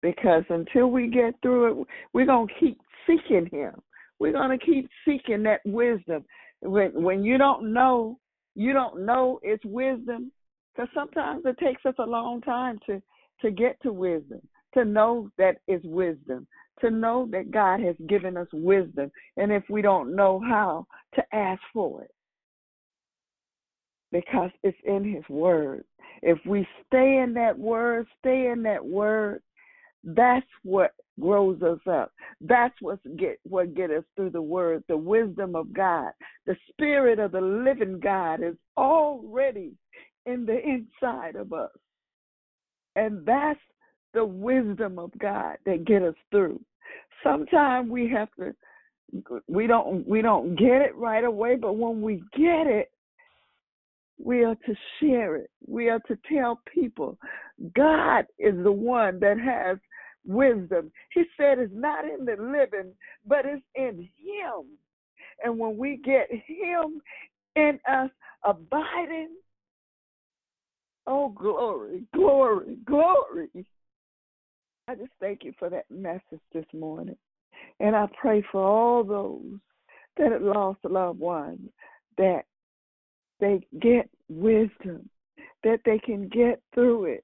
Because 0.01 0.43
until 0.49 0.88
we 0.88 1.07
get 1.07 1.35
through 1.41 1.81
it, 1.81 1.88
we're 2.13 2.26
going 2.26 2.47
to 2.47 2.53
keep 2.59 2.80
seeking 3.05 3.49
Him. 3.51 3.73
We're 4.19 4.34
going 4.34 4.57
to 4.57 4.65
keep 4.65 4.89
seeking 5.05 5.43
that 5.43 5.61
wisdom. 5.65 6.26
When, 6.61 7.03
when 7.03 7.23
you 7.23 7.38
don't 7.38 7.73
know, 7.73 8.19
you 8.55 8.73
don't 8.73 9.05
know 9.05 9.39
it's 9.43 9.63
wisdom. 9.65 10.31
Because 10.76 10.89
sometimes 10.93 11.43
it 11.45 11.57
takes 11.57 11.85
us 11.85 11.95
a 11.99 12.03
long 12.03 12.41
time 12.41 12.80
to, 12.85 13.01
to 13.41 13.51
get 13.51 13.81
to 13.81 13.91
wisdom, 13.91 14.39
to 14.73 14.85
know 14.85 15.30
that 15.38 15.57
it's 15.67 15.84
wisdom, 15.85 16.47
to 16.80 16.89
know 16.89 17.27
that 17.31 17.51
God 17.51 17.81
has 17.81 17.95
given 18.07 18.38
us 18.38 18.47
wisdom. 18.53 19.11
And 19.35 19.51
if 19.51 19.63
we 19.69 19.81
don't 19.81 20.15
know 20.15 20.39
how, 20.39 20.85
to 21.15 21.23
ask 21.34 21.61
for 21.73 22.03
it. 22.03 22.11
Because 24.11 24.51
it's 24.63 24.77
in 24.85 25.03
His 25.03 25.27
Word. 25.30 25.84
If 26.21 26.38
we 26.45 26.67
stay 26.88 27.21
in 27.23 27.34
that 27.35 27.57
Word, 27.57 28.07
stay 28.19 28.47
in 28.47 28.63
that 28.63 28.84
Word, 28.84 29.41
that's 30.03 30.45
what 30.63 30.91
grows 31.19 31.61
us 31.61 31.80
up. 31.89 32.11
That's 32.41 32.76
what 32.81 32.99
get 33.17 33.39
what 33.43 33.76
get 33.76 33.91
us 33.91 34.03
through 34.15 34.31
the 34.31 34.41
word, 34.41 34.84
the 34.88 34.97
wisdom 34.97 35.55
of 35.55 35.73
God. 35.73 36.11
The 36.45 36.55
spirit 36.69 37.19
of 37.19 37.31
the 37.31 37.41
living 37.41 37.99
God 37.99 38.41
is 38.41 38.55
already 38.77 39.73
in 40.26 40.45
the 40.45 40.59
inside 40.59 41.35
of 41.35 41.53
us. 41.53 41.71
And 42.95 43.26
that's 43.26 43.59
the 44.13 44.26
wisdom 44.26 44.97
of 44.97 45.11
God 45.19 45.57
that 45.65 45.85
get 45.85 46.01
us 46.01 46.15
through. 46.31 46.59
Sometimes 47.23 47.89
we 47.89 48.09
have 48.09 48.30
to 48.39 48.55
we 49.47 49.67
don't 49.67 50.07
we 50.07 50.21
don't 50.21 50.55
get 50.55 50.81
it 50.81 50.95
right 50.95 51.23
away, 51.23 51.55
but 51.55 51.73
when 51.73 52.01
we 52.01 52.15
get 52.34 52.67
it, 52.67 52.91
we 54.23 54.43
are 54.43 54.55
to 54.55 54.76
share 54.99 55.35
it. 55.38 55.49
We 55.65 55.89
are 55.89 55.99
to 56.07 56.17
tell 56.31 56.61
people 56.73 57.17
God 57.76 58.26
is 58.38 58.55
the 58.63 58.71
one 58.71 59.19
that 59.19 59.39
has 59.39 59.77
wisdom. 60.26 60.91
He 61.14 61.24
said 61.38 61.60
it's 61.60 61.74
not 61.74 62.06
in 62.06 62.26
the 62.26 62.36
living, 62.40 62.94
but 63.26 63.46
it's 63.46 63.64
in 63.76 64.08
Him. 64.18 64.66
And 65.44 65.58
when 65.58 65.78
we 65.78 65.98
get 65.98 66.28
Him 66.32 67.02
in 67.56 67.80
us 67.90 68.10
abiding, 68.44 69.30
oh, 71.08 71.30
glory, 71.30 72.04
glory, 72.14 72.78
glory. 72.86 73.66
I 74.88 74.96
just 74.96 75.12
thank 75.20 75.44
you 75.44 75.54
for 75.60 75.70
that 75.70 75.86
message 75.90 76.41
this 76.54 76.66
morning. 76.74 77.18
And 77.80 77.96
I 77.96 78.08
pray 78.20 78.44
for 78.52 78.64
all 78.64 79.04
those 79.04 79.60
that 80.18 80.32
have 80.32 80.41
lost 80.41 80.80
loved 80.84 81.20
ones 81.20 81.70
that 82.18 82.44
they 83.40 83.62
get 83.82 84.10
wisdom, 84.28 85.10
that 85.64 85.80
they 85.86 86.00
can 86.00 86.28
get 86.28 86.62
through 86.74 87.06
it, 87.06 87.24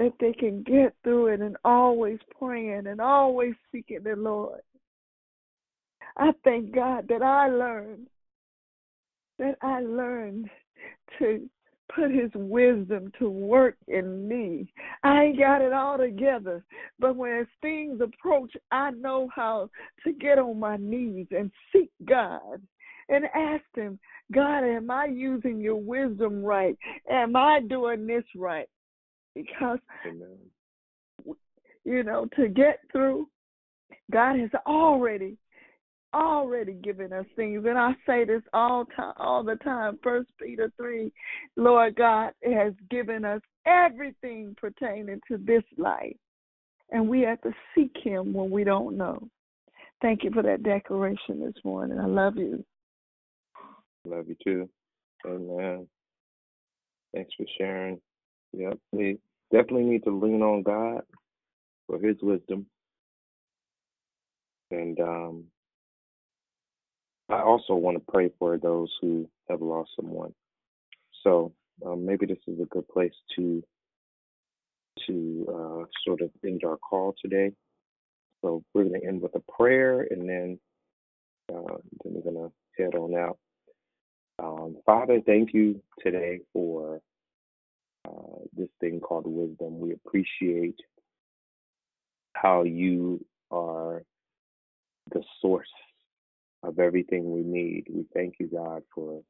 that 0.00 0.14
they 0.18 0.32
can 0.32 0.62
get 0.62 0.94
through 1.04 1.26
it 1.26 1.40
and 1.42 1.58
always 1.62 2.18
praying 2.38 2.86
and 2.86 3.02
always 3.02 3.52
seeking 3.70 4.02
the 4.02 4.16
Lord. 4.16 4.62
I 6.16 6.30
thank 6.42 6.74
God 6.74 7.04
that 7.10 7.20
I 7.20 7.48
learned 7.48 8.06
that 9.38 9.56
I 9.60 9.80
learned 9.80 10.48
to 11.18 11.46
put 11.94 12.10
his 12.10 12.30
wisdom 12.34 13.12
to 13.18 13.28
work 13.28 13.76
in 13.88 14.26
me. 14.26 14.72
I 15.04 15.24
ain't 15.24 15.38
got 15.38 15.60
it 15.60 15.74
all 15.74 15.98
together, 15.98 16.64
but 16.98 17.14
when 17.14 17.46
things 17.60 18.00
approach, 18.00 18.54
I 18.70 18.92
know 18.92 19.28
how 19.34 19.68
to 20.04 20.12
get 20.14 20.38
on 20.38 20.58
my 20.58 20.78
knees 20.78 21.26
and 21.30 21.50
seek 21.72 21.90
God 22.06 22.62
and 23.10 23.26
ask 23.34 23.64
him, 23.74 23.98
God, 24.32 24.64
am 24.64 24.90
I 24.90 25.06
using 25.06 25.60
your 25.60 25.76
wisdom 25.76 26.42
right? 26.42 26.78
Am 27.10 27.36
I 27.36 27.60
doing 27.68 28.06
this 28.06 28.24
right? 28.34 28.68
Because 29.34 29.78
Amen. 30.06 31.36
you 31.84 32.02
know 32.02 32.26
to 32.36 32.48
get 32.48 32.80
through 32.92 33.28
god 34.10 34.38
has 34.38 34.50
already 34.66 35.36
already 36.12 36.72
given 36.72 37.12
us 37.12 37.26
things. 37.36 37.64
And 37.66 37.78
i 37.78 37.92
say 38.04 38.24
this 38.24 38.42
all 38.52 38.84
time 38.96 39.14
all 39.16 39.44
the 39.44 39.56
time 39.56 39.98
first 40.02 40.28
peter 40.40 40.72
3 40.76 41.12
lord 41.56 41.94
god 41.94 42.32
has 42.44 42.72
given 42.90 43.24
us 43.24 43.40
everything 43.66 44.54
pertaining 44.60 45.20
to 45.28 45.38
this 45.38 45.62
life. 45.76 46.16
And 46.90 47.08
we 47.08 47.20
have 47.22 47.40
to 47.42 47.52
seek 47.74 47.94
him 48.02 48.32
when 48.32 48.50
we 48.50 48.64
don't 48.64 48.96
know. 48.96 49.28
Thank 50.02 50.24
you 50.24 50.30
for 50.30 50.42
that 50.42 50.62
declaration 50.62 51.40
this 51.40 51.62
morning. 51.64 51.98
I 51.98 52.06
love 52.06 52.36
you. 52.36 52.64
Love 54.04 54.26
you 54.28 54.36
too. 54.42 54.68
Amen. 55.26 55.86
Thanks 57.14 57.30
for 57.36 57.46
sharing 57.58 58.00
Yep. 58.52 58.78
We 58.92 59.18
definitely 59.52 59.84
need 59.84 60.04
to 60.04 60.10
lean 60.10 60.42
on 60.42 60.62
God 60.62 61.02
for 61.86 61.98
his 62.00 62.16
wisdom. 62.22 62.66
And 64.70 65.00
um, 65.00 65.44
I 67.28 67.42
also 67.42 67.74
want 67.74 67.96
to 67.98 68.12
pray 68.12 68.30
for 68.38 68.58
those 68.58 68.90
who 69.00 69.28
have 69.48 69.62
lost 69.62 69.90
someone. 69.96 70.34
So 71.24 71.52
um, 71.86 72.06
maybe 72.06 72.26
this 72.26 72.38
is 72.46 72.60
a 72.60 72.66
good 72.66 72.88
place 72.88 73.14
to 73.36 73.62
to 75.06 75.46
uh, 75.48 75.84
sort 76.06 76.20
of 76.20 76.30
end 76.44 76.62
our 76.64 76.76
call 76.78 77.14
today. 77.22 77.52
So 78.42 78.62
we're 78.74 78.84
going 78.84 79.00
to 79.00 79.06
end 79.06 79.22
with 79.22 79.34
a 79.34 79.52
prayer, 79.52 80.06
and 80.10 80.28
then 80.28 80.58
uh, 81.52 81.76
then 82.04 82.14
we're 82.14 82.32
going 82.32 82.50
to 82.50 82.82
head 82.82 82.94
on 82.94 83.14
out. 83.16 83.38
Um, 84.42 84.76
Father, 84.86 85.20
thank 85.26 85.54
you 85.54 85.82
today 86.04 86.40
for 86.52 87.00
uh, 88.10 88.44
this 88.56 88.68
thing 88.80 89.00
called 89.00 89.26
wisdom. 89.26 89.78
We 89.78 89.92
appreciate 89.92 90.78
how 92.34 92.62
you 92.62 93.24
are 93.50 94.02
the 95.12 95.22
source 95.40 95.68
of 96.62 96.78
everything 96.78 97.32
we 97.32 97.42
need. 97.42 97.84
We 97.90 98.04
thank 98.14 98.34
you, 98.38 98.48
God, 98.48 98.82
for 98.94 99.22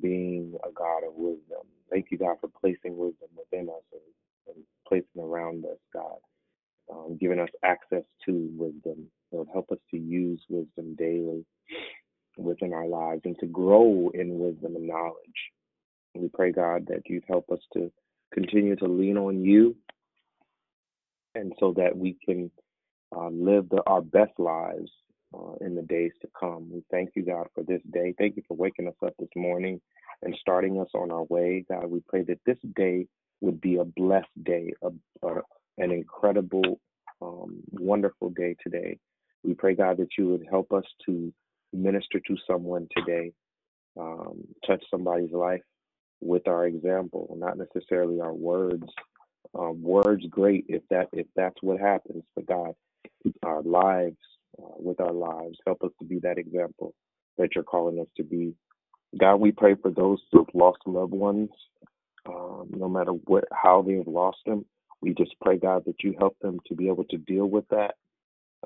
being 0.00 0.54
a 0.64 0.72
God 0.72 1.06
of 1.06 1.14
wisdom. 1.14 1.66
Thank 1.90 2.06
you, 2.10 2.18
God, 2.18 2.36
for 2.40 2.48
placing 2.60 2.96
wisdom 2.96 3.28
within 3.36 3.68
us 3.68 3.82
and, 3.92 4.54
and 4.54 4.64
placing 4.86 5.22
around 5.22 5.64
us, 5.64 5.78
God, 5.92 6.18
um, 6.92 7.16
giving 7.20 7.38
us 7.38 7.48
access 7.64 8.02
to 8.26 8.50
wisdom. 8.56 9.06
Lord, 9.32 9.48
help 9.52 9.70
us 9.70 9.78
to 9.92 9.98
use 9.98 10.40
wisdom 10.48 10.94
daily 10.96 11.44
within 12.36 12.72
our 12.72 12.86
lives 12.86 13.22
and 13.24 13.38
to 13.40 13.46
grow 13.46 14.10
in 14.14 14.38
wisdom 14.38 14.76
and 14.76 14.86
knowledge. 14.86 15.52
We 16.18 16.28
pray, 16.28 16.52
God, 16.52 16.86
that 16.88 17.02
you'd 17.06 17.24
help 17.28 17.50
us 17.50 17.60
to 17.74 17.90
continue 18.32 18.76
to 18.76 18.86
lean 18.86 19.16
on 19.16 19.44
you 19.44 19.76
and 21.34 21.52
so 21.60 21.72
that 21.76 21.96
we 21.96 22.16
can 22.24 22.50
uh, 23.16 23.28
live 23.28 23.68
the, 23.68 23.82
our 23.86 24.00
best 24.00 24.32
lives 24.38 24.90
uh, 25.34 25.54
in 25.60 25.74
the 25.74 25.82
days 25.82 26.12
to 26.22 26.28
come. 26.38 26.68
We 26.72 26.82
thank 26.90 27.10
you, 27.14 27.24
God, 27.24 27.46
for 27.54 27.62
this 27.62 27.82
day. 27.92 28.14
Thank 28.18 28.36
you 28.36 28.42
for 28.48 28.56
waking 28.56 28.88
us 28.88 28.94
up 29.04 29.14
this 29.18 29.28
morning 29.36 29.80
and 30.22 30.36
starting 30.40 30.80
us 30.80 30.88
on 30.94 31.10
our 31.10 31.24
way. 31.24 31.64
God, 31.68 31.86
we 31.86 32.00
pray 32.08 32.22
that 32.22 32.40
this 32.46 32.58
day 32.74 33.06
would 33.40 33.60
be 33.60 33.76
a 33.76 33.84
blessed 33.84 34.44
day, 34.44 34.72
a, 34.82 34.88
a, 35.26 35.34
an 35.78 35.90
incredible, 35.90 36.80
um, 37.20 37.60
wonderful 37.72 38.30
day 38.30 38.56
today. 38.62 38.98
We 39.44 39.54
pray, 39.54 39.74
God, 39.74 39.98
that 39.98 40.08
you 40.18 40.28
would 40.28 40.46
help 40.50 40.72
us 40.72 40.84
to 41.06 41.32
minister 41.72 42.18
to 42.20 42.36
someone 42.46 42.88
today, 42.96 43.32
um, 43.98 44.44
touch 44.66 44.82
somebody's 44.90 45.32
life 45.32 45.62
with 46.20 46.48
our 46.48 46.66
example, 46.66 47.34
not 47.38 47.58
necessarily 47.58 48.20
our 48.20 48.34
words. 48.34 48.84
Um, 49.58 49.82
words 49.82 50.24
great 50.30 50.66
if 50.68 50.82
that 50.90 51.08
if 51.12 51.26
that's 51.36 51.56
what 51.62 51.80
happens, 51.80 52.24
but 52.36 52.46
God, 52.46 52.74
our 53.42 53.62
lives 53.62 54.16
uh, 54.62 54.74
with 54.78 55.00
our 55.00 55.12
lives 55.12 55.58
help 55.66 55.82
us 55.84 55.92
to 56.00 56.06
be 56.06 56.18
that 56.20 56.38
example 56.38 56.94
that 57.38 57.50
you're 57.54 57.64
calling 57.64 58.00
us 58.00 58.08
to 58.18 58.24
be. 58.24 58.54
God, 59.18 59.36
we 59.36 59.52
pray 59.52 59.76
for 59.80 59.90
those 59.90 60.20
who've 60.32 60.46
lost 60.54 60.78
loved 60.86 61.12
ones, 61.14 61.50
um, 62.28 62.70
no 62.76 62.88
matter 62.88 63.12
what 63.12 63.44
how 63.52 63.82
they've 63.82 64.06
lost 64.06 64.38
them. 64.46 64.66
We 65.02 65.14
just 65.14 65.34
pray, 65.42 65.58
God, 65.58 65.84
that 65.86 66.02
you 66.04 66.14
help 66.18 66.36
them 66.40 66.60
to 66.68 66.74
be 66.74 66.88
able 66.88 67.04
to 67.04 67.18
deal 67.18 67.46
with 67.46 67.68
that. 67.70 67.94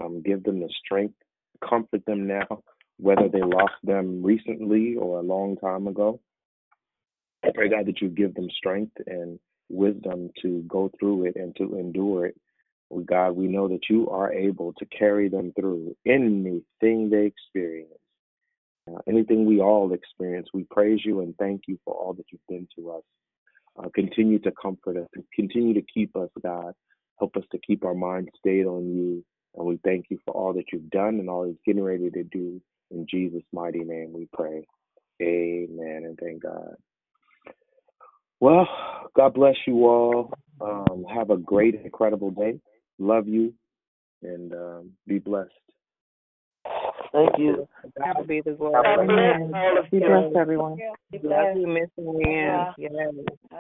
Um, 0.01 0.23
give 0.23 0.43
them 0.45 0.61
the 0.61 0.71
strength 0.85 1.15
comfort 1.69 2.05
them 2.07 2.27
now, 2.27 2.47
whether 2.99 3.29
they 3.29 3.43
lost 3.43 3.75
them 3.83 4.23
recently 4.23 4.97
or 4.97 5.19
a 5.19 5.23
long 5.23 5.57
time 5.57 5.87
ago. 5.87 6.21
I 7.45 7.51
pray, 7.55 7.69
God, 7.69 7.87
that 7.87 8.01
you 8.01 8.09
give 8.09 8.35
them 8.35 8.49
strength 8.51 8.97
and 9.07 9.39
wisdom 9.69 10.31
to 10.43 10.63
go 10.69 10.91
through 10.99 11.27
it 11.27 11.37
and 11.37 11.55
to 11.57 11.79
endure 11.79 12.27
it. 12.27 12.37
God, 13.07 13.33
we 13.33 13.47
know 13.47 13.69
that 13.69 13.89
you 13.89 14.09
are 14.11 14.33
able 14.33 14.73
to 14.75 14.87
carry 14.87 15.29
them 15.29 15.53
through 15.59 15.97
anything 16.07 17.09
they 17.09 17.27
experience, 17.27 17.91
uh, 18.91 18.99
anything 19.09 19.47
we 19.47 19.61
all 19.61 19.93
experience. 19.93 20.49
We 20.53 20.65
praise 20.65 21.01
you 21.05 21.21
and 21.21 21.37
thank 21.39 21.63
you 21.69 21.79
for 21.85 21.95
all 21.95 22.15
that 22.15 22.27
you've 22.33 22.47
been 22.49 22.67
to 22.77 22.91
us. 22.91 23.03
Uh, 23.79 23.89
continue 23.95 24.41
to 24.41 24.53
comfort 24.61 24.97
us, 24.97 25.07
continue 25.35 25.73
to 25.75 25.83
keep 25.95 26.17
us, 26.17 26.31
God. 26.43 26.75
Help 27.19 27.37
us 27.37 27.45
to 27.53 27.59
keep 27.59 27.85
our 27.85 27.95
minds 27.95 28.31
stayed 28.39 28.67
on 28.67 28.85
you. 28.93 29.25
And 29.55 29.67
we 29.67 29.79
thank 29.85 30.07
you 30.11 30.19
for 30.25 30.35
all 30.35 30.53
that 30.55 30.73
you've 30.73 30.91
done 30.91 31.21
and 31.21 31.31
all 31.31 31.47
you're 31.47 31.55
getting 31.65 31.85
ready 31.85 32.11
to 32.11 32.25
do. 32.25 32.61
In 32.91 33.07
Jesus' 33.09 33.43
mighty 33.53 33.81
name 33.85 34.13
we 34.13 34.29
pray. 34.33 34.67
Amen 35.23 36.03
and 36.05 36.19
thank 36.19 36.43
God. 36.43 36.75
Well, 38.41 38.67
God 39.15 39.35
bless 39.35 39.57
you 39.67 39.87
all. 39.87 40.33
Um, 40.61 41.05
have 41.15 41.31
a 41.31 41.37
great, 41.37 41.75
incredible 41.75 42.31
day. 42.31 42.61
Love 42.99 43.29
you 43.29 43.55
and 44.23 44.53
um, 44.53 44.91
be 45.07 45.19
blessed. 45.19 45.51
Thank 47.13 47.39
you. 47.39 47.67
God 47.99 48.27
be 48.27 48.41
the 48.45 48.53
glory. 48.53 49.89
Be 49.91 49.99
blessed, 49.99 50.37
everyone. 50.37 50.79
Love 51.23 51.57
you, 51.57 51.67
Miss 51.67 51.91
Ann. 51.99 52.67
Yes. 52.77 52.93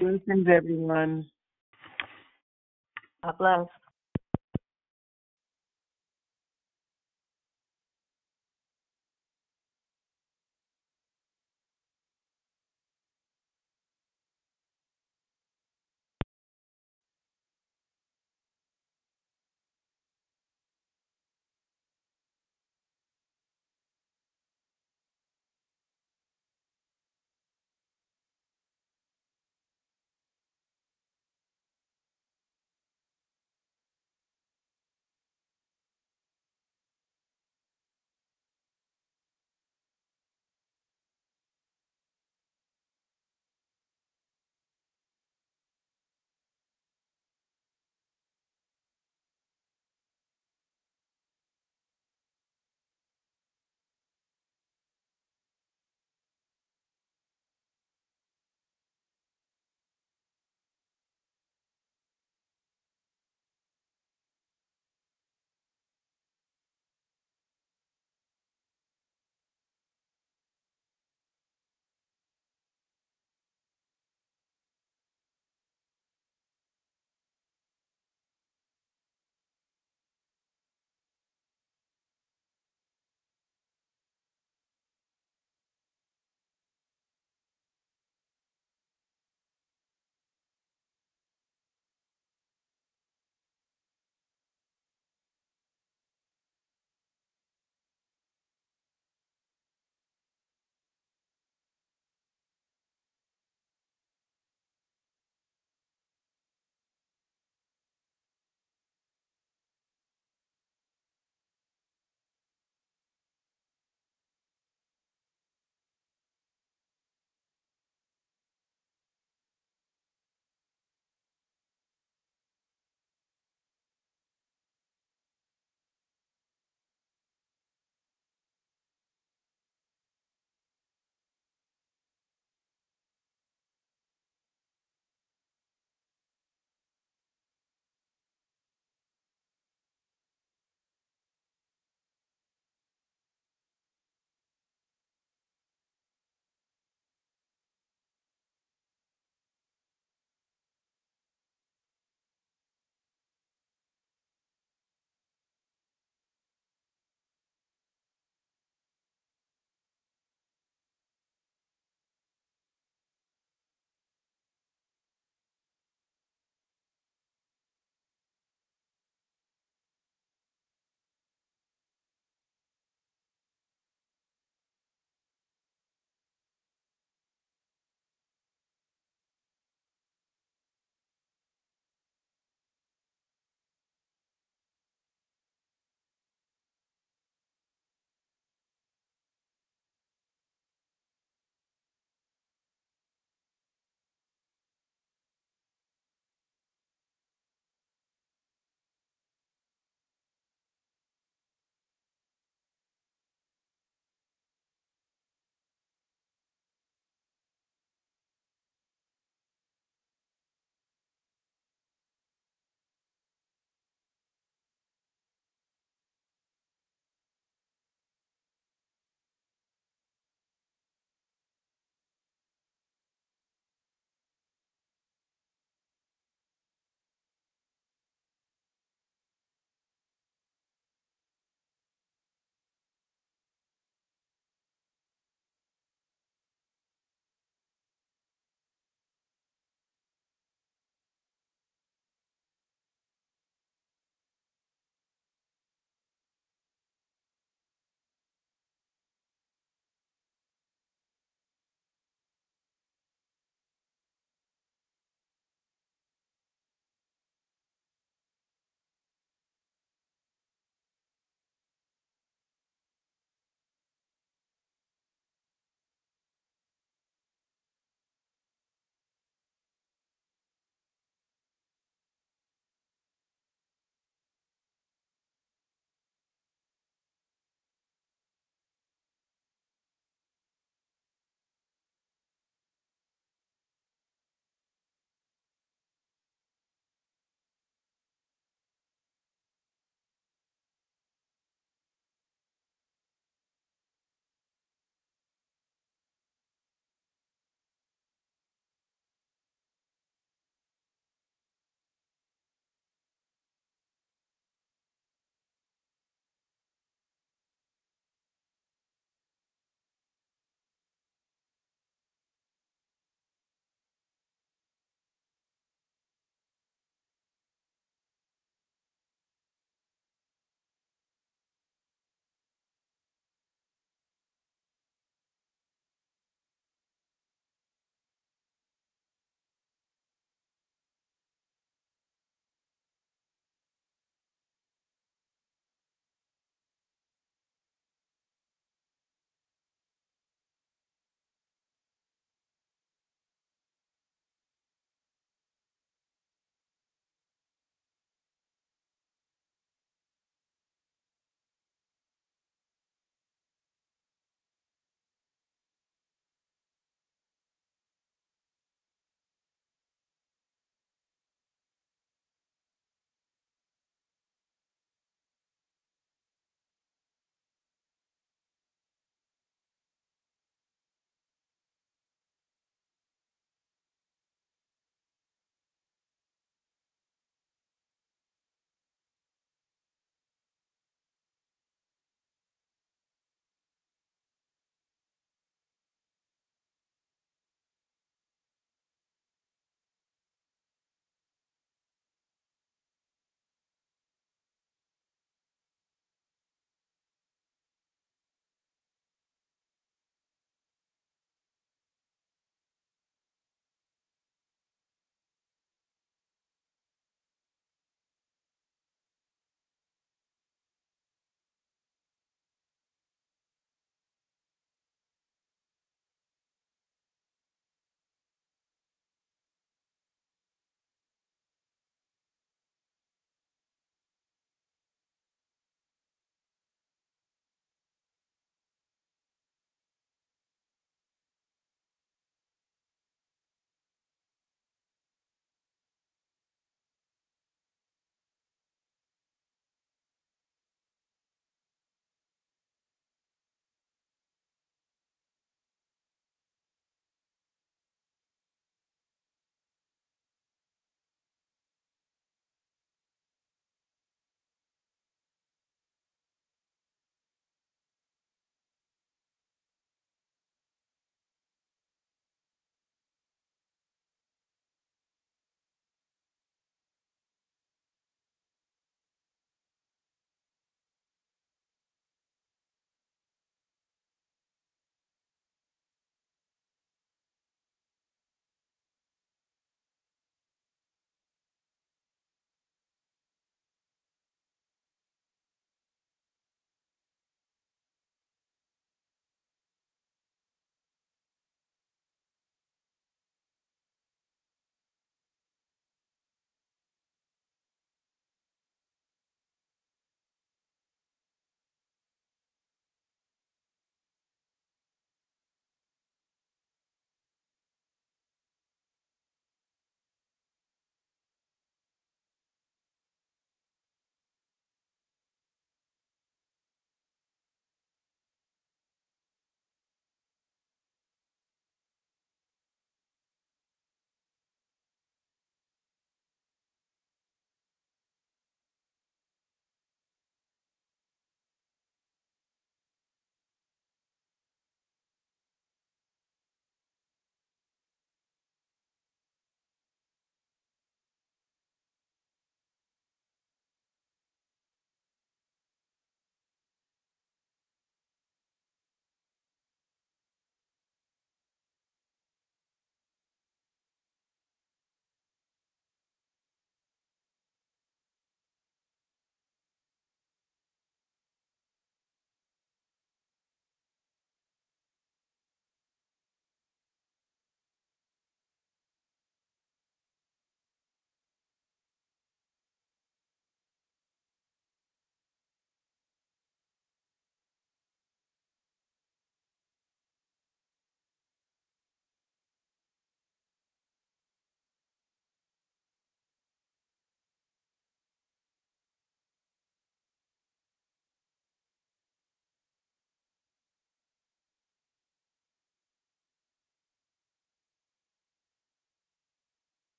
Blessings, 0.00 0.46
everyone. 0.48 1.26
God 3.24 3.38
bless. 3.38 3.81